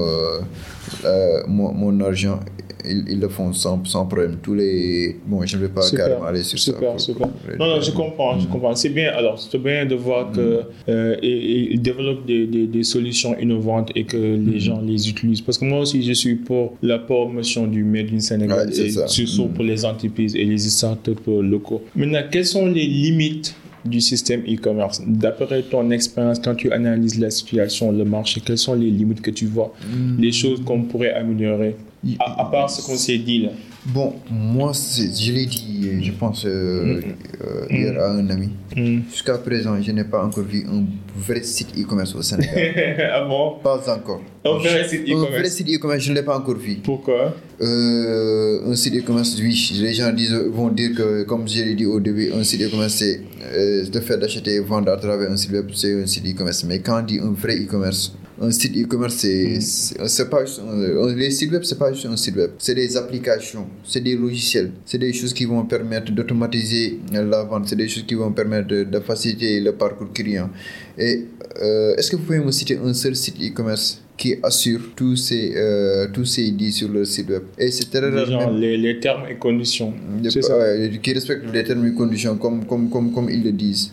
euh, 1.05 1.43
mon, 1.49 1.73
mon 1.73 2.01
argent, 2.01 2.39
ils, 2.85 3.05
ils 3.13 3.21
le 3.21 3.29
font 3.29 3.53
sans, 3.53 3.85
sans 3.85 4.07
problème. 4.07 4.37
Tous 4.43 4.55
les. 4.55 5.17
Bon, 5.27 5.45
je 5.45 5.57
ne 5.57 5.63
vais 5.63 5.69
pas 5.69 5.83
Super, 5.83 6.07
carrément 6.07 6.25
aller 6.27 6.43
sur 6.43 6.59
ça. 6.59 6.73
super, 6.73 6.91
pour- 6.93 7.01
super. 7.01 7.29
pour- 7.29 7.57
Non, 7.59 7.75
non, 7.77 7.81
je 7.81 7.91
comprends, 7.91 8.37
Mm. 8.37 8.41
je 8.43 8.47
comprends. 8.47 8.75
C'est 8.75 8.89
bien, 8.91 9.11
alors, 9.17 9.39
c'est 9.39 9.59
bien 9.59 9.85
de 9.87 9.95
voir 9.95 10.31
que 10.33 10.63
euh, 10.89 11.17
et- 11.23 11.29
et 11.29 11.73
ils 11.75 11.83
développent 11.83 12.27
des, 12.27 12.47
des, 12.47 12.67
des 12.67 12.83
solutions 12.83 13.37
innovantes 13.39 13.91
et 13.95 14.05
que 14.05 14.17
Mm. 14.17 14.51
les 14.51 14.61
gens 14.61 14.81
les 14.81 15.09
utilisent. 15.09 15.41
Parce 15.41 15.59
que 15.59 15.65
moi 15.65 15.81
aussi, 15.81 16.03
je 16.03 16.13
suis 16.13 16.37
pour 16.37 16.75
la 16.83 16.99
promotion 16.99 17.67
du 17.67 17.85
Made 17.85 18.13
in 18.13 18.21
Sénégal 18.21 18.69
Ouais, 18.69 18.81
et 18.81 18.91
ça. 18.91 19.09
surtout 19.09 19.47
Mm. 19.49 19.53
pour 19.55 19.65
les 19.65 19.85
entreprises 19.85 20.35
et 20.37 20.45
les 20.45 20.59
startups 20.59 21.11
locaux. 21.27 21.83
Maintenant, 21.95 22.21
quelles 22.31 22.47
sont 22.47 22.67
les 22.67 22.87
limites 22.87 23.55
du 23.85 24.01
système 24.01 24.43
e-commerce? 24.47 25.01
D'après 25.07 25.63
ton 25.63 25.91
expérience, 25.91 26.39
quand 26.39 26.55
tu 26.55 26.71
analyses 26.71 27.19
la 27.19 27.31
situation, 27.31 27.91
le 27.93 28.05
marché, 28.05 28.41
quelles 28.45 28.59
sont 28.59 28.75
les 28.75 28.91
limites 28.91 29.23
que 29.23 29.31
tu 29.31 29.47
vois? 29.47 29.73
Mm. 29.83 30.21
Les 30.21 30.33
choses 30.33 30.63
qu'on 30.65 30.83
pourrait 30.83 31.13
améliorer? 31.15 31.77
À, 32.19 32.41
à 32.41 32.45
part 32.47 32.71
ce 32.71 32.85
qu'on 32.85 32.97
s'est 32.97 33.19
dit 33.19 33.43
là. 33.43 33.51
Bon, 33.87 34.13
moi, 34.31 34.73
je 34.75 35.33
l'ai 35.33 35.47
dit, 35.47 36.05
je 36.05 36.13
pense, 36.13 36.45
euh, 36.45 37.01
euh, 37.41 37.67
hier 37.71 37.99
à 37.99 38.11
un 38.11 38.29
ami. 38.29 38.51
Mm. 38.77 39.01
Jusqu'à 39.11 39.39
présent, 39.39 39.81
je 39.81 39.91
n'ai 39.91 40.05
pas 40.05 40.23
encore 40.23 40.45
vu 40.45 40.67
un 40.71 40.85
vrai 41.17 41.43
site 41.43 41.73
e-commerce 41.79 42.15
au 42.15 42.21
Sénégal. 42.21 43.09
ah 43.15 43.25
bon? 43.25 43.55
Pas 43.63 43.81
encore. 43.95 44.21
Un 44.45 44.59
vrai 44.59 44.87
site 44.87 45.09
Un 45.09 45.15
vrai 45.15 45.29
e-commerce 45.29 45.53
site 45.55 45.69
e-commerce, 45.71 46.05
je 46.05 46.11
ne 46.11 46.17
l'ai 46.17 46.23
pas 46.23 46.37
encore 46.37 46.57
vu. 46.57 46.75
Pourquoi? 46.85 47.35
Euh, 47.63 48.71
un 48.71 48.77
site 48.77 48.97
e-commerce, 48.97 49.39
oui, 49.41 49.73
les 49.81 49.95
gens 49.95 50.13
disent, 50.13 50.35
vont 50.35 50.69
dire 50.69 50.91
que, 50.95 51.23
comme 51.23 51.49
je 51.49 51.63
l'ai 51.63 51.75
dit 51.75 51.87
au 51.87 52.01
début, 52.01 52.33
un 52.33 52.45
site 52.45 52.61
e-commerce, 52.61 52.97
c'est 52.97 53.23
le 53.55 54.01
fait 54.01 54.19
d'acheter 54.19 54.57
et 54.57 54.61
vendre 54.61 54.93
à 54.93 54.99
travers 54.99 55.31
un 55.31 55.37
site 55.39 55.53
web, 55.53 55.71
c'est 55.75 56.03
un 56.03 56.07
site 56.07 56.27
e-commerce. 56.27 56.65
Mais 56.65 56.81
quand 56.81 57.01
on 57.01 57.03
dit 57.03 57.19
un 57.19 57.33
vrai 57.33 57.57
e-commerce, 57.57 58.15
un 58.41 58.51
site 58.51 58.75
e-commerce, 58.77 59.17
c'est 59.17 59.61
c'est 59.61 60.31
pas 60.31 60.45
juste 60.47 60.61
un- 60.61 60.81
un- 61.03 61.15
les 61.15 61.31
sites 61.31 61.53
web, 61.53 61.63
c'est 61.63 61.79
pas 61.79 61.93
juste 61.93 62.07
un 62.07 62.17
site 62.17 62.37
web, 62.37 62.51
c'est 62.59 62.75
des 62.75 62.97
applications, 62.97 63.67
c'est 63.85 64.01
des 64.01 64.17
logiciels, 64.17 64.73
c'est 64.87 64.99
des 64.99 65.13
choses 65.13 65.35
qui 65.35 65.45
vont 65.45 65.65
permettre 65.67 66.11
d'automatiser 66.13 67.01
la 67.13 67.43
vente, 67.45 67.69
c'est 67.69 67.77
des 67.77 67.89
choses 67.89 68.07
qui 68.07 68.15
vont 68.15 68.33
permettre 68.33 68.69
de, 68.69 68.85
de 68.85 69.01
faciliter 69.01 69.61
le 69.61 69.73
parcours 69.73 70.13
client. 70.13 70.49
Et 70.97 71.27
euh, 71.63 71.95
est-ce 71.97 72.11
que 72.11 72.17
vous 72.17 72.23
pouvez 72.23 72.39
me 72.41 72.51
citer 72.51 72.79
un 72.79 72.95
seul 72.95 73.15
site 73.15 73.37
e-commerce? 73.43 74.01
Qui 74.21 74.31
assure 74.43 74.83
tous 74.95 75.17
ces, 75.17 75.45
euh, 75.57 76.07
tous 76.15 76.27
ces 76.35 76.51
dits 76.51 76.73
sur 76.81 76.89
le 76.97 77.03
site 77.13 77.29
web 77.31 77.45
Et 77.59 77.71
c'est 77.77 77.89
très 77.91 78.01
rare 78.11 78.51
les, 78.63 78.77
les 78.77 79.01
termes 79.01 79.25
et 79.33 79.37
conditions. 79.47 79.93
de- 80.23 80.29
C'est 80.29 80.43
ça. 80.51 80.57
qui 81.03 81.11
respectent 81.19 81.51
les 81.57 81.65
termes 81.65 81.87
et 81.91 81.95
conditions 81.95 82.37
comme, 82.37 82.61
comme, 82.71 82.91
comme, 82.93 83.09
comme 83.15 83.29
ils 83.31 83.43
le 83.43 83.53
disent. 83.53 83.87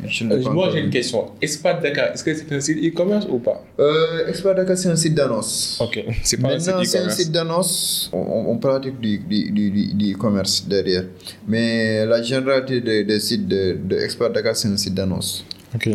Euh, 0.00 0.40
Moi, 0.58 0.70
j'ai 0.72 0.80
une 0.86 0.90
question. 0.98 1.20
Expat 1.42 1.82
Dakar, 1.82 2.06
est-ce 2.14 2.24
que 2.24 2.32
c'est 2.38 2.50
un 2.58 2.60
site 2.60 2.78
e-commerce 2.88 3.26
ou 3.28 3.38
pas? 3.38 3.58
Euh, 3.78 4.28
Expat 4.30 4.56
Dakar, 4.56 4.76
c'est 4.78 4.88
un 4.88 4.96
site 5.04 5.14
d'annonce. 5.14 5.78
Ok, 5.84 5.94
c'est 6.22 6.40
pas 6.40 6.54
un 6.54 6.58
site 6.58 6.68
Maintenant, 6.68 6.84
c'est 6.84 6.98
un 6.98 7.00
e-commerce. 7.02 7.16
site 7.20 7.32
d'annonce. 7.32 8.10
On, 8.52 8.56
pratique 8.58 8.98
du, 9.00 9.18
du, 9.18 9.50
du, 9.50 9.70
du- 9.70 9.92
du 10.00 10.06
e-commerce 10.14 10.64
derrière. 10.66 11.04
Mais 11.46 12.06
la 12.06 12.22
généralité 12.22 12.80
des 12.80 13.04
des 13.04 13.20
sites 13.20 13.46
de, 13.54 13.76
de 13.90 13.96
Expat 14.06 14.32
Dakar, 14.32 14.54
c'est 14.56 14.68
un 14.68 14.76
site 14.84 14.94
d'annonce. 14.94 15.44
Ok. 15.74 15.86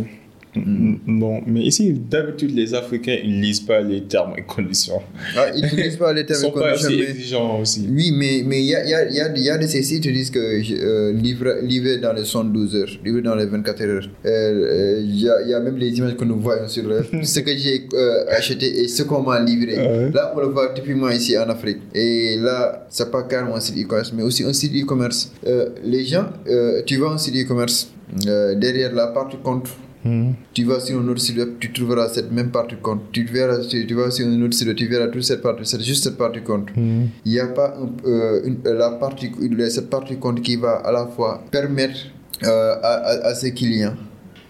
Bon, 0.56 1.42
mais 1.46 1.62
ici, 1.62 1.94
d'habitude, 1.94 2.56
les 2.56 2.74
Africains, 2.74 3.18
ils 3.24 3.40
lisent 3.40 3.60
pas 3.60 3.82
les 3.82 4.02
termes 4.04 4.34
et 4.38 4.42
conditions. 4.42 5.02
Ah, 5.38 5.46
ils 5.56 5.62
n'utilisent 5.64 5.98
pas 5.98 6.12
les 6.12 6.22
Ils 6.24 6.26
termes 6.26 6.40
sont 6.42 6.50
et 6.50 6.54
pas 6.54 6.70
conditions, 6.72 6.88
aussi 6.90 6.98
mais- 6.98 7.04
exigeants 7.10 7.60
aussi. 7.60 7.88
Oui, 7.92 8.12
mais 8.12 8.44
mais 8.46 8.60
il 8.62 8.66
y 8.70 8.76
a, 8.76 8.84
il 8.84 8.90
y, 8.90 8.94
a, 8.94 9.08
il 9.10 9.16
y, 9.16 9.20
a, 9.22 9.28
il 9.36 9.44
y 9.44 9.50
a 9.50 9.58
de 9.58 9.68
ces 9.68 9.84
sites 9.84 10.02
qui 10.04 10.12
disent 10.12 10.32
que 10.32 10.40
euh, 10.40 11.14
livré, 11.14 11.62
livré 11.62 11.98
dans 12.00 12.14
les 12.14 12.24
72 12.26 12.76
heures, 12.76 12.90
livré 13.06 13.22
dans 13.22 13.36
les 13.36 13.46
24 13.46 13.82
heures. 13.84 14.10
Euh, 14.26 14.30
euh, 14.30 15.02
Il 15.04 15.22
y, 15.22 15.30
a, 15.30 15.42
il 15.44 15.50
y 15.50 15.54
a 15.54 15.60
même 15.60 15.78
les 15.78 15.90
images 15.98 16.16
que 16.16 16.26
nous 16.26 16.40
voyons 16.40 16.68
sur 16.68 16.84
le, 16.88 17.04
ce 17.24 17.40
que 17.42 17.56
j'ai 17.56 17.88
euh, 17.94 18.26
acheté 18.30 18.66
et 18.82 18.88
ce 18.88 19.04
qu'on 19.04 19.22
m'a 19.22 19.40
livré. 19.40 19.78
Ouais. 19.78 20.12
Là, 20.12 20.34
on 20.36 20.40
le 20.40 20.48
voit 20.48 20.74
typiquement 20.74 21.10
ici 21.10 21.38
en 21.38 21.48
Afrique. 21.50 21.78
Et 21.94 22.38
là, 22.38 22.88
c'est 22.90 23.12
pas 23.12 23.24
carrément 23.24 23.56
un 23.56 23.60
site 23.60 23.78
e-commerce, 23.78 24.12
mais 24.16 24.24
aussi 24.24 24.44
un 24.44 24.54
site 24.54 24.74
e-commerce. 24.76 25.32
Euh, 25.46 25.70
les 25.84 26.06
gens, 26.06 26.26
euh, 26.50 26.82
tu 26.86 26.98
vois 26.98 27.14
un 27.14 27.18
site 27.20 27.36
e-commerce, 27.36 27.92
euh, 28.28 28.56
derrière 28.56 28.94
la 28.94 29.08
partie 29.08 29.38
compte, 29.44 29.70
Mhm. 30.06 30.34
tu 30.54 30.64
vas 30.64 30.80
sur 30.80 30.98
un 31.00 31.08
autre 31.10 31.20
site 31.20 31.38
web, 31.38 31.50
tu 31.60 31.74
trouveras 31.74 32.08
cette 32.10 32.32
même 32.32 32.52
partie 32.52 32.76
compte. 32.82 33.02
Tu, 33.12 33.26
verras, 33.26 33.60
tu, 33.70 33.86
tu 33.86 33.94
vas 33.96 34.10
sur 34.12 34.26
un 34.28 34.42
autre 34.44 34.54
site 34.54 34.68
web, 34.68 34.78
tu 34.78 34.88
verras 34.88 35.08
toute 35.08 35.24
cette 35.24 35.42
partie, 35.42 35.66
c'est 35.66 35.82
juste 35.82 36.04
cette 36.06 36.18
partie 36.18 36.42
compte. 36.42 36.70
Mhm. 36.76 37.10
Il 37.26 37.32
n'y 37.34 37.40
a 37.40 37.48
pas 37.48 37.76
euh, 38.06 38.42
une- 38.46 38.60
la 38.64 38.92
partie, 38.92 39.30
cette 39.70 39.90
partie 39.90 40.16
compte 40.18 40.42
qui 40.42 40.56
va 40.56 40.76
à 40.78 40.92
la 40.92 41.06
fois 41.08 41.44
permettre 41.52 42.00
euh, 42.44 42.76
à, 42.82 42.94
à, 42.94 43.28
à 43.28 43.36
ses 43.36 43.52
clients, 43.54 43.96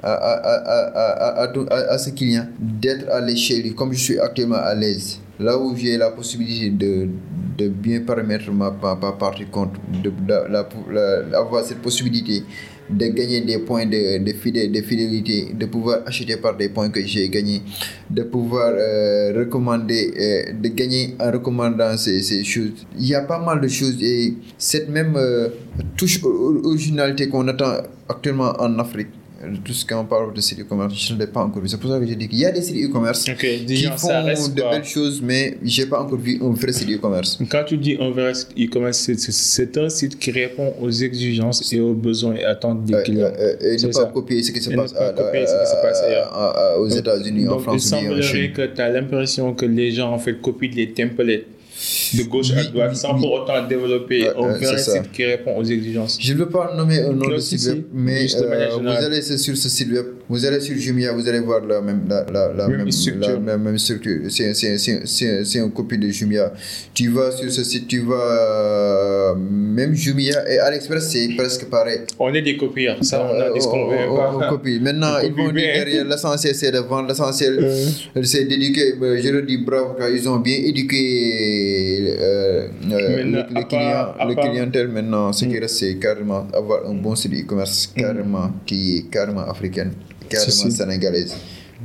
à, 0.03 0.11
à, 0.13 1.93
à, 1.93 1.97
ses 1.97 2.11
clients 2.13 2.47
d'être 2.59 3.09
à 3.09 3.19
l'échelle, 3.19 3.73
comme 3.73 3.91
je 3.93 3.99
suis 3.99 4.19
actuellement 4.19 4.57
à 4.61 4.75
l'aise. 4.75 5.19
Là 5.39 5.57
où 5.57 5.75
j'ai 5.75 5.97
la 5.97 6.11
possibilité 6.11 6.69
de, 6.69 7.07
de 7.57 7.69
bien 7.69 8.01
paramétrer 8.01 8.51
ma, 8.51 8.69
ma, 8.69 8.93
ma 8.95 9.11
partie 9.13 9.45
compte, 9.45 9.71
d'avoir 11.31 11.63
cette 11.63 11.79
possibilité 11.81 12.43
de 12.89 13.05
gagner 13.07 13.41
des 13.41 13.59
points 13.59 13.85
de, 13.85 14.17
de, 14.23 14.31
fidé- 14.33 14.67
de 14.67 14.81
fidélité, 14.81 15.47
de 15.53 15.65
pouvoir 15.67 15.99
acheter 16.05 16.37
par 16.37 16.57
des 16.57 16.69
points 16.69 16.89
que 16.89 17.05
j'ai 17.05 17.29
gagnés, 17.29 17.61
de 18.09 18.23
pouvoir 18.23 18.71
euh, 18.75 19.33
recommander, 19.37 20.11
euh, 20.19 20.53
de 20.53 20.69
gagner 20.69 21.15
en 21.19 21.31
recommandant 21.31 21.95
ces, 21.97 22.21
ces 22.21 22.43
choses. 22.43 22.71
Il 22.97 23.05
y 23.07 23.15
a 23.15 23.21
pas 23.21 23.39
mal 23.39 23.61
de 23.61 23.67
choses 23.67 24.01
et 24.01 24.33
cette 24.57 24.89
même 24.89 25.13
euh, 25.15 25.49
touche 25.97 26.19
originalité 26.23 27.29
qu'on 27.29 27.47
attend 27.47 27.73
actuellement 28.07 28.53
en 28.59 28.79
Afrique, 28.79 29.09
tout 29.63 29.73
ce 29.73 29.85
qu'on 29.85 30.05
parle 30.05 30.33
de 30.33 30.41
sites 30.41 30.59
e-commerce, 30.59 30.93
je 30.95 31.13
ne 31.13 31.19
l'ai 31.19 31.27
pas 31.27 31.41
encore 31.41 31.61
vu. 31.61 31.69
C'est 31.69 31.79
pour 31.79 31.89
ça 31.89 31.99
que 31.99 32.05
je 32.05 32.13
dis 32.13 32.27
qu'il 32.27 32.39
y 32.39 32.45
a 32.45 32.51
des 32.51 32.61
sites 32.61 32.75
e-commerce 32.89 33.23
qui 33.23 33.31
font 33.97 34.07
de 34.49 34.61
quoi? 34.61 34.71
belles 34.71 34.83
choses, 34.85 35.21
mais 35.21 35.57
j'ai 35.63 35.85
pas 35.85 36.01
encore 36.01 36.19
vu 36.19 36.39
un 36.41 36.49
vrai 36.51 36.71
site 36.73 36.89
e-commerce. 36.89 37.39
Quand 37.49 37.63
tu 37.65 37.77
dis 37.77 37.97
un 37.99 38.09
vrai 38.11 38.33
site 38.33 38.49
e-commerce, 38.57 38.97
c'est- 39.17 39.77
un 39.77 39.89
site 39.89 40.19
qui 40.19 40.31
répond 40.31 40.73
aux 40.81 40.89
exigences 40.91 41.71
et 41.71 41.79
aux 41.79 41.93
besoins 41.93 42.35
et 42.35 42.43
attentes 42.43 42.83
des 42.85 43.01
clients. 43.03 43.31
et 43.61 43.75
ne 43.77 43.93
pas 43.93 44.05
copier 44.07 44.41
ce 44.43 44.51
qui 44.51 44.61
se 44.61 44.69
passe, 44.71 44.93
aux 46.79 46.87
États-Unis, 46.89 47.47
en 47.47 47.57
il 47.57 47.61
France 47.61 47.93
en 47.93 47.97
semblerait 48.01 48.49
que 48.51 48.65
tu 48.75 48.81
as 48.81 48.89
l'impression 48.89 49.53
que 49.53 49.65
les 49.65 49.91
gens 49.91 50.11
en 50.11 50.19
fait 50.19 50.39
copient 50.41 50.71
les 50.75 50.91
templates 50.91 51.43
de 52.13 52.23
gauche 52.23 52.51
à 52.51 52.63
droite 52.63 52.95
sans 52.95 53.15
pour 53.15 53.31
autant 53.31 53.65
développer 53.67 54.27
un 54.27 54.53
vrai 54.57 54.77
ça. 54.77 54.93
site 54.93 55.11
qui 55.11 55.25
répond 55.25 55.57
aux 55.57 55.63
exigences. 55.63 56.17
Je 56.19 56.33
ne 56.33 56.39
veux 56.39 56.49
pas 56.49 56.73
nommer 56.75 56.99
un 56.99 57.13
nom 57.13 57.29
de 57.29 57.37
si, 57.37 57.57
site 57.57 57.59
si. 57.59 57.69
web, 57.69 57.83
mais 57.93 58.27
euh, 58.35 58.69
vous 58.79 58.87
allez 58.87 59.21
sur 59.21 59.55
ce 59.55 59.69
site 59.69 59.91
web, 59.91 60.05
vous 60.29 60.45
allez 60.45 60.59
sur 60.61 60.75
Jumia, 60.77 61.11
vous 61.11 61.27
allez 61.27 61.39
voir 61.39 61.65
la 61.65 61.81
même, 61.81 62.01
la, 62.07 62.23
la, 62.31 62.53
la 62.53 62.67
Même 62.67 62.77
même, 62.77 62.91
structure. 62.91 63.31
la 63.31 63.39
même, 63.39 63.61
même 63.63 63.77
structure. 63.79 64.19
C'est 64.29 65.57
une 65.59 65.71
copie 65.71 65.97
de 65.97 66.07
Jumia. 66.09 66.53
Tu 66.93 67.09
vas 67.09 67.31
sur 67.31 67.51
ce 67.51 67.63
site, 67.63 67.87
tu 67.87 67.99
vas. 68.01 68.13
euh, 69.33 69.35
même 69.35 69.93
Jumia 69.95 70.47
et 70.49 70.59
AliExpress, 70.59 71.09
c'est 71.11 71.29
presque 71.37 71.65
pareil. 71.65 72.01
On 72.19 72.33
est 72.33 72.41
des 72.41 72.57
copieurs, 72.57 73.03
ça 73.03 73.25
on 73.25 73.39
a 73.39 73.45
Euh, 73.49 73.53
dit 73.53 73.61
ce 73.61 73.67
qu'on 73.67 73.79
on- 73.85 73.89
veut 73.89 74.45
on- 74.45 74.49
copie. 74.49 74.79
Maintenant, 74.79 75.13
On 75.19 75.25
ils 75.25 75.33
vont 75.33 75.51
dire 75.51 75.73
derrière, 75.73 76.05
l'essentiel 76.05 76.53
c'est 76.55 76.71
de 76.71 76.79
vendre, 76.79 77.07
l'essentiel 77.09 77.57
Euh. 77.61 78.23
c'est 78.23 78.45
d'éduquer. 78.45 78.93
Je 79.01 79.29
leur 79.29 79.43
dis 79.45 79.57
bravo, 79.57 79.93
car 79.97 80.09
ils 80.09 80.27
ont 80.29 80.37
bien 80.37 80.57
éduqué 80.57 82.15
euh, 82.19 82.67
le, 82.87 83.43
le 83.55 83.63
client, 83.67 84.13
le 84.27 84.35
clientèle. 84.35 84.87
Maintenant, 84.89 85.31
ce 85.33 85.45
qui 85.45 85.57
reste, 85.59 85.77
c'est 85.77 85.95
carrément 85.95 86.47
avoir 86.53 86.85
un 86.87 86.93
bon 86.93 87.15
site 87.15 87.33
e-commerce, 87.33 87.91
carrément, 87.95 88.51
qui 88.65 88.97
est 88.97 89.09
carrément 89.09 89.41
africaine, 89.41 89.91
carrément 90.29 90.69
sénégalaise. 90.71 91.35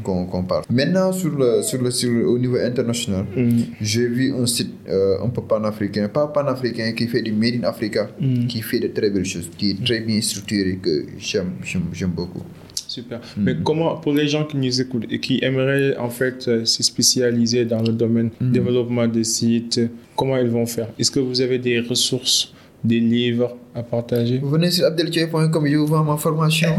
Qu'on 0.03 0.27
qu'on 0.27 0.43
parle. 0.43 0.65
Maintenant, 0.71 1.13
sur 1.13 1.31
le, 1.31 1.63
sur 1.63 1.81
le, 1.81 1.91
sur 1.93 2.11
le- 2.11 2.27
au 2.29 2.37
niveau 2.37 2.57
international, 2.57 3.27
Mm. 3.37 3.61
j'ai 3.81 4.09
vu 4.09 4.33
un 4.35 4.45
site 4.45 4.73
euh, 4.89 5.23
un 5.25 5.29
peu 5.29 5.41
panafricain, 5.43 6.09
pas 6.09 6.27
panafricain, 6.27 6.91
qui 6.93 7.07
fait 7.07 7.23
du 7.23 7.31
Made 7.31 7.61
in 7.63 7.65
Africa, 7.69 8.11
Mm. 8.21 8.47
qui 8.49 8.61
fait 8.61 8.81
de 8.81 8.89
très 8.89 9.09
belles 9.11 9.25
choses, 9.25 9.49
qui 9.57 9.71
est 9.71 9.85
très 9.85 10.01
bien 10.01 10.21
structuré, 10.21 10.81
que 10.83 11.07
j'aime 11.19 12.11
beaucoup. 12.11 12.43
Super. 12.89 13.21
Mais 13.37 13.55
comment, 13.65 13.97
pour 13.97 14.13
les 14.13 14.27
gens 14.27 14.45
qui 14.45 14.57
nous 14.57 14.81
écoutent 14.81 15.07
et 15.11 15.21
qui 15.21 15.39
aimeraient 15.43 15.97
en 15.97 16.11
fait 16.11 16.47
euh, 16.49 16.65
se 16.65 16.83
spécialiser 16.83 17.65
dans 17.65 17.81
le 17.83 17.93
domaine 17.93 18.31
développement 18.41 19.07
des 19.07 19.25
sites, 19.25 19.81
comment 20.17 20.37
ils 20.39 20.49
vont 20.49 20.67
faire? 20.67 20.89
Est-ce 20.99 21.11
que 21.11 21.21
vous 21.21 21.41
avez 21.41 21.59
des 21.59 21.79
ressources, 21.81 22.53
des 22.85 23.01
livres 23.01 23.57
à 23.75 23.83
partager 23.83 24.39
Vous 24.39 24.51
venez 24.51 24.71
sur 24.71 24.85
abdelchoy.com, 24.87 25.67
je 25.67 25.77
vous 25.77 25.87
vends 25.87 26.05
ma 26.05 26.17
formation. 26.17 26.77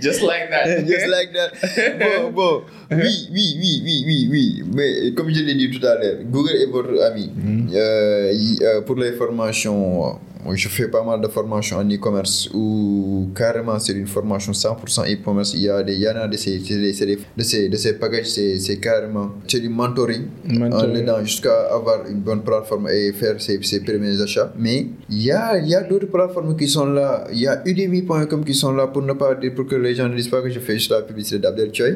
Just 0.00 0.22
like 0.22 0.50
that. 0.50 0.84
Just 0.86 1.06
like 1.08 1.32
that. 1.32 1.50
Bon, 1.98 2.30
bon. 2.32 2.62
Oui, 2.90 3.28
oui, 3.32 3.56
oui, 3.60 3.82
oui, 3.84 4.04
oui, 4.06 4.28
oui. 4.30 4.64
Mais 4.74 5.12
comme 5.14 5.30
je 5.32 5.40
l'ai 5.42 5.54
dit 5.54 5.70
tout 5.70 5.84
à 5.86 5.94
l'heure, 5.96 6.16
Google 6.30 6.56
est 6.56 6.66
votre 6.66 7.00
ami. 7.04 7.30
Euh, 7.74 8.32
il- 8.32 8.58
euh, 8.62 8.80
pour 8.82 8.96
les 8.96 9.12
formations, 9.12 10.18
euh, 10.48 10.54
je 10.56 10.68
fais 10.68 10.88
pas 10.88 11.02
mal 11.04 11.20
de 11.20 11.28
formations 11.28 11.76
en 11.78 11.88
e-commerce 11.88 12.48
où 12.54 13.28
carrément 13.34 13.78
c'est 13.78 13.92
une 13.92 14.06
formation 14.06 14.52
100% 14.52 15.04
e-commerce. 15.12 15.52
Il 15.54 15.62
y 15.62 15.68
a 15.68 15.82
des, 15.82 15.94
il 15.94 16.00
y 16.02 16.08
en 16.08 16.16
a 16.16 16.28
de 16.28 16.36
ces, 16.36 16.60
c'est 16.64 16.76
des- 17.06 17.18
de 17.36 17.42
ces, 17.42 17.68
de 17.68 17.76
ces 17.76 17.94
packages, 17.94 18.26
c'est 18.26 18.76
carrément, 18.80 19.32
c'est 19.48 19.60
du 19.60 19.68
mentoring. 19.68 20.24
Mentoring. 20.48 21.08
En 21.10 21.24
jusqu'à 21.24 21.66
avoir 21.74 22.06
une 22.08 22.20
bonne 22.20 22.42
plateforme 22.42 22.88
et 22.88 23.12
faire 23.12 23.40
ses, 23.40 23.60
ses 23.62 23.80
premiers 23.80 24.20
achats. 24.20 24.52
Mais 24.58 24.86
il 25.10 25.22
y 25.22 25.30
a, 25.32 25.58
il 25.58 25.68
y 25.68 25.74
a 25.74 25.82
d'autres 25.82 26.06
plateformes 26.06 26.56
qui 26.56 26.68
sont 26.68 26.86
là. 26.86 27.24
Il 27.32 27.40
y 27.40 27.46
a 27.46 27.62
udemy.com 27.66 28.44
qui 28.44 28.54
sont 28.54 28.72
là 28.72 28.86
pour 28.88 29.02
ne 29.02 29.12
pas 29.12 29.34
dire, 29.34 29.54
pour 29.54 29.66
que 29.66 29.76
les 29.76 29.94
gens 29.94 30.08
ne 30.08 30.16
disent 30.16 30.28
pas 30.28 30.42
que 30.42 30.50
je 30.50 30.60
fais 30.60 30.74
juste 30.74 30.90
la 30.90 31.02
publicité 31.02 31.38
d'Abdel 31.38 31.70
Choi. 31.72 31.86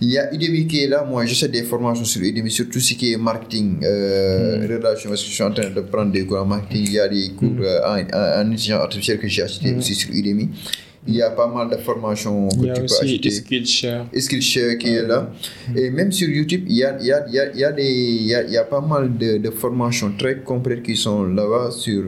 Il 0.00 0.10
y 0.10 0.18
a 0.18 0.32
Udemy 0.34 0.66
qui 0.66 0.82
est 0.84 0.86
là. 0.88 1.04
Moi, 1.08 1.24
je 1.26 1.34
sais 1.34 1.48
des 1.48 1.62
formations 1.62 2.04
sur 2.04 2.22
Udemy, 2.22 2.50
sur 2.50 2.68
tout 2.68 2.80
ce 2.80 2.94
qui 2.94 3.12
est 3.12 3.16
marketing, 3.16 3.78
euh, 3.84 4.66
relations, 4.68 5.10
parce 5.10 5.22
que 5.22 5.28
je 5.28 5.34
suis 5.34 5.42
en 5.42 5.50
train 5.52 5.70
de 5.70 5.80
prendre 5.80 6.12
des 6.12 6.24
cours 6.24 6.38
en 6.38 6.46
marketing. 6.46 6.84
Il 6.86 6.92
y 6.92 6.98
a 7.00 7.08
des 7.08 7.30
cours 7.30 7.50
euh, 7.60 7.80
en, 7.84 7.96
en 7.96 8.50
intelligence 8.50 8.80
artificielle 8.80 9.18
que 9.18 9.28
j'ai 9.28 9.42
acheté 9.42 9.74
aussi 9.74 9.94
sur 9.94 10.10
Udemy. 10.10 10.48
Il 11.04 11.16
y 11.16 11.22
a 11.22 11.30
pas 11.30 11.48
mal 11.48 11.68
de 11.68 11.76
formations 11.78 12.48
que 12.48 12.54
Il 12.60 12.66
y 12.66 12.70
a 12.70 12.74
tu 12.74 12.82
peux 12.82 12.94
acheter. 13.02 13.30
Skillshare. 13.30 14.06
Skillshare 14.16 14.78
qui 14.78 14.90
est 14.90 15.02
là. 15.02 15.32
Et 15.74 15.90
même 15.90 16.12
sur 16.12 16.28
YouTube, 16.28 16.62
il 16.68 16.76
y 16.76 16.84
a, 16.84 16.96
il 17.00 17.06
y 17.06 17.12
a, 17.12 17.26
il 17.26 17.34
y 17.34 17.40
a, 17.40 17.50
il 17.52 17.58
y 17.58 17.64
a, 17.64 17.72
des, 17.72 17.82
il 17.92 18.26
y 18.26 18.34
a, 18.36 18.42
il 18.44 18.52
y 18.52 18.56
a 18.56 18.62
pas 18.62 18.80
mal 18.80 19.16
de, 19.18 19.38
de 19.38 19.50
formations 19.50 20.12
très 20.16 20.38
complètes 20.42 20.84
qui 20.84 20.94
sont 20.94 21.24
là-bas 21.24 21.72
sur... 21.72 22.04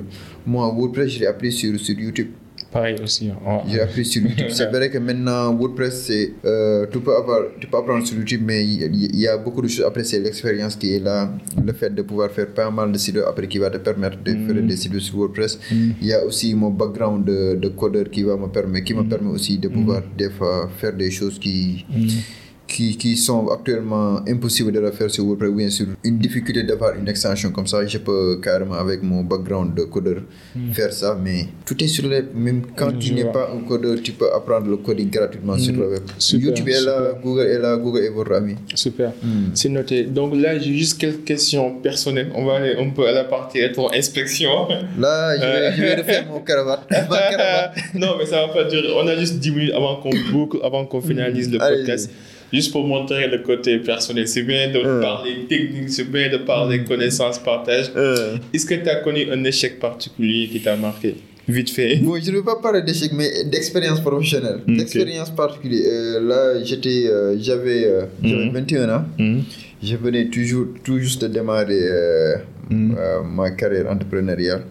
Moi, 0.46 0.72
WordPress, 0.72 1.08
je 1.10 1.20
l'ai 1.20 1.26
appris 1.26 1.50
sur, 1.50 1.78
sur 1.80 1.98
YouTube. 1.98 2.28
Pareil 2.74 2.96
aussi. 3.00 3.30
hein. 3.30 3.62
J'ai 3.68 3.80
appris 3.80 4.04
sur 4.04 4.20
YouTube. 4.20 4.48
C'est 4.50 4.66
vrai 4.66 4.90
que 4.90 4.98
maintenant, 4.98 5.54
WordPress, 5.54 6.06
c'est, 6.06 6.32
euh, 6.44 6.86
tu, 6.90 6.98
peux 6.98 7.14
avoir, 7.14 7.42
tu 7.60 7.68
peux 7.68 7.76
apprendre 7.76 8.04
sur 8.04 8.16
YouTube, 8.18 8.42
mais 8.44 8.64
il, 8.64 9.14
y 9.16 9.28
a 9.28 9.36
beaucoup 9.36 9.62
de 9.62 9.68
choses. 9.68 9.84
Après, 9.84 10.02
c'est 10.02 10.18
l'expérience 10.18 10.74
qui 10.74 10.92
est 10.96 10.98
là. 10.98 11.30
Le 11.64 11.72
fait 11.72 11.94
de 11.94 12.02
pouvoir 12.02 12.32
faire 12.32 12.48
pas 12.48 12.68
mal 12.72 12.90
de 12.90 12.98
sites 12.98 13.18
après 13.24 13.46
qui 13.46 13.58
va 13.58 13.70
te 13.70 13.78
permettre 13.78 14.18
de 14.24 14.32
faire 14.32 14.60
des 14.60 14.76
sites 14.76 14.98
sur 14.98 15.18
WordPress. 15.18 15.60
Il 15.70 16.04
y 16.04 16.12
a 16.12 16.24
aussi 16.24 16.52
mon 16.56 16.70
background 16.70 17.24
de, 17.24 17.54
de 17.54 17.68
codeur 17.68 18.10
qui, 18.10 18.24
va 18.24 18.36
me 18.36 18.48
permettre, 18.48 18.86
qui 18.86 18.94
me 18.94 19.04
permet 19.04 19.30
aussi 19.30 19.56
de 19.56 19.68
pouvoir 19.68 20.02
des 20.18 20.30
fois 20.30 20.68
faire 20.80 20.94
des 20.94 21.12
choses 21.12 21.38
qui 21.38 21.86
qui, 22.66 22.96
qui 22.96 23.16
sont 23.16 23.48
actuellement 23.48 24.20
impossibles 24.26 24.72
de 24.72 24.80
le 24.80 24.90
faire 24.90 25.10
sur 25.10 25.24
WordPress 25.24 25.50
ou 25.50 25.54
bien 25.54 25.70
sur 25.70 25.86
une 26.02 26.18
difficulté 26.18 26.62
d'avoir 26.62 26.94
une 26.96 27.08
extension 27.08 27.50
comme 27.50 27.66
ça. 27.66 27.86
Je 27.86 27.98
peux 27.98 28.38
carrément 28.42 28.74
avec 28.74 29.02
mon 29.02 29.22
background 29.22 29.74
de 29.74 29.82
codeur 29.84 30.22
faire 30.72 30.92
ça, 30.92 31.18
mais 31.20 31.46
tout 31.66 31.82
est 31.82 31.86
sur 31.88 32.04
le 32.04 32.10
web. 32.10 32.26
Même 32.34 32.62
quand 32.76 32.92
tu 32.98 33.12
n'es 33.12 33.24
pas 33.24 33.50
un 33.54 33.60
codeur, 33.66 33.96
tu 34.02 34.12
peux 34.12 34.32
apprendre 34.32 34.68
le 34.68 34.76
coding 34.78 35.10
gratuitement 35.10 35.58
sur 35.58 35.74
le 35.74 35.88
web. 35.90 36.02
Super, 36.18 36.48
YouTube 36.48 36.68
est 36.68 36.80
là, 36.80 37.12
Google 37.22 37.46
est 37.46 37.58
là, 37.58 37.76
Google 37.76 38.04
est 38.04 38.08
votre 38.10 38.32
ami. 38.34 38.54
Super. 38.74 39.12
C'est 39.54 39.68
noté. 39.68 40.04
Donc 40.04 40.34
là, 40.34 40.58
j'ai 40.58 40.74
juste 40.74 40.98
quelques 40.98 41.24
questions 41.24 41.76
personnelles. 41.80 42.30
On 42.34 42.44
va 42.44 42.56
aller 42.56 42.74
un 42.78 42.90
peu 42.90 43.06
à 43.06 43.12
la 43.12 43.24
partie 43.24 43.60
rétro-inspection. 43.60 44.68
Là, 44.98 45.36
je 45.36 45.42
vais, 45.42 45.76
je 45.76 45.82
vais 45.82 45.94
refaire 45.96 46.26
mon 46.26 46.40
cravate. 46.44 46.86
non, 47.94 48.16
mais 48.18 48.26
ça 48.26 48.46
va 48.46 48.52
pas 48.52 48.64
durer. 48.64 48.88
On 48.96 49.06
a 49.06 49.16
juste 49.16 49.38
10 49.38 49.50
minutes 49.50 49.72
avant 49.74 49.96
qu'on 49.96 50.10
boucle, 50.32 50.58
avant 50.62 50.84
qu'on 50.86 51.00
finalise 51.00 51.50
le 51.50 51.58
podcast. 51.58 52.10
Juste 52.54 52.70
pour 52.72 52.86
montrer 52.86 53.26
le 53.26 53.38
côté 53.38 53.78
personnel. 53.78 54.26
C'est 54.28 54.42
bien 54.42 54.68
de 54.70 54.78
Mm. 54.78 55.00
parler 55.00 55.32
technique, 55.48 55.88
c'est 55.96 56.08
bien 56.10 56.28
de 56.30 56.38
parler 56.38 56.84
connaissances, 56.84 57.38
partage. 57.40 57.86
Euh, 57.96 58.36
Est-ce 58.52 58.64
que 58.66 58.74
tu 58.74 58.88
as 58.88 58.96
connu 59.06 59.22
un 59.30 59.42
échec 59.44 59.80
particulier 59.80 60.48
qui 60.50 60.60
t'a 60.60 60.76
marqué? 60.76 61.16
Vite 61.46 61.70
fait. 61.70 61.96
Bon, 61.96 62.14
je 62.24 62.30
ne 62.30 62.36
veux 62.36 62.44
pas 62.44 62.56
parler 62.56 62.80
d'échec, 62.82 63.10
mais 63.12 63.28
d'expérience 63.44 64.00
professionnelle, 64.00 64.60
d'expérience 64.66 65.30
particulière. 65.30 65.84
Euh, 65.92 66.20
là, 66.30 66.64
j'étais, 66.64 67.06
euh, 67.06 67.36
j'avais, 67.38 67.84
euh, 67.86 68.02
j'avais 68.22 68.46
Mhm. 68.46 68.52
21 68.54 68.88
ans. 68.96 69.04
Mhm. 69.18 69.42
Je 69.82 69.96
venais 69.96 70.26
toujours, 70.30 70.66
tout 70.84 70.98
juste 70.98 71.20
de 71.22 71.28
démarrer 71.28 71.82
euh, 71.82 72.36
euh, 72.72 73.22
ma 73.38 73.50
carrière 73.50 73.90
entrepreneuriale. 73.90 74.62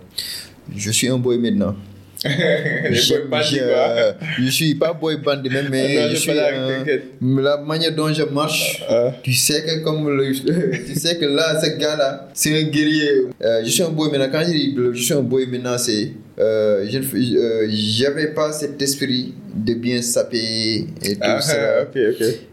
Je 0.75 0.89
suis 0.89 1.09
un 1.09 1.19
boy 1.19 1.37
maintenant. 1.37 1.75
Je- 2.91 3.13
boy 3.13 3.27
bandits, 3.29 3.55
je, 3.55 3.59
quoi. 3.63 4.15
je 4.39 4.49
suis 4.49 4.75
pas 4.75 4.93
boy 4.93 5.17
bandit 5.17 5.49
même, 5.49 5.67
mais 5.69 5.95
Non, 5.95 6.09
je 6.11 6.15
suis 6.15 6.31
la- 6.33 7.57
manière 7.57 7.93
dont 7.95 8.11
je 8.13 8.23
marche. 8.23 8.83
Ah. 8.89 9.11
Tu 9.23 9.33
sais 9.33 9.63
que 9.63 9.83
comme 9.83 10.09
le, 10.09 10.31
tu 10.85 10.95
sais 10.99 11.17
que 11.17 11.25
là, 11.25 11.59
ce 11.61 11.77
gars-là, 11.77 12.29
c'est 12.33 12.57
un 12.57 12.63
guerrier. 12.63 13.09
Euh, 13.43 13.61
je 13.63 13.69
suis 13.69 13.83
un 13.83 13.89
boy 13.89 14.09
maintenant. 14.11 14.29
Quand 14.31 14.43
je 14.45 14.51
dis 14.51 14.75
je 14.93 15.01
suis 15.03 15.13
un 15.13 15.21
boy 15.21 15.45
maintenant, 15.47 15.77
c'est 15.77 16.11
euh, 16.39 16.85
je 16.89 16.97
ne 16.97 17.03
fais- 17.03 17.17
euh, 17.37 18.33
pas 18.33 18.51
cet 18.53 18.81
esprit 18.81 19.33
de 19.53 19.73
bien 19.75 20.01
saper 20.01 20.87
et 21.03 21.13
tout 21.15 21.19
Ah, 21.21 21.41
ça. 21.41 21.87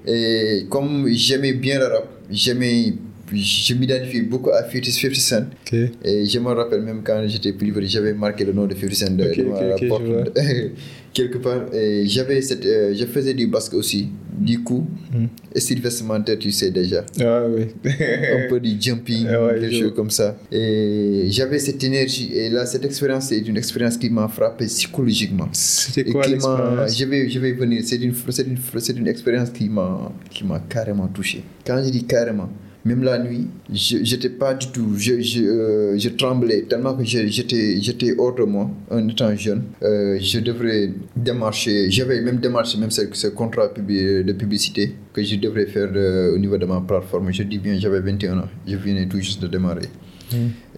Et 0.07 0.67
comme 0.69 1.07
j'aimais 1.13 1.53
bien 1.55 1.79
le 1.79 1.87
rap, 1.87 2.07
j'aimais, 2.31 2.93
je 3.39 3.75
m'identifie 3.75 4.23
beaucoup 4.23 4.51
à 4.51 4.63
50 4.63 4.85
50 4.85 5.15
Cent. 5.17 5.45
Et 6.05 6.25
je 6.27 6.39
me 6.39 6.49
rappelle 6.49 6.83
même 6.83 7.03
quand 7.05 7.23
j'étais 7.27 7.53
plus 7.53 7.73
petit, 7.73 7.89
j'avais 7.89 8.13
marqué 8.15 8.45
le 8.45 8.53
nom 8.53 8.67
de 8.67 8.75
50 8.75 8.95
Cent 8.95 9.11
de- 9.17 9.25
Ok, 9.25 9.37
devant 9.39 9.55
ok, 9.57 9.61
la 9.63 9.75
ok, 9.75 9.81
je 9.83 9.89
porte 9.89 10.05
vois. 10.05 10.25
quelque 11.13 11.39
part. 11.39 11.75
Et 11.75 12.07
j'avais 12.07 12.41
cette, 12.41 12.65
euh, 12.67 12.95
je 12.97 13.05
faisais 13.07 13.35
du 13.35 13.47
basket 13.47 13.75
aussi. 13.79 14.09
Du 14.39 14.63
coup, 14.63 14.87
Hmm. 15.13 15.27
style 15.57 15.81
vestimentaire, 15.83 16.39
tu 16.39 16.51
sais 16.51 16.71
déjà. 16.71 17.05
Ah 17.21 17.43
oui. 17.49 17.65
Un 17.85 18.49
peu 18.49 18.59
du 18.61 18.81
jumping, 18.81 19.27
Ah 19.29 19.45
ouais, 19.45 19.53
quelque 19.61 19.67
je 19.67 19.79
chose 19.81 19.83
vois. 19.89 19.97
comme 19.97 20.11
ça. 20.11 20.39
Et 20.53 21.27
j'avais 21.31 21.59
cette 21.59 21.83
énergie. 21.85 22.31
Et 22.33 22.49
là, 22.49 22.65
cette 22.65 22.85
expérience, 22.85 23.27
c'est 23.29 23.39
une 23.39 23.57
expérience 23.59 23.99
qui 23.99 24.09
m'a 24.09 24.29
frappé 24.29 24.65
psychologiquement. 24.67 25.49
C'était 25.53 26.09
Et 26.09 26.13
quoi 26.13 26.27
l'expérience? 26.27 26.97
je 26.97 27.05
vais, 27.05 27.29
je 27.29 27.39
vais 27.39 27.53
venir. 27.53 27.83
C'est 27.85 27.97
une, 27.97 28.15
c'est 28.31 28.47
une, 28.47 28.57
c'est 28.79 28.97
une 28.97 29.09
expérience 29.09 29.51
qui 29.51 29.69
m'a, 29.69 30.11
qui 30.31 30.45
m'a 30.45 30.61
carrément 30.69 31.09
touché. 31.09 31.43
Quand 31.67 31.83
je 31.85 31.91
dis 31.91 32.05
carrément, 32.05 32.49
même 32.85 33.03
la 33.03 33.19
nuit, 33.19 33.47
j'étais 33.73 34.31
pas 34.31 34.55
du 34.55 34.69
tout, 34.69 34.95
je, 34.97 35.21
je, 35.21 35.43
euh, 35.43 35.99
je 35.99 36.09
tremblais 36.11 36.63
tellement 36.63 36.95
que 36.95 37.05
j'étais, 37.05 38.15
hors 38.19 38.35
de 38.35 38.45
moi 38.45 38.71
en 38.91 39.07
étant 39.09 39.35
jeune. 39.37 39.65
Euh, 39.83 40.19
je 40.21 40.41
devrais 40.41 40.91
démarcher, 41.15 41.91
j'avais 41.91 42.21
même 42.23 42.39
démarché 42.39 42.79
même 42.79 42.91
ce, 42.91 43.29
contrat 43.29 43.69
de 43.69 44.33
publicité 44.33 44.95
que 45.13 45.23
je 45.23 45.37
devrais 45.37 45.67
faire 45.67 45.89
euh, 45.95 46.35
au 46.35 46.39
niveau 46.39 46.57
de 46.59 46.67
ma 46.67 46.81
plateforme. 46.81 47.33
Je 47.33 47.43
dis 47.43 47.59
bien, 47.59 47.79
j'avais 47.79 48.01
21 48.01 48.39
ans, 48.39 48.49
je 48.67 48.77
venais 48.77 49.07
tout 49.07 49.19
juste 49.19 49.43
de 49.43 49.49
démarrer. 49.49 49.89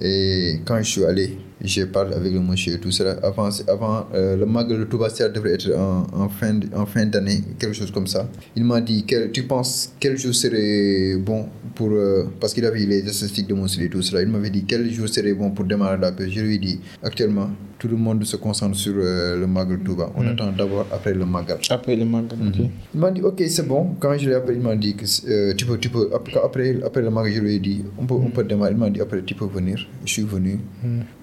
Et 0.01 0.61
quand 0.65 0.79
je 0.79 0.91
suis 0.91 1.05
allé, 1.05 1.37
j'ai 1.61 1.85
parlé 1.87 2.15
avec 2.15 2.33
le 2.33 2.41
monsieur 2.41 2.75
et 2.75 2.79
tout 2.81 2.91
cela. 2.91 3.19
Avant, 3.23 3.51
avant 3.69 4.07
euh, 4.15 4.37
le 4.37 4.47
mag 4.47 4.67
de 4.69 4.85
Touba 4.85 5.11
Serre 5.11 5.31
devrait 5.31 5.53
être 5.53 5.71
en, 5.77 6.07
en 6.13 6.29
fin, 6.29 6.59
en 6.75 6.87
fin 6.87 7.05
d'année, 7.07 7.43
quelque 7.59 7.75
chose 7.75 7.91
comme 7.91 8.07
ça. 8.07 8.29
Il 8.57 8.65
m'a 8.65 8.81
dit 8.81 9.05
quel, 9.07 9.31
Tu 9.31 9.43
penses 9.45 9.93
quel 10.01 10.17
jour 10.17 10.35
serait 10.35 11.17
bon 11.19 11.47
pour. 11.75 11.91
euh, 11.93 12.25
parce 12.41 12.55
qu'il 12.55 12.65
avait 12.65 12.81
les 12.87 13.01
statistiques 13.03 13.47
de 13.49 13.55
mon 13.55 13.67
et 13.67 13.89
tout 13.91 14.03
cela. 14.03 14.23
Il 14.23 14.29
m'avait 14.29 14.51
dit 14.51 14.65
quel 14.67 14.91
jour 14.91 15.09
serait 15.09 15.35
bon 15.35 15.51
pour 15.51 15.67
démarrer 15.67 15.99
la 16.01 16.13
pêche? 16.13 16.33
Je 16.33 16.41
lui 16.41 16.55
ai 16.55 16.59
dit 16.59 16.81
actuellement, 17.03 17.51
tout 17.83 17.89
le 17.89 17.97
monde 17.97 18.23
se 18.25 18.37
concentre 18.37 18.77
sur 18.77 18.93
euh, 18.97 19.37
le 19.41 19.47
mag 19.49 19.69
de 19.69 19.75
Touba. 19.85 20.13
On 20.15 20.25
attend 20.25 20.53
d'abord 20.53 20.87
après 20.93 21.13
le 21.15 21.27
magal. 21.27 21.59
Après 21.69 21.97
le 21.97 22.05
manga, 22.05 22.37
ok. 22.49 22.61
Il 22.95 23.01
m'a 23.01 23.11
dit, 23.11 23.23
ok, 23.23 23.43
c'est 23.49 23.67
bon. 23.67 23.97
Quand 23.99 24.17
je 24.17 24.29
l'ai 24.29 24.37
appelé, 24.37 24.57
il 24.59 24.63
m'a 24.63 24.77
dit 24.77 24.95
que 24.95 25.05
euh, 25.29 25.53
tu 25.59 25.67
peux, 25.67 25.77
tu 25.79 25.89
peux, 25.89 26.09
après, 26.15 26.39
après, 26.85 27.03
le 27.03 27.11
magasin, 27.11 27.35
je 27.37 27.41
lui 27.41 27.55
ai 27.57 27.59
dit, 27.59 27.83
on 27.99 28.07
peut, 28.07 28.15
on 28.15 28.31
peut 28.31 28.45
démarrer. 28.45 28.71
Il 28.71 28.79
m'a 28.79 28.89
dit, 28.89 29.01
après, 29.01 29.21
tu 29.25 29.35
peux 29.35 29.47
venir. 29.47 29.85
Je 30.07 30.13
suis 30.13 30.23
venu. 30.23 30.61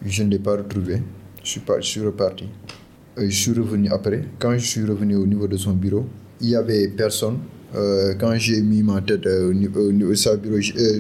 Je 0.05 0.23
ne 0.23 0.29
l'ai 0.31 0.39
pas 0.39 0.57
retrouvé. 0.57 1.01
Je 1.45 1.49
suis, 1.51 1.61
pas, 1.61 1.79
je 1.79 1.87
suis 1.87 2.01
reparti. 2.01 2.49
Euh, 3.17 3.25
je 3.29 3.37
suis 3.43 3.53
revenu 3.53 3.87
après. 3.89 4.23
Quand 4.37 4.51
je 4.57 4.65
suis 4.65 4.83
revenu 4.83 5.15
au 5.15 5.25
niveau 5.25 5.47
de 5.47 5.55
son 5.55 5.71
bureau, 5.71 6.05
il 6.41 6.49
y 6.49 6.55
avait 6.57 6.89
personne. 6.89 7.37
Euh, 7.75 8.15
quand 8.19 8.33
j'ai 8.35 8.61
mis 8.63 8.81
ma 8.81 8.99
tête 8.99 9.27
euh, 9.27 9.49
au, 9.49 9.53
ni- 9.53 9.67
au 9.67 9.91
niveau 9.91 10.11
bureau, 10.41 10.55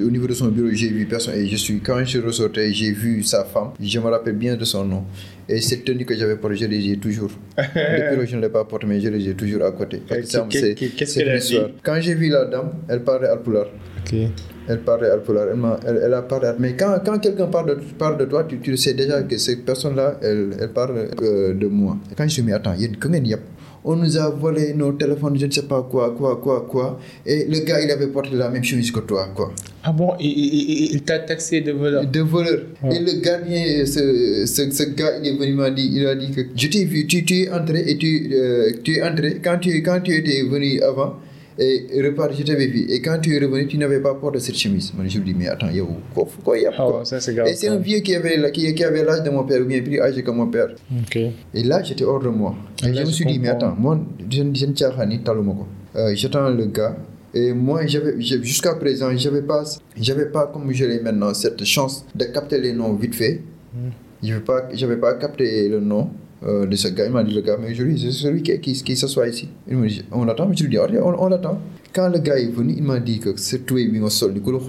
au 0.05 0.09
niveau 0.11 0.27
de 0.27 0.33
son 0.35 0.49
bureau, 0.49 0.69
j'ai 0.71 0.89
vu 0.89 1.05
personne. 1.07 1.33
Et 1.33 1.47
je 1.47 1.55
suis, 1.57 1.79
quand 1.81 1.97
je 1.99 2.05
suis 2.05 2.19
ressorti, 2.19 2.71
j'ai 2.73 2.91
vu 2.91 3.23
sa 3.23 3.43
femme. 3.43 3.71
Je 3.81 3.99
me 3.99 4.05
rappelle 4.05 4.35
bien 4.35 4.55
de 4.55 4.63
son 4.65 4.85
nom. 4.85 5.03
Et 5.51 5.61
cette 5.61 5.83
tenue 5.83 6.05
que 6.05 6.15
j'avais 6.15 6.35
portée, 6.35 6.57
je 6.57 6.65
les 6.65 6.91
ai 6.91 6.97
toujours. 6.97 7.31
Depuis 7.57 8.19
que 8.19 8.25
je 8.27 8.35
ne 8.35 8.41
l'ai 8.41 8.49
pas 8.49 8.65
portée, 8.65 8.85
mais 8.85 9.01
je 9.01 9.09
les 9.09 9.29
ai 9.29 9.33
toujours 9.33 9.63
à 9.63 9.71
côté. 9.71 10.03
Qu'est-ce 10.07 11.15
qu'elle 11.17 11.29
a 11.29 11.39
dit 11.39 11.59
Quand 11.81 11.99
j'ai 11.99 12.13
vu 12.13 12.29
la 12.29 12.45
dame, 12.45 12.69
elle 12.87 13.03
parlait 13.03 13.27
alpulaar. 13.27 13.65
Ok. 13.99 14.15
Elle 14.67 14.79
parlait 14.81 15.09
alpulaar. 15.09 15.47
Elle, 15.51 15.59
elle, 15.87 16.01
elle 16.05 16.13
a 16.13 16.21
parlé. 16.21 16.51
Mais 16.59 16.75
quand, 16.75 16.99
quand 17.03 17.17
quelqu'un 17.17 17.47
parle 17.47 17.69
de, 17.69 17.81
parle 17.97 18.17
de 18.19 18.25
toi, 18.25 18.43
tu, 18.45 18.77
sais 18.77 18.93
déjà 18.93 19.23
que 19.23 19.37
cette 19.39 19.65
personne-là, 19.65 20.19
elle, 20.21 20.51
elle 20.59 20.71
parle 20.71 21.09
euh, 21.23 21.55
de 21.55 21.65
moi. 21.65 21.97
Et 22.11 22.15
quand 22.15 22.23
je 22.23 22.25
me 22.25 22.29
suis 22.29 22.43
dit, 22.43 22.53
attends, 22.53 22.75
il 22.77 22.81
y 22.83 22.85
a 22.85 22.89
que 22.89 23.07
ngeen 23.07 23.25
yàpp 23.25 23.41
on 23.83 23.95
nous 23.95 24.17
a 24.17 24.29
volé 24.29 24.73
nos 24.73 24.91
téléphones, 24.93 25.37
je 25.39 25.45
ne 25.45 25.51
sais 25.51 25.63
pas 25.63 25.87
quoi, 25.89 26.13
quoi, 26.15 26.35
quoi, 26.37 26.67
quoi. 26.69 26.99
Et 27.25 27.45
le 27.45 27.59
gars, 27.59 27.79
il 27.81 27.89
avait 27.89 28.07
porté 28.07 28.35
la 28.35 28.49
même 28.49 28.63
chemise 28.63 28.91
que 28.91 28.99
toi, 28.99 29.29
quoi. 29.33 29.53
Ah 29.83 29.91
bon, 29.93 30.13
il, 30.19 30.27
il- 30.29 30.69
il- 30.71 30.91
il 30.95 31.01
t'a 31.03 31.19
taxé 31.19 31.61
de 31.61 31.71
voleur 31.71 32.05
De 32.05 32.19
voleur. 32.19 32.59
Ouais. 32.83 32.95
Et 32.97 32.99
le 32.99 33.21
gardien, 33.21 33.85
ce, 33.85 34.45
ce, 34.45 34.69
ce 34.71 34.83
gars, 34.89 35.17
il 35.23 35.27
est 35.29 35.37
venu, 35.37 35.53
m'a 35.53 35.71
dit, 35.71 35.89
il 35.93 36.05
a 36.05 36.15
dit 36.15 36.31
que 36.31 36.41
je 36.55 36.67
t'ai 36.67 36.83
vu, 36.85 37.07
tu, 37.07 37.23
tu 37.23 37.43
es 37.43 37.49
entré 37.49 37.81
et 37.87 37.97
tu, 37.97 38.29
euh, 38.33 38.71
tu 38.83 38.97
es 38.97 39.01
entré. 39.03 39.39
Quand 39.43 39.57
tu, 39.59 39.81
quand 39.81 40.01
tu 40.01 40.13
étais 40.15 40.41
venu 40.43 40.81
avant, 40.81 41.15
et 41.61 41.85
reparti, 42.01 42.37
je 42.39 42.43
t'avais 42.43 42.67
vu. 42.67 42.85
Et 42.89 43.01
quand 43.01 43.19
tu 43.21 43.35
es 43.35 43.39
revenu, 43.39 43.67
tu 43.67 43.77
n'avais 43.77 43.99
pas 43.99 44.13
porté 44.15 44.39
cette 44.39 44.57
chemise. 44.57 44.93
Moi, 44.95 45.05
je 45.07 45.17
lui 45.17 45.25
dis, 45.33 45.35
mais 45.37 45.47
attends, 45.47 45.69
yo, 45.69 45.87
quoi, 46.13 46.25
quoi, 46.43 46.57
y 46.57 46.65
a 46.65 46.71
Ah 46.73 46.75
quoi? 46.77 46.99
ouais, 46.99 47.05
ça 47.19 47.33
grave. 47.33 47.47
Et 47.47 47.53
c'est 47.55 47.67
un 47.67 47.77
vieux 47.77 47.99
qui 47.99 48.15
avait, 48.15 48.51
qui, 48.51 48.73
qui 48.73 48.83
avait 48.83 49.03
l'âge 49.03 49.23
de 49.23 49.29
mon 49.29 49.43
père, 49.43 49.61
ou 49.61 49.65
bien 49.65 49.81
plus 49.81 49.99
âgé 50.01 50.23
que 50.23 50.31
mon 50.31 50.47
père. 50.47 50.69
Ok. 51.01 51.17
Et 51.17 51.63
là, 51.63 51.83
j'étais 51.83 52.03
hors 52.05 52.21
de 52.21 52.29
moi. 52.29 52.55
Et 52.83 52.87
Et 52.87 52.91
là, 52.93 53.01
je 53.01 53.07
me 53.07 53.11
suis 53.11 53.25
dit, 53.25 53.39
mais 53.39 53.49
attends, 53.49 53.75
moi, 53.77 53.99
je 54.31 54.41
ne 54.43 55.05
ni 55.05 55.19
taluma 55.19 55.51
ko. 55.53 55.67
Euh, 55.95 56.11
J'attends 56.15 56.49
le 56.49 56.65
gars. 56.67 56.95
Et 57.33 57.53
moi, 57.53 57.81
jusqu'à 57.85 58.73
présent, 58.75 59.15
j'avais 59.15 59.41
pas, 59.43 59.63
j'avais 59.99 60.25
pas, 60.27 60.47
comme 60.47 60.71
je 60.71 60.85
l'ai 60.85 60.99
maintenant, 60.99 61.33
cette 61.33 61.63
chance 61.63 62.05
de 62.15 62.25
capter 62.25 62.59
les 62.59 62.73
noms 62.73 62.93
vite 62.93 63.15
fait. 63.15 63.41
Je 64.23 64.33
n'avais 64.33 64.97
pas, 64.97 65.13
pas 65.13 65.13
capté 65.13 65.69
le 65.69 65.79
nom 65.79 66.09
euh, 66.43 66.65
de 66.65 66.75
ce 66.75 66.87
gars. 66.89 67.05
Il 67.05 67.11
m'a 67.11 67.23
dit, 67.23 67.33
le 67.33 67.41
gars, 67.41 67.57
mais 67.61 67.73
je 67.75 67.83
lui 67.83 67.99
c'est 67.99 68.11
celui 68.11 68.41
qui, 68.41 68.59
qui, 68.59 68.73
qui 68.73 68.95
s'assoit 68.95 69.27
ici. 69.27 69.47
Il 69.67 69.77
me 69.77 69.87
dit, 69.87 70.01
on 70.11 70.25
l'attend. 70.25 70.51
Je 70.53 70.63
lui 70.63 70.69
dis, 70.69 70.77
on, 70.79 71.23
on 71.23 71.27
l'attend. 71.27 71.59
Quand 71.93 72.09
le 72.09 72.19
gars 72.19 72.37
est 72.37 72.51
venu, 72.51 72.75
il 72.77 72.83
m'a 72.83 72.99
dit 72.99 73.19
que 73.19 73.33
c'est 73.35 73.65
toi 73.65 73.79
qui 73.79 73.87
m'as 73.99 74.09
sol. 74.09 74.33
Du 74.33 74.41
coup, 74.41 74.51
le. 74.51 74.59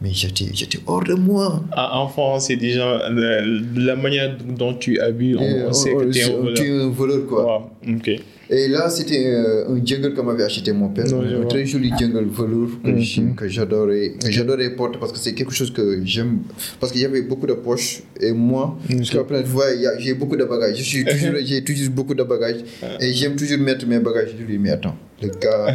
Mais 0.00 0.10
j'étais, 0.12 0.78
hors 0.86 1.02
de 1.02 1.14
moi. 1.14 1.64
Ah, 1.72 1.98
enfant, 2.00 2.38
c'est 2.38 2.56
déjà 2.56 3.08
la, 3.10 3.40
la 3.76 3.96
manière 3.96 4.36
dont 4.56 4.74
tu 4.74 5.00
habilles, 5.00 5.36
on, 5.36 5.68
on 5.68 5.72
sait 5.72 5.94
que 5.94 6.04
tu 6.10 6.18
es 6.18 6.24
un 6.24 6.36
voleur. 6.36 6.54
tu 6.54 6.62
es 6.64 6.80
un 6.82 6.88
voleur, 6.90 7.26
quoi. 7.26 7.70
Ok. 7.88 8.10
Et 8.50 8.66
là, 8.68 8.88
c'était 8.88 9.26
euh, 9.26 9.68
un 9.68 9.84
jungle 9.84 10.14
que 10.14 10.20
m'avait 10.22 10.42
acheté 10.44 10.72
mon 10.72 10.88
père. 10.88 11.06
Non, 11.10 11.20
un 11.20 11.44
très 11.46 11.66
joli 11.66 11.90
jungle 11.98 12.26
velours 12.30 12.70
que 12.82 12.90
Mhm. 12.90 13.34
que 13.34 13.46
j'adorais 13.46 14.14
j'adorais 14.26 14.70
porter 14.70 14.98
parce 14.98 15.12
que 15.12 15.18
c'est 15.18 15.34
quelque 15.34 15.52
chose 15.52 15.70
que 15.70 16.00
j'aime. 16.04 16.38
Parce 16.80 16.90
qu'il 16.92 17.02
y 17.02 17.04
avait 17.04 17.20
beaucoup 17.22 17.46
de 17.46 17.52
poches. 17.52 18.02
Et 18.20 18.32
moi, 18.32 18.78
Mhm. 18.88 18.98
jusqu'à 19.00 19.22
présent, 19.24 19.42
tu 19.44 19.50
vois, 19.50 19.66
j'ai 19.98 20.14
beaucoup 20.14 20.36
de 20.36 20.44
bagages. 20.44 20.78
Je 20.78 20.82
suis 20.82 21.04
toujours, 21.04 21.34
j'ai 21.44 21.62
toujours 21.62 21.90
beaucoup 21.90 22.14
de 22.14 22.22
bagages. 22.22 22.62
Et 23.00 23.12
j'aime 23.12 23.36
toujours 23.36 23.58
mettre 23.58 23.86
mes 23.86 23.98
bagages. 23.98 24.30
Je 24.38 24.42
lui 24.44 24.52
dis, 24.54 24.58
mais 24.58 24.70
attends, 24.70 24.96
le 25.22 25.28
gars. 25.28 25.66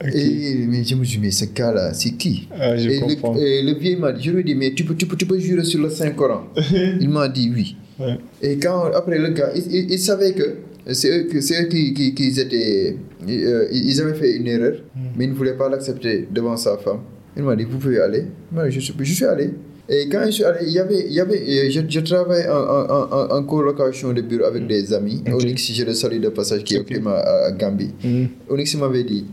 Ah. 0.00 0.08
Et 0.12 0.66
mais 0.68 0.82
je 0.82 0.96
me 0.96 1.04
dis, 1.04 1.18
mais 1.22 1.30
ce 1.30 1.44
gars-là, 1.44 1.94
c'est 1.94 2.10
qui? 2.16 2.48
Ah, 2.58 2.76
je 2.76 2.88
et, 2.90 2.98
comprends. 2.98 3.34
le, 3.34 3.40
et 3.42 3.62
le 3.62 3.74
vieux 3.78 3.96
m'a 3.96 4.10
dit, 4.12 4.24
je 4.24 4.30
lui 4.32 4.40
ai 4.40 4.44
dit, 4.44 4.56
mais 4.56 4.72
tu 4.74 4.82
peux, 4.84 4.96
tu 4.96 5.06
peux, 5.06 5.16
tu 5.16 5.24
peux 5.26 5.38
jurer 5.38 5.62
sur 5.64 5.80
le 5.80 5.88
Saint-Coran 5.88 6.48
Il 7.00 7.08
m'a 7.10 7.28
dit 7.28 7.48
oui. 7.54 7.76
Ouais. 8.00 8.16
Et 8.42 8.56
quand, 8.58 8.86
après 8.94 9.18
le 9.18 9.28
gars, 9.30 9.50
il, 9.54 9.62
il, 9.74 9.90
il 9.92 9.98
savait 9.98 10.32
que 10.32 10.54
c'est 10.94 11.10
eux, 11.10 11.40
c'est 11.40 11.62
eux 11.62 11.66
qui, 11.68 11.92
qui, 11.94 12.14
qui 12.14 12.26
étaient. 12.40 12.96
euh, 13.28 13.66
ils 13.70 14.00
avaient 14.00 14.14
fait 14.14 14.36
une 14.36 14.46
erreur, 14.46 14.74
mais 15.16 15.24
ils 15.24 15.30
ne 15.30 15.34
voulaient 15.34 15.56
pas 15.56 15.68
l'accepter 15.68 16.26
devant 16.30 16.56
sa 16.56 16.78
femme. 16.78 17.00
Il 17.36 17.42
m'a 17.44 17.54
dit 17.56 17.64
Vous 17.64 17.78
pouvez 17.78 18.00
aller. 18.00 18.24
Moi, 18.52 18.68
je, 18.70 18.80
suis, 18.80 18.94
je 18.98 19.12
suis 19.12 19.24
allé. 19.24 19.50
Et 19.90 20.08
quand 20.08 20.22
je 20.26 20.30
suis 20.30 20.44
allé, 20.44 20.60
il 20.66 20.72
y 20.72 20.78
avait. 20.78 21.04
Il 21.06 21.12
y 21.12 21.20
avait 21.20 21.38
euh, 21.40 21.70
je, 21.70 21.80
je 21.88 22.00
travaille 22.00 22.46
en, 22.48 22.56
en, 22.56 23.12
en, 23.12 23.36
en 23.38 23.42
colocation 23.44 24.12
de 24.12 24.20
bureau 24.22 24.44
avec 24.44 24.66
des 24.66 24.92
amis. 24.92 25.22
Ok. 25.32 25.42
Onyx, 25.42 25.72
je 25.72 25.84
le 25.84 25.94
salue 25.94 26.20
de 26.20 26.28
passage, 26.28 26.64
qui 26.64 26.74
est 26.76 26.80
au 26.80 26.84
climat 26.84 27.16
à, 27.18 27.52
Gambie. 27.52 27.92
Mm. 28.04 28.24
Onyx 28.50 28.74
m'avait 28.76 29.04
dit. 29.04 29.24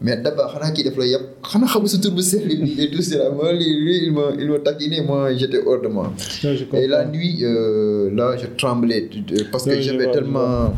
Mais 0.00 0.16
d'abord, 0.16 0.48
xanaa 0.54 0.70
kii 0.74 0.84
daf 0.84 0.96
la 0.96 1.06
yàpp 1.12 1.24
xanaa 1.52 1.68
xamul 1.72 1.88
sa 1.88 1.98
tur 1.98 2.12
bu 2.12 2.22
sell 2.22 2.46
bi 2.46 2.70
et 2.82 2.88
tout 2.90 3.02
cela 3.02 3.30
moi 3.30 3.52
lui, 3.52 3.68
lui, 3.84 3.96
il 4.06 4.12
m'a 4.12 4.26
il 4.38 4.48
m'a 4.50 4.58
taquiné 4.60 5.00
moi 5.02 5.34
j'étais 5.34 5.60
hors 5.66 5.80
de 5.80 5.88
moi. 5.88 6.12
Non, 6.44 6.54
je 6.54 6.64
comprends. 6.64 6.78
et 6.78 6.86
la 6.86 7.04
nuit 7.04 7.38
euh, 7.42 8.08
là 8.14 8.36
je 8.40 8.46
tremblais 8.56 9.08
euh, 9.32 9.44
parce 9.50 9.64
que 9.64 9.70
Non, 9.74 9.80
j'avais 9.80 10.10
tellement 10.12 10.72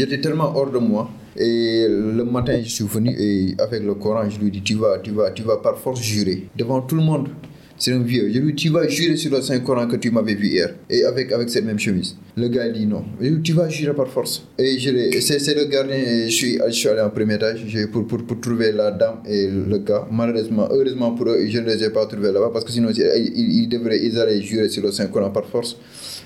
j'étais 0.00 0.20
tellement 0.20 0.52
hors 0.56 0.70
de 0.70 0.78
moi. 0.78 1.10
Et 1.36 1.86
le 1.88 2.24
matin 2.24 2.58
je 2.62 2.68
suis 2.68 2.84
venu 2.84 3.10
et 3.18 3.54
avec 3.58 3.82
le 3.82 3.94
Coran 3.94 4.28
je 4.28 4.38
lui 4.40 4.50
dis 4.50 4.62
tu 4.62 4.74
vas 4.74 4.98
tu 5.04 5.10
vas 5.12 5.30
tu 5.32 5.42
vas 5.42 5.56
par 5.58 5.76
force 5.78 6.00
jurer 6.00 6.38
devant 6.56 6.80
tout 6.82 6.96
le 6.96 7.02
monde 7.02 7.28
C'est 7.82 7.92
un 7.94 8.00
vieux. 8.00 8.30
Je 8.30 8.38
lui 8.40 8.52
dis, 8.52 8.64
tu 8.64 8.68
vas 8.68 8.86
jurer 8.86 9.16
sur 9.16 9.30
le 9.34 9.40
Saint-Coran 9.40 9.86
que 9.88 9.96
tu 9.96 10.10
m'avais 10.10 10.34
vu 10.34 10.48
hier. 10.48 10.74
Et 10.90 11.02
avec, 11.02 11.32
avec 11.32 11.48
cette 11.48 11.64
même 11.64 11.78
chemise. 11.78 12.14
Le 12.36 12.48
gars 12.48 12.66
il 12.66 12.74
dit 12.74 12.84
non. 12.84 13.02
Je 13.18 13.28
lui 13.28 13.36
dis, 13.36 13.42
tu 13.42 13.52
vas 13.54 13.70
jurer 13.70 13.94
par 13.94 14.06
force. 14.06 14.46
Et 14.58 14.78
c'est 14.78 15.54
le 15.54 15.64
gardien. 15.64 15.96
Je 16.26 16.30
suis, 16.30 16.58
je 16.66 16.72
suis 16.72 16.88
allé 16.88 17.00
en 17.00 17.08
premier 17.08 17.36
étage 17.36 17.64
pour, 17.90 18.06
pour, 18.06 18.22
pour 18.26 18.38
trouver 18.38 18.70
la 18.72 18.90
dame 18.90 19.20
et 19.26 19.46
le 19.46 19.78
gars. 19.78 20.06
Malheureusement, 20.12 20.68
heureusement 20.70 21.12
pour 21.12 21.28
eux, 21.30 21.46
je 21.48 21.58
ne 21.58 21.64
les 21.64 21.82
ai 21.82 21.88
pas 21.88 22.04
trouvés 22.04 22.30
là-bas 22.30 22.50
parce 22.52 22.66
que 22.66 22.70
sinon, 22.70 22.90
ils, 22.90 23.00
ils, 23.34 23.62
ils 23.62 23.68
devraient, 23.68 24.04
ils 24.04 24.18
allaient 24.18 24.42
jurer 24.42 24.68
sur 24.68 24.82
le 24.82 24.92
Saint-Coran 24.92 25.30
par 25.30 25.46
force. 25.46 25.78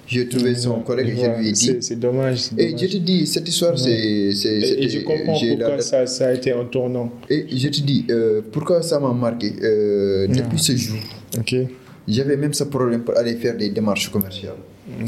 J'ai 0.07 0.29
trouvé 0.29 0.55
son 0.55 0.81
collègue 0.81 1.09
et 1.09 1.17
je 1.25 1.41
lui 1.41 1.49
ai 1.49 1.53
dit. 1.53 1.77
C'est 1.81 1.99
dommage. 1.99 2.51
Et 2.59 2.77
je 2.77 2.87
te 2.87 2.97
dis, 2.99 3.27
cette 3.27 3.49
histoire, 3.49 3.79
c'est. 3.79 4.33
c'est- 4.35 4.59
Et, 4.59 4.85
et 4.85 4.89
je 4.89 5.01
comprends 5.01 5.41
la 5.43 5.57
pourquoi 5.67 5.81
ça, 5.81 6.07
ça 6.07 6.29
a 6.29 6.33
été 6.35 6.53
un 6.53 6.65
tournant. 6.65 7.11
Et 7.31 7.47
je 7.57 7.69
te 7.69 7.81
dis, 7.81 8.05
euh, 8.11 8.43
pourquoi 8.53 8.83
ça 8.83 9.01
m'a 9.01 9.13
marqué 9.13 9.53
euh, 9.63 10.27
Depuis 10.27 10.59
ce 10.59 10.77
jour, 10.77 10.99
Ok, 11.39 11.55
j'avais 12.07 12.37
même 12.37 12.53
ce 12.55 12.65
problème 12.65 13.01
pour 13.03 13.17
aller 13.17 13.35
faire 13.37 13.57
des 13.57 13.71
démarches 13.71 14.11
commerciales. 14.11 14.57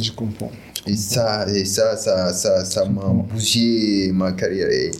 je 0.02 0.10
comprends. 0.12 0.50
Et 0.86 0.94
ça, 0.96 1.46
et 1.52 1.64
ça, 1.64 1.96
ça, 1.96 2.32
ça, 2.32 2.64
ça 2.64 2.84
m'a 2.86 3.08
bougé 3.30 4.10
ma 4.14 4.32
carrière. 4.32 4.68
Et 4.70 4.90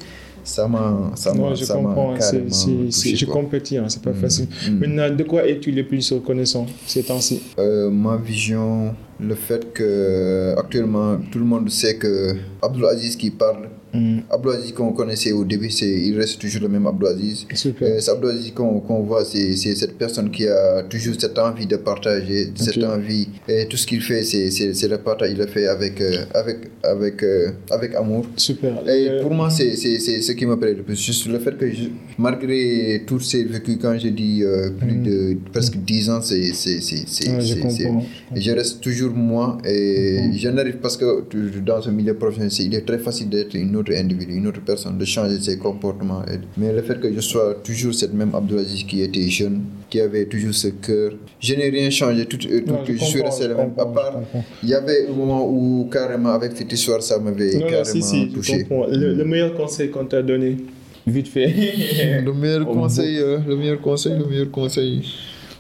ça 0.47 0.69
m'a, 0.69 1.11
ça 1.17 1.35
m'a, 1.35 1.55
je 1.55 1.65
comprends. 1.67 2.15
c'est- 2.19 2.37
carrément 2.37 2.91
c'est- 2.91 3.27
compatis, 3.27 3.77
hein, 3.79 3.87
c'est 3.89 4.01
pas 4.03 4.11
Mm, 4.11 4.15
facile. 4.15 4.47
mm. 4.71 4.79
Maintenant, 4.79 5.11
de 5.17 5.23
quoi 5.25 5.47
es-tu 5.47 5.73
le 5.73 5.85
plus 5.87 6.13
reconnaissant 6.13 6.67
ces 6.87 7.03
temps-ci? 7.03 7.43
Euh, 7.59 7.91
ma 7.91 8.17
vision, 8.17 8.95
le 9.21 9.35
fait 9.35 9.73
que 9.73 10.55
actuellement 10.57 11.19
tout 11.31 11.39
le 11.41 11.45
monde 11.45 11.69
sait 11.71 11.97
que 11.97 12.37
Abdul 12.63 12.87
Aziz 12.87 13.17
qui 13.17 13.31
parle, 13.31 13.69
Mm, 13.97 14.21
Abdul 14.31 14.53
Aziz 14.53 14.73
qu'on 14.73 14.93
connaissait 14.93 15.33
au 15.33 15.45
début, 15.45 15.71
c'est, 15.71 15.89
il 15.91 16.17
reste 16.19 16.41
toujours 16.41 16.63
le 16.63 16.69
même 16.69 16.87
Abdul 16.87 17.09
Aziz. 17.09 17.47
Super. 17.55 17.89
Euh, 17.89 17.97
c'est 18.01 18.11
Abdul 18.11 18.31
Aziz 18.31 18.53
qu'on, 18.53 18.81
qu'on 18.81 19.01
voit, 19.03 19.25
c'est, 19.25 19.57
c'est 19.57 19.75
cette 19.75 19.97
personne 19.99 20.31
qui 20.31 20.47
a 20.47 20.83
toujours 20.85 21.15
cette 21.19 21.39
envie 21.39 21.67
de 21.67 21.77
partager, 21.77 22.53
cette 22.57 22.83
envie. 22.85 23.29
Et 23.49 23.67
tout 23.69 23.77
ce 23.77 23.87
qu'il 23.87 24.01
fait, 24.01 24.23
c'est, 24.23 24.51
c'est, 24.51 24.75
c'est 24.75 24.89
le 24.89 24.99
partage. 24.99 25.31
Il 25.33 25.39
le 25.39 25.47
fait 25.47 25.67
avec, 25.67 26.01
euh, 26.01 26.25
avec, 26.35 26.59
avec, 26.83 27.23
euh, 27.23 27.51
avec 27.71 27.95
amour. 27.95 28.27
Super. 28.37 28.73
Et 28.89 29.21
pour 29.23 29.33
moi, 29.33 29.51
c'est, 29.51 29.77
c'est, 29.77 29.99
c'est 29.99 30.21
ce 30.21 30.33
qui 30.33 30.47
me 30.47 30.57
plaît 30.59 30.75
le 30.75 30.83
plus. 30.83 30.97
Juste 31.01 31.27
le 31.27 31.39
fait 31.39 31.57
que, 31.57 31.69
je- 31.71 31.89
malgré 32.19 33.03
tous 33.07 33.21
ces 33.21 33.45
vécus, 33.45 33.79
quand 33.81 33.97
je 33.99 34.09
dis 34.09 34.43
euh, 34.43 34.71
plus 34.71 34.97
de 34.97 35.37
presque 35.53 35.77
10 35.77 36.11
ans, 36.11 36.21
c'est, 36.23 36.53
c'est, 36.53 36.81
c'est, 36.81 37.05
c'est, 37.07 37.29
ouais, 37.31 37.41
je 37.41 37.55
je 38.35 38.51
reste 38.53 38.81
toujours 38.81 39.13
moi 39.13 39.59
et 39.65 40.19
je 40.35 40.49
n'arrive 40.49 40.77
parce 40.79 40.97
que 40.97 41.23
dans 41.61 41.81
ce 41.81 41.91
milieu 41.91 42.15
professionnel, 42.15 42.51
c'est- 42.51 42.65
il 42.65 42.75
est 42.75 42.87
très 42.87 42.99
facile 42.99 43.29
d'être 43.29 43.55
une 43.55 43.75
autre 43.77 43.86
individu, 43.95 44.35
une 44.35 44.47
autre 44.47 44.61
personne, 44.65 44.97
de 44.99 45.05
changer 45.05 45.39
ses 45.41 45.59
comportements. 45.59 46.23
Et- 46.27 46.39
Mais 46.57 46.73
le 46.73 46.83
fait 46.83 46.99
que 46.99 47.13
je 47.13 47.21
sois 47.21 47.55
toujours 47.63 47.95
cette 47.95 48.15
même 48.15 48.35
Abdelaziz 48.35 48.85
qui 48.85 49.03
était 49.03 49.29
jeune, 49.29 49.63
qui 49.91 50.01
avait 50.01 50.25
toujours 50.27 50.55
ce 50.55 50.69
cœur, 50.69 51.13
je 51.41 51.55
n'ai 51.55 51.69
rien 51.69 51.91
changé, 51.91 52.25
tout, 52.27 52.39
euh, 52.51 52.61
tout- 52.61 52.73
Non, 52.73 52.79
je, 52.87 52.93
suis 52.97 52.99
comprends, 53.21 53.25
resté 53.31 53.45
je 53.45 53.49
le 53.51 53.55
même. 53.57 53.73
À 53.79 53.87
part, 53.87 54.21
il 54.63 54.69
y 54.69 54.75
avait 54.75 55.07
un 55.09 55.13
moment 55.15 55.47
où 55.49 55.89
carrément 55.93 56.31
avec 56.31 56.53
cette 56.57 56.73
histoire, 56.73 57.03
ça 57.03 57.19
m'avait 57.19 57.53
Non, 57.55 57.61
non, 57.61 57.67
carrément 57.67 57.85
si, 57.85 58.03
si, 58.03 58.29
je 58.31 58.35
touché. 58.35 58.67
Le, 58.71 59.15
le 59.15 59.25
meilleur 59.25 59.55
conseil 59.55 59.91
qu'on 59.91 60.05
t'a 60.07 60.23
donné, 60.23 60.57
vite 61.07 61.29
fait. 61.29 61.53
Le 62.25 62.33
meilleur 62.33 62.67
conseil, 62.79 63.19
euh, 63.19 63.39
le 63.47 63.57
meilleur 63.57 63.81
conseil, 63.81 64.15
le 64.19 64.25
meilleur 64.27 64.51
conseil, 64.51 64.97
le 64.97 65.03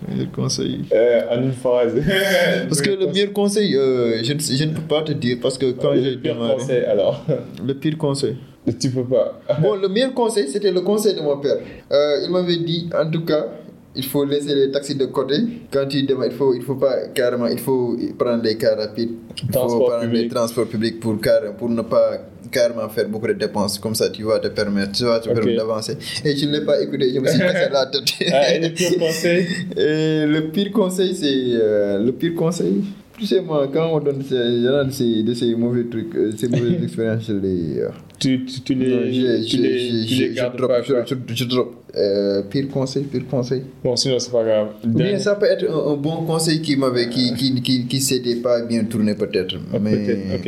meilleur 0.08 0.30
conseil. 0.32 0.80
Euh, 0.92 1.22
en 1.30 1.42
une 1.42 1.52
phrase. 1.52 1.94
Parce 2.68 2.80
que 2.82 2.90
le 2.90 3.06
meilleur 3.06 3.32
conseil, 3.32 3.74
euh, 3.76 4.22
je, 4.22 4.32
ne, 4.32 4.38
je 4.40 4.64
ne 4.64 4.72
peux 4.74 4.82
pas 4.82 5.02
te 5.02 5.12
dire 5.12 5.38
parce 5.42 5.56
que 5.58 5.72
quand 5.72 5.94
j'ai 5.94 6.12
Le 6.12 6.18
pire 6.18 6.34
démarré, 6.34 6.54
conseil, 6.54 6.84
alors. 6.84 7.24
le 7.64 7.74
pire 7.74 7.96
conseil. 7.98 8.36
tu 8.80 8.90
peux 8.90 9.04
pas. 9.04 9.40
Bon, 9.60 9.74
le 9.76 9.88
meilleur 9.88 10.12
conseil, 10.14 10.48
c'était 10.48 10.72
le 10.72 10.80
conseil 10.80 11.14
de 11.14 11.20
mon 11.20 11.38
père. 11.38 11.56
Euh, 11.92 12.20
il 12.24 12.30
m'avait 12.30 12.56
dit, 12.58 12.88
en 12.98 13.10
tout 13.10 13.24
cas, 13.24 13.46
il 13.96 14.04
faut 14.04 14.24
laisser 14.24 14.54
les 14.54 14.70
taxis 14.70 14.94
de 14.94 15.06
côté. 15.06 15.36
Quand 15.72 15.86
tu 15.88 16.02
démarres, 16.02 16.26
il 16.26 16.32
faut, 16.32 16.54
il 16.54 16.62
faut 16.62 16.74
pas 16.76 17.08
carrément, 17.14 17.46
il 17.46 17.58
faut 17.58 17.96
prendre 18.18 18.42
les 18.42 18.56
cars 18.56 18.76
rapides. 18.78 19.10
Il 19.42 19.52
faut 19.52 19.66
prendre 19.80 20.00
public. 20.00 20.22
les 20.22 20.28
transports 20.28 20.66
publics 20.66 21.00
pour, 21.00 21.16
pour 21.58 21.68
ne 21.70 21.82
pas 21.82 22.18
carrément 22.50 22.88
faire 22.88 23.08
beaucoup 23.08 23.26
de 23.26 23.32
dépenses. 23.34 23.78
Comme 23.78 23.94
ça, 23.94 24.08
tu 24.10 24.22
vas 24.22 24.38
te 24.38 24.48
permettre, 24.48 24.92
tu 24.92 25.04
vas 25.04 25.18
te 25.20 25.28
permettre 25.28 25.56
d'avancer. 25.56 25.96
Et 26.24 26.36
je 26.36 26.46
ne 26.46 26.52
l'ai 26.58 26.64
pas 26.64 26.80
écouté, 26.80 27.12
je 27.14 27.20
me 27.20 27.26
suis 27.28 27.38
cassé 27.38 27.68
la 27.72 27.86
tête. 27.86 28.02
Ah, 28.32 28.54
et 28.54 28.60
le 28.60 28.68
pire 28.74 28.98
conseil? 28.98 29.46
Et 29.76 30.26
le 30.26 30.48
pire 30.52 30.70
conseil, 30.72 31.14
c'est. 31.14 31.26
euh, 31.60 31.98
le 31.98 32.12
pire 32.12 32.34
conseil? 32.34 32.84
Tu 33.18 33.24
sais, 33.24 33.40
moi, 33.40 33.68
quand 33.72 33.90
on 33.94 34.00
donne 34.00 34.22
ces, 34.22 34.34
de 34.34 34.90
ces, 34.90 35.22
de 35.22 35.32
ces 35.34 35.54
mauvais 35.54 35.84
trucs, 35.84 36.14
euh, 36.14 36.32
ces 36.36 36.48
mauvaises 36.48 36.82
expériences, 36.82 37.24
je 37.26 37.32
les. 37.32 37.78
euh, 37.80 37.88
tu, 38.18 38.44
tu, 38.44 38.60
tu 38.60 38.76
non, 38.76 38.84
les, 38.84 39.12
je- 39.12 39.44
tu 39.48 39.56
je- 39.56 39.62
les, 39.62 39.78
je- 39.78 40.06
tu 40.06 40.14
les 40.22 40.28
je 40.30 40.34
gardes 40.34 40.56
drop, 40.56 40.68
pas. 40.68 40.82
je- 40.82 40.92
quoi. 40.92 41.04
je- 41.06 41.34
je 41.34 41.44
drop. 41.44 41.82
Euh, 41.96 42.42
pire 42.42 42.68
conseil, 42.68 43.04
pire 43.04 43.26
conseil. 43.26 43.62
Bon, 43.82 43.96
sinon, 43.96 44.18
c'est 44.18 44.30
pas 44.30 44.44
grave. 44.44 44.68
Bien 44.84 45.18
ça 45.18 45.34
peut 45.34 45.46
être 45.46 45.64
un, 45.64 45.92
un 45.92 45.96
bon 45.96 46.26
conseil 46.26 46.60
qui 46.60 46.76
m'avait, 46.76 47.08
qui, 47.08 47.32
qui, 47.34 47.62
qui, 47.62 47.86
qui 47.86 48.00
s'était 48.02 48.36
pas 48.36 48.60
bien 48.62 48.84
tourné 48.84 49.14
peut-être. 49.14 49.56
Ah, 49.72 49.78
mais 49.78 49.96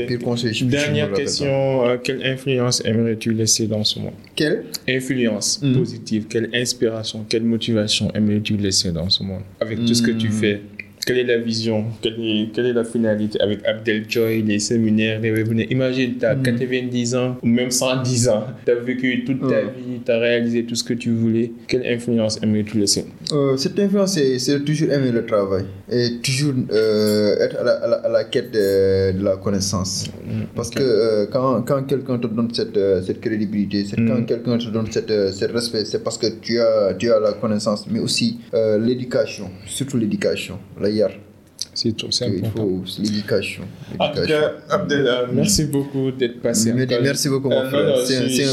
pire 0.07 0.19
conseil, 0.19 0.53
je 0.53 0.67
Dernière 0.67 1.11
question, 1.13 1.87
euh, 1.87 1.97
quelle 2.03 2.23
influence 2.27 2.83
aimerais-tu 2.85 3.33
laisser 3.33 3.67
dans 3.67 3.83
ce 3.83 3.99
monde? 3.99 4.11
Pas. 4.13 4.33
Quel 4.37 4.65
Influence 4.87 5.61
Mm. 5.63 5.73
positive, 5.73 6.27
quelle 6.29 6.51
inspiration, 6.55 7.25
quelle 7.27 7.45
motivation 7.45 8.11
aimerais-tu 8.15 8.59
laisser 8.59 8.93
dans 8.93 9.09
ce 9.09 9.23
monde? 9.23 9.41
Avec 9.61 9.79
tout 9.87 9.95
ce 9.95 10.03
que 10.03 10.11
tu 10.11 10.29
Mm. 10.29 10.33
fais, 10.33 10.61
quelle 11.09 11.19
est 11.21 11.25
la 11.25 11.39
vision? 11.39 11.87
Quelle 12.03 12.21
est, 12.21 12.53
quelle 12.53 12.67
est 12.67 12.73
la 12.75 12.85
finalité 12.85 13.41
avec 13.41 13.61
Abdel 13.67 14.05
Joy, 14.07 14.43
les 14.43 14.59
séminaires, 14.59 15.19
les 15.23 15.31
webinaires 15.31 15.67
Imagine, 15.71 16.19
tu 16.19 16.27
as 16.27 16.35
Mm. 16.35 16.43
90 16.43 17.15
ans 17.15 17.37
ou 17.43 17.47
même 17.47 17.71
110 17.71 18.29
ans, 18.29 18.45
tu 18.67 18.71
as 18.73 18.75
vécu 18.75 19.25
toute 19.25 19.41
ta 19.41 19.63
Mm. 19.63 19.69
vie, 19.77 20.01
tu 20.05 20.11
as 20.13 20.19
réalisé 20.19 20.65
tout 20.65 20.75
ce 20.75 20.85
que 20.85 20.93
tu 20.93 21.11
voulais. 21.11 21.51
Quelle 21.67 21.87
influence 21.87 22.39
aimerais-tu 22.43 22.77
laisser? 22.79 23.07
Euh, 23.33 23.57
cette 23.57 23.79
influence, 23.79 24.19
c'est 24.39 24.65
toujours 24.67 24.91
aimer 24.93 25.11
le 25.11 25.25
travail 25.25 25.65
et 25.91 26.19
toujours 26.23 26.53
euh, 26.73 27.37
être 27.45 27.57
à 27.59 27.65
la, 27.65 27.73
à 27.73 27.89
la, 27.89 27.97
à 27.97 28.09
la 28.11 28.25
quête 28.25 28.51
de, 28.53 29.19
de 29.19 29.25
la 29.25 29.37
connaissance. 29.39 30.11
Parce 30.55 30.69
que 30.69 30.83
euh, 30.83 31.27
quand, 31.33 31.63
quand 31.63 31.85
quelqu'un 31.85 32.19
te 32.19 32.27
donne 32.27 32.53
cette, 32.53 32.77
euh, 32.77 33.01
cette 33.01 33.21
crédibilité, 33.23 33.85
c'est 33.89 33.99
Mm. 33.99 34.09
quand 34.09 34.23
quelqu'un 34.27 34.59
te 34.59 34.69
donne 34.69 34.89
cette, 34.91 35.11
euh, 35.11 35.33
ce 35.33 35.47
respect, 35.47 35.87
c'est 35.87 36.05
parce 36.05 36.19
que 36.19 36.27
tu 36.43 36.61
as, 36.61 36.93
tu 36.99 37.11
as 37.11 37.19
la 37.19 37.33
connaissance, 37.33 37.87
mais 37.91 37.99
aussi 38.01 38.39
l'éducation, 38.79 39.49
surtout 39.67 39.97
l'éducation, 39.97 40.59
la 40.81 40.91
карьер. 40.99 41.28
C'est 41.75 41.93
tout, 41.97 42.11
c'est 42.11 42.27
Il 42.29 42.39
important. 42.45 42.63
faut 42.69 43.03
l'éducation. 43.03 43.65
En 43.99 44.09
tout 44.11 44.21
l'éducation. 44.21 44.43
cas, 44.69 44.75
Abdel, 44.77 45.07
euh, 45.07 45.27
merci 45.33 45.65
beaucoup 45.65 46.11
d'être 46.13 46.41
passé. 46.41 46.73
Mais- 46.73 46.85
encore. 46.85 46.99
merci 47.03 47.29
beaucoup, 47.29 47.49
mon 47.51 47.63
Euh, 47.63 47.69
frère. 47.69 47.85
non, 47.85 47.95
C'est 48.05 48.17
un- 48.17 48.21
plaisir. 48.23 48.49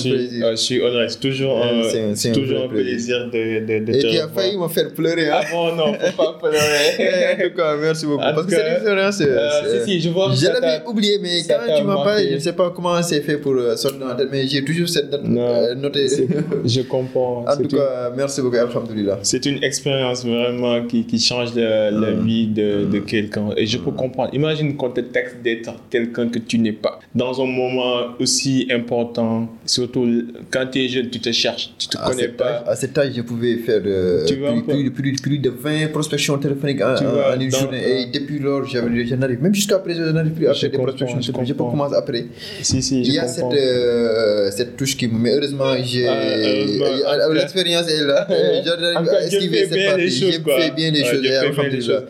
euh, 0.45 0.51
Je 0.51 0.55
suis 0.55 0.81
honoré. 0.81 1.09
C'est 1.09 1.19
toujours, 1.19 1.63
Euh, 1.63 2.13
un- 2.13 2.31
toujours 2.33 2.63
un 2.65 2.67
plaisir 2.67 3.29
de, 3.31 3.59
de, 3.65 3.85
de 3.85 3.93
Et 3.95 3.99
te 4.01 4.07
tu 4.11 4.17
as 4.19 4.27
failli 4.27 4.57
me 4.57 4.67
faire 4.67 4.91
pleurer. 4.93 5.29
Ah 5.29 5.41
Hein? 5.41 5.45
bon, 5.51 5.75
non, 5.75 5.93
faut 5.93 6.17
pas 6.23 6.37
pleurer. 6.41 7.33
en 7.33 7.47
tout 7.49 7.55
cas, 7.55 7.75
merci 7.79 8.05
beaucoup. 8.07 8.21
En 8.23 8.33
Parce 8.33 8.45
que 8.47 8.51
cas, 8.51 8.57
cette 8.57 8.73
expérience, 8.77 9.21
Euh, 9.21 9.85
si, 9.85 9.91
si, 9.91 10.01
je 10.01 10.09
vois 10.09 10.29
que 10.29 10.35
Je 10.35 10.45
ça 10.45 10.59
l'avais 10.59 10.83
oublié, 10.87 11.19
mais 11.21 11.41
quand 11.47 11.77
tu 11.77 11.83
m'as 11.83 12.03
parlé, 12.03 12.29
je 12.29 12.33
ne 12.35 12.39
sais 12.39 12.53
pas 12.53 12.71
comment 12.75 13.01
c'est 13.03 13.21
fait 13.21 13.37
pour 13.37 13.53
euh, 13.53 13.75
sortir 13.75 13.99
dans 13.99 14.07
la 14.07 14.15
tête, 14.15 14.29
mais 14.31 14.47
j'ai 14.47 14.63
toujours 14.65 14.89
cette 14.89 15.11
note 15.11 15.23
Non, 15.25 15.41
euh, 15.63 15.75
notée. 15.75 16.07
Je 16.65 16.81
comprends. 16.81 17.45
En 17.47 17.55
tout 17.57 17.67
cas, 17.67 18.11
merci 18.15 18.41
beaucoup, 18.41 18.57
Alhamdulillah. 18.57 19.19
C'est 19.21 19.45
une 19.45 19.63
expérience 19.63 20.25
vraiment 20.25 20.83
qui, 20.85 21.05
qui 21.05 21.19
change 21.19 21.53
la, 21.55 21.91
la 21.91 22.11
vie 22.11 22.47
de, 22.47 22.85
de 22.95 22.99
quelqu'un. 22.99 23.49
Et 23.57 23.65
je 23.65 23.77
peux 23.77 23.91
comprendre. 23.91 24.29
Imagine 24.33 24.75
qu'on 24.75 24.89
te 24.89 25.01
texte 25.01 25.37
d'être 25.43 25.71
quelqu'un 25.89 26.27
que 26.29 26.39
tu 26.39 26.57
n'es 26.57 26.71
pas. 26.71 26.99
Dans 27.13 27.33
un 27.41 27.45
moment 27.45 27.95
aussi 28.19 28.67
important, 28.71 29.47
surtout 29.65 30.05
quand 30.51 30.65
tu 30.71 30.83
es 30.83 30.87
jeune, 30.87 31.09
tu 31.09 31.19
te 31.19 31.31
cherches, 31.31 31.69
tu 31.77 31.87
te 31.87 31.97
À 31.97 32.09
connais 32.09 32.27
pas. 32.29 32.45
âge, 32.59 32.63
à 32.67 32.75
cet 32.75 32.97
âge, 32.97 33.11
je 33.15 33.21
pouvais 33.21 33.55
faire 33.57 33.81
euh, 33.85 34.25
Tu 34.25 34.35
plus, 34.35 34.63
peu? 34.63 34.73
plus, 34.73 34.91
plus, 34.91 35.13
plus 35.21 35.39
de 35.39 35.49
20 35.49 35.87
prospections 35.91 36.37
téléphoniques 36.37 36.81
en, 36.81 36.95
Tu 36.95 37.05
en- 37.05 37.39
une 37.39 37.51
journée. 37.51 37.81
euh, 37.83 38.01
Et 38.01 38.05
depuis 38.17 38.39
lors, 38.39 38.65
j'avais- 38.65 39.05
je 39.05 39.15
n'arrive 39.15 39.41
même 39.41 39.53
jusqu'à 39.55 39.79
présent, 39.79 40.03
je 40.05 40.11
n'arrive 40.11 40.33
plus 40.33 40.47
à 40.47 40.53
faire 40.53 40.69
des 40.69 40.77
prospections 40.77 41.19
je 41.21 41.27
téléphoniques. 41.31 41.49
Je 41.49 41.53
peux 41.53 41.63
commencer 41.63 41.95
après. 41.95 42.25
Si, 42.61 42.81
si, 42.81 43.01
Il 43.01 43.13
y 43.13 43.19
a 43.19 43.27
cette, 43.27 43.43
euh, 43.53 44.49
cette 44.51 44.75
touche 44.77 44.95
qui 44.97 45.07
me 45.07 45.17
met. 45.17 45.33
Heureusement, 45.35 45.73
j'ai. 45.83 46.07
Ah, 46.07 47.27
L'expérience 47.33 47.87
est 47.89 48.03
là. 48.05 48.27
J'arrive 48.65 49.09
à 49.09 49.23
esquiver 49.25 49.65
cette 49.67 49.85
partie. 49.85 50.09
choses, 50.09 50.31
J'ai 50.31 50.61
fait 50.61 50.71
bien 50.75 50.91
les 50.91 51.03
choses. 51.03 52.03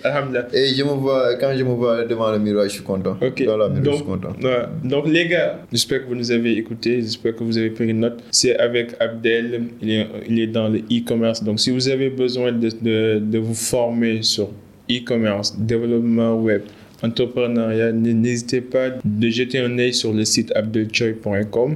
Et 0.53 0.74
je 0.75 0.83
me 0.83 0.89
vois, 0.91 1.35
quand 1.35 1.53
je 1.57 1.63
me 1.63 1.73
vois 1.73 2.03
devant 2.05 2.31
le 2.31 2.39
miroir, 2.39 2.65
je 2.65 2.69
suis 2.73 2.83
content. 2.83 3.17
Ok. 3.21 3.43
Dans 3.45 3.57
la 3.57 3.69
miroir, 3.69 3.83
je 3.83 3.89
Donc, 3.89 3.95
suis 3.95 4.05
content. 4.05 4.33
ouais. 4.43 4.65
Donc, 4.83 5.07
les 5.07 5.27
gars, 5.27 5.59
j'espère 5.71 6.03
que 6.03 6.07
vous 6.09 6.15
nous 6.15 6.31
avez 6.31 6.57
écoutés. 6.57 7.01
J'espère 7.01 7.35
que 7.35 7.43
vous 7.43 7.57
avez 7.57 7.69
pris 7.71 7.87
une 7.89 7.99
note. 8.01 8.21
C'est 8.31 8.57
avec 8.57 8.91
Abdel. 8.99 9.63
Il 9.81 9.91
est, 9.91 10.07
il 10.29 10.39
est 10.39 10.47
dans 10.47 10.67
le 10.69 10.79
e-commerce. 10.91 11.43
Donc, 11.43 11.59
si 11.59 11.71
vous 11.71 11.87
avez 11.89 12.09
besoin 12.09 12.51
de, 12.51 12.69
de, 12.81 13.19
de 13.19 13.37
vous 13.39 13.53
former 13.55 14.21
sur 14.21 14.49
e-commerce, 14.91 15.57
développement 15.57 16.35
web, 16.35 16.61
entrepreneuriat, 17.03 17.91
n'hésitez 17.91 18.61
pas 18.61 18.89
de 19.03 19.29
jeter 19.29 19.59
un 19.59 19.77
œil 19.79 19.93
sur 19.93 20.13
le 20.13 20.25
site 20.25 20.51
abdelchoy.com. 20.55 21.75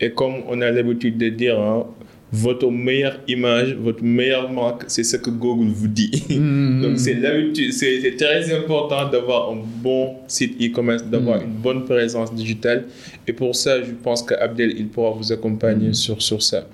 Et 0.00 0.10
comme 0.10 0.34
on 0.48 0.60
a 0.60 0.70
l'habitude 0.70 1.16
de 1.18 1.28
dire, 1.30 1.58
hein, 1.58 1.86
votre 2.32 2.68
meilleure 2.70 3.20
image, 3.28 3.74
votre 3.74 4.02
meilleure 4.02 4.50
marque, 4.52 4.84
c'est 4.88 5.04
ce 5.04 5.16
que 5.16 5.30
Google 5.30 5.68
vous 5.68 5.86
dit. 5.88 6.10
Donc 6.82 6.98
c'est 6.98 7.14
l'habitude, 7.14 7.72
c'est 7.72 8.00
c'est 8.00 8.16
très 8.16 8.52
important 8.52 9.08
d'avoir 9.08 9.52
un 9.52 9.58
bon 9.82 10.14
site 10.26 10.60
e-commerce, 10.60 11.04
d'avoir 11.04 11.38
Mm. 11.40 11.44
une 11.44 11.52
bonne 11.62 11.84
présence 11.84 12.34
digitale 12.34 12.84
Et 13.28 13.32
pour 13.32 13.54
ça, 13.56 13.82
je 13.82 13.90
pense 13.90 14.22
qu'Abdel, 14.22 14.72
il 14.78 14.88
pourra 14.88 15.10
vous 15.10 15.32
accompagner 15.32 15.92
sur, 15.92 16.22
sur 16.22 16.42
ça. 16.42 16.66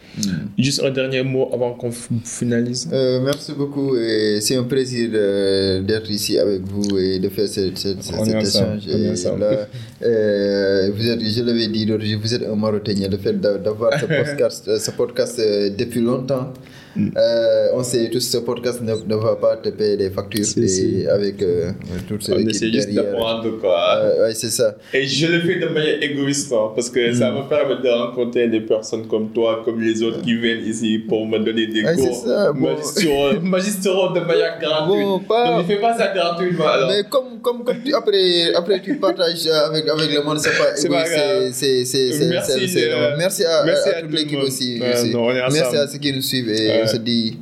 Juste 0.58 0.82
un 0.82 0.90
dernier 0.90 1.22
mot 1.22 1.48
avant 1.52 1.72
qu'on 1.72 1.90
finalise. 1.90 2.88
Euh, 2.92 3.20
merci 3.20 3.52
beaucoup 3.52 3.96
c'est 4.40 4.56
un 4.56 4.64
plaisir 4.64 5.10
euh, 5.14 5.80
d'être 5.82 6.10
ici 6.10 6.38
avec 6.38 6.62
vous 6.62 6.98
et 6.98 7.18
de 7.18 7.28
faire 7.28 7.48
cette, 7.48 7.78
cette, 7.78 7.98
On 8.18 8.24
est 8.24 8.44
cet 8.44 8.62
ensemble, 8.62 8.78
échange. 8.78 9.34
Et 9.36 9.38
là, 9.38 9.68
euh, 10.02 10.90
vous 10.94 11.08
êtes, 11.08 11.20
je 11.24 11.42
l'avais 11.42 11.68
dit 11.68 11.86
vous 12.16 12.34
êtes 12.34 12.42
un 12.42 12.56
Marocain. 12.56 12.94
Le 13.10 13.16
fait 13.18 13.34
d'a- 13.40 13.58
d'avoir 13.58 13.98
ce 13.98 14.06
podcast, 14.20 14.68
euh, 14.68 14.78
ce 14.78 14.90
podcast 14.90 15.38
depuis 15.78 16.00
longtemps, 16.00 16.52
Mm. 16.94 17.08
euh, 17.16 17.68
on 17.74 17.82
sait 17.82 18.10
tous 18.10 18.20
ce 18.20 18.36
podcast 18.38 18.80
ne, 18.82 18.92
ne 18.94 19.14
va 19.16 19.36
pas 19.36 19.56
te 19.56 19.70
payer 19.70 19.96
des 19.96 20.10
factures 20.10 20.44
Si, 20.44 20.62
et 20.62 20.68
si. 20.68 21.06
avec 21.06 21.40
euh, 21.42 21.70
toute 22.06 22.22
cette 22.22 22.34
On 22.34 22.38
essaie 22.46 22.70
juste 22.70 22.90
derrière. 22.90 23.12
d'apprendre 23.12 23.58
quoi. 23.60 23.96
Euh, 23.96 24.22
ouais, 24.26 24.34
c'est 24.34 24.50
ça. 24.50 24.74
Et 24.92 25.06
je 25.06 25.26
le 25.26 25.40
fais 25.40 25.58
de 25.58 25.66
manière 25.68 26.02
égoïste, 26.02 26.52
hein, 26.52 26.70
parce 26.74 26.90
que 26.90 27.12
ça 27.14 27.30
me 27.30 27.48
permet 27.48 27.76
de 27.82 27.88
rencontrer 27.88 28.48
des 28.48 28.60
personnes 28.60 29.06
comme 29.06 29.30
toi, 29.32 29.62
comme 29.64 29.80
les 29.80 30.02
autres 30.02 30.20
qui 30.22 30.34
viennent 30.36 30.64
ici 30.66 30.98
pour 31.08 31.26
me 31.26 31.38
donner 31.38 31.66
des 31.66 31.82
Ouais, 31.82 31.94
cours 31.94 32.14
ça, 32.26 32.52
bon. 32.52 32.60
magistraux, 32.74 33.40
magistraux 33.42 34.12
de 34.12 34.20
manière 34.20 34.58
gratuite. 34.60 34.88
Bon, 35.02 35.18
pas- 35.20 35.48
Donc, 35.56 35.58
ne 35.68 35.74
fais 35.74 35.80
pas 35.80 35.96
ça 35.96 36.08
gratuitement 36.14 36.66
alors. 36.68 36.90
Mais 36.90 37.04
comme, 37.08 37.40
comme, 37.40 37.64
comme 37.64 37.76
tu, 37.82 37.94
après, 37.94 38.52
après 38.54 38.82
tu 38.82 38.96
partages 38.96 39.46
avec, 39.46 39.88
avec 39.88 40.12
le 40.12 40.22
monde, 40.22 40.38
c'est 40.38 40.50
pas 40.50 40.74
C'est 40.76 40.88
pas 40.88 41.06
égoïste, 41.06 41.54
c'est- 41.54 41.84
c'est- 41.86 42.12
c'est- 42.12 42.28
Merci 42.28 42.52
c'est- 42.52 42.68
c'est 42.68 42.84
de- 42.86 42.90
normal. 42.90 43.14
Merci 43.18 43.44
à, 43.44 43.64
merci 43.64 43.88
à, 43.88 43.92
à 43.96 44.00
toute 44.02 44.10
tout 44.10 44.16
le 44.16 44.18
l'équipe 44.22 44.38
monde. 44.38 44.46
aussi. 44.48 44.78
Ouais, 44.80 44.92
aussi. 44.92 45.10
non, 45.10 45.24
on 45.26 45.30
est 45.30 45.34
Merci 45.34 45.60
ensemble. 45.62 45.76
à 45.78 45.86
ceux 45.88 45.98
qui 45.98 46.12
nous 46.12 46.20
suivent 46.22 46.50
et. 46.50 46.81
On 46.82 46.86
se 46.86 46.96
dit 46.96 47.38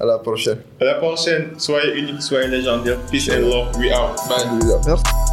à 0.00 0.04
la 0.04 0.18
prochaine. 0.18 0.58
À 0.80 0.84
la 0.84 0.94
prochaine, 0.94 1.50
soyez 1.58 1.98
unique, 1.98 2.22
soyez 2.22 2.48
légendaire. 2.48 2.98
Peace 3.10 3.28
and 3.30 3.48
love, 3.48 3.76
we 3.78 3.90
out. 3.92 4.16
Bye. 4.28 4.46
Merci. 4.86 5.25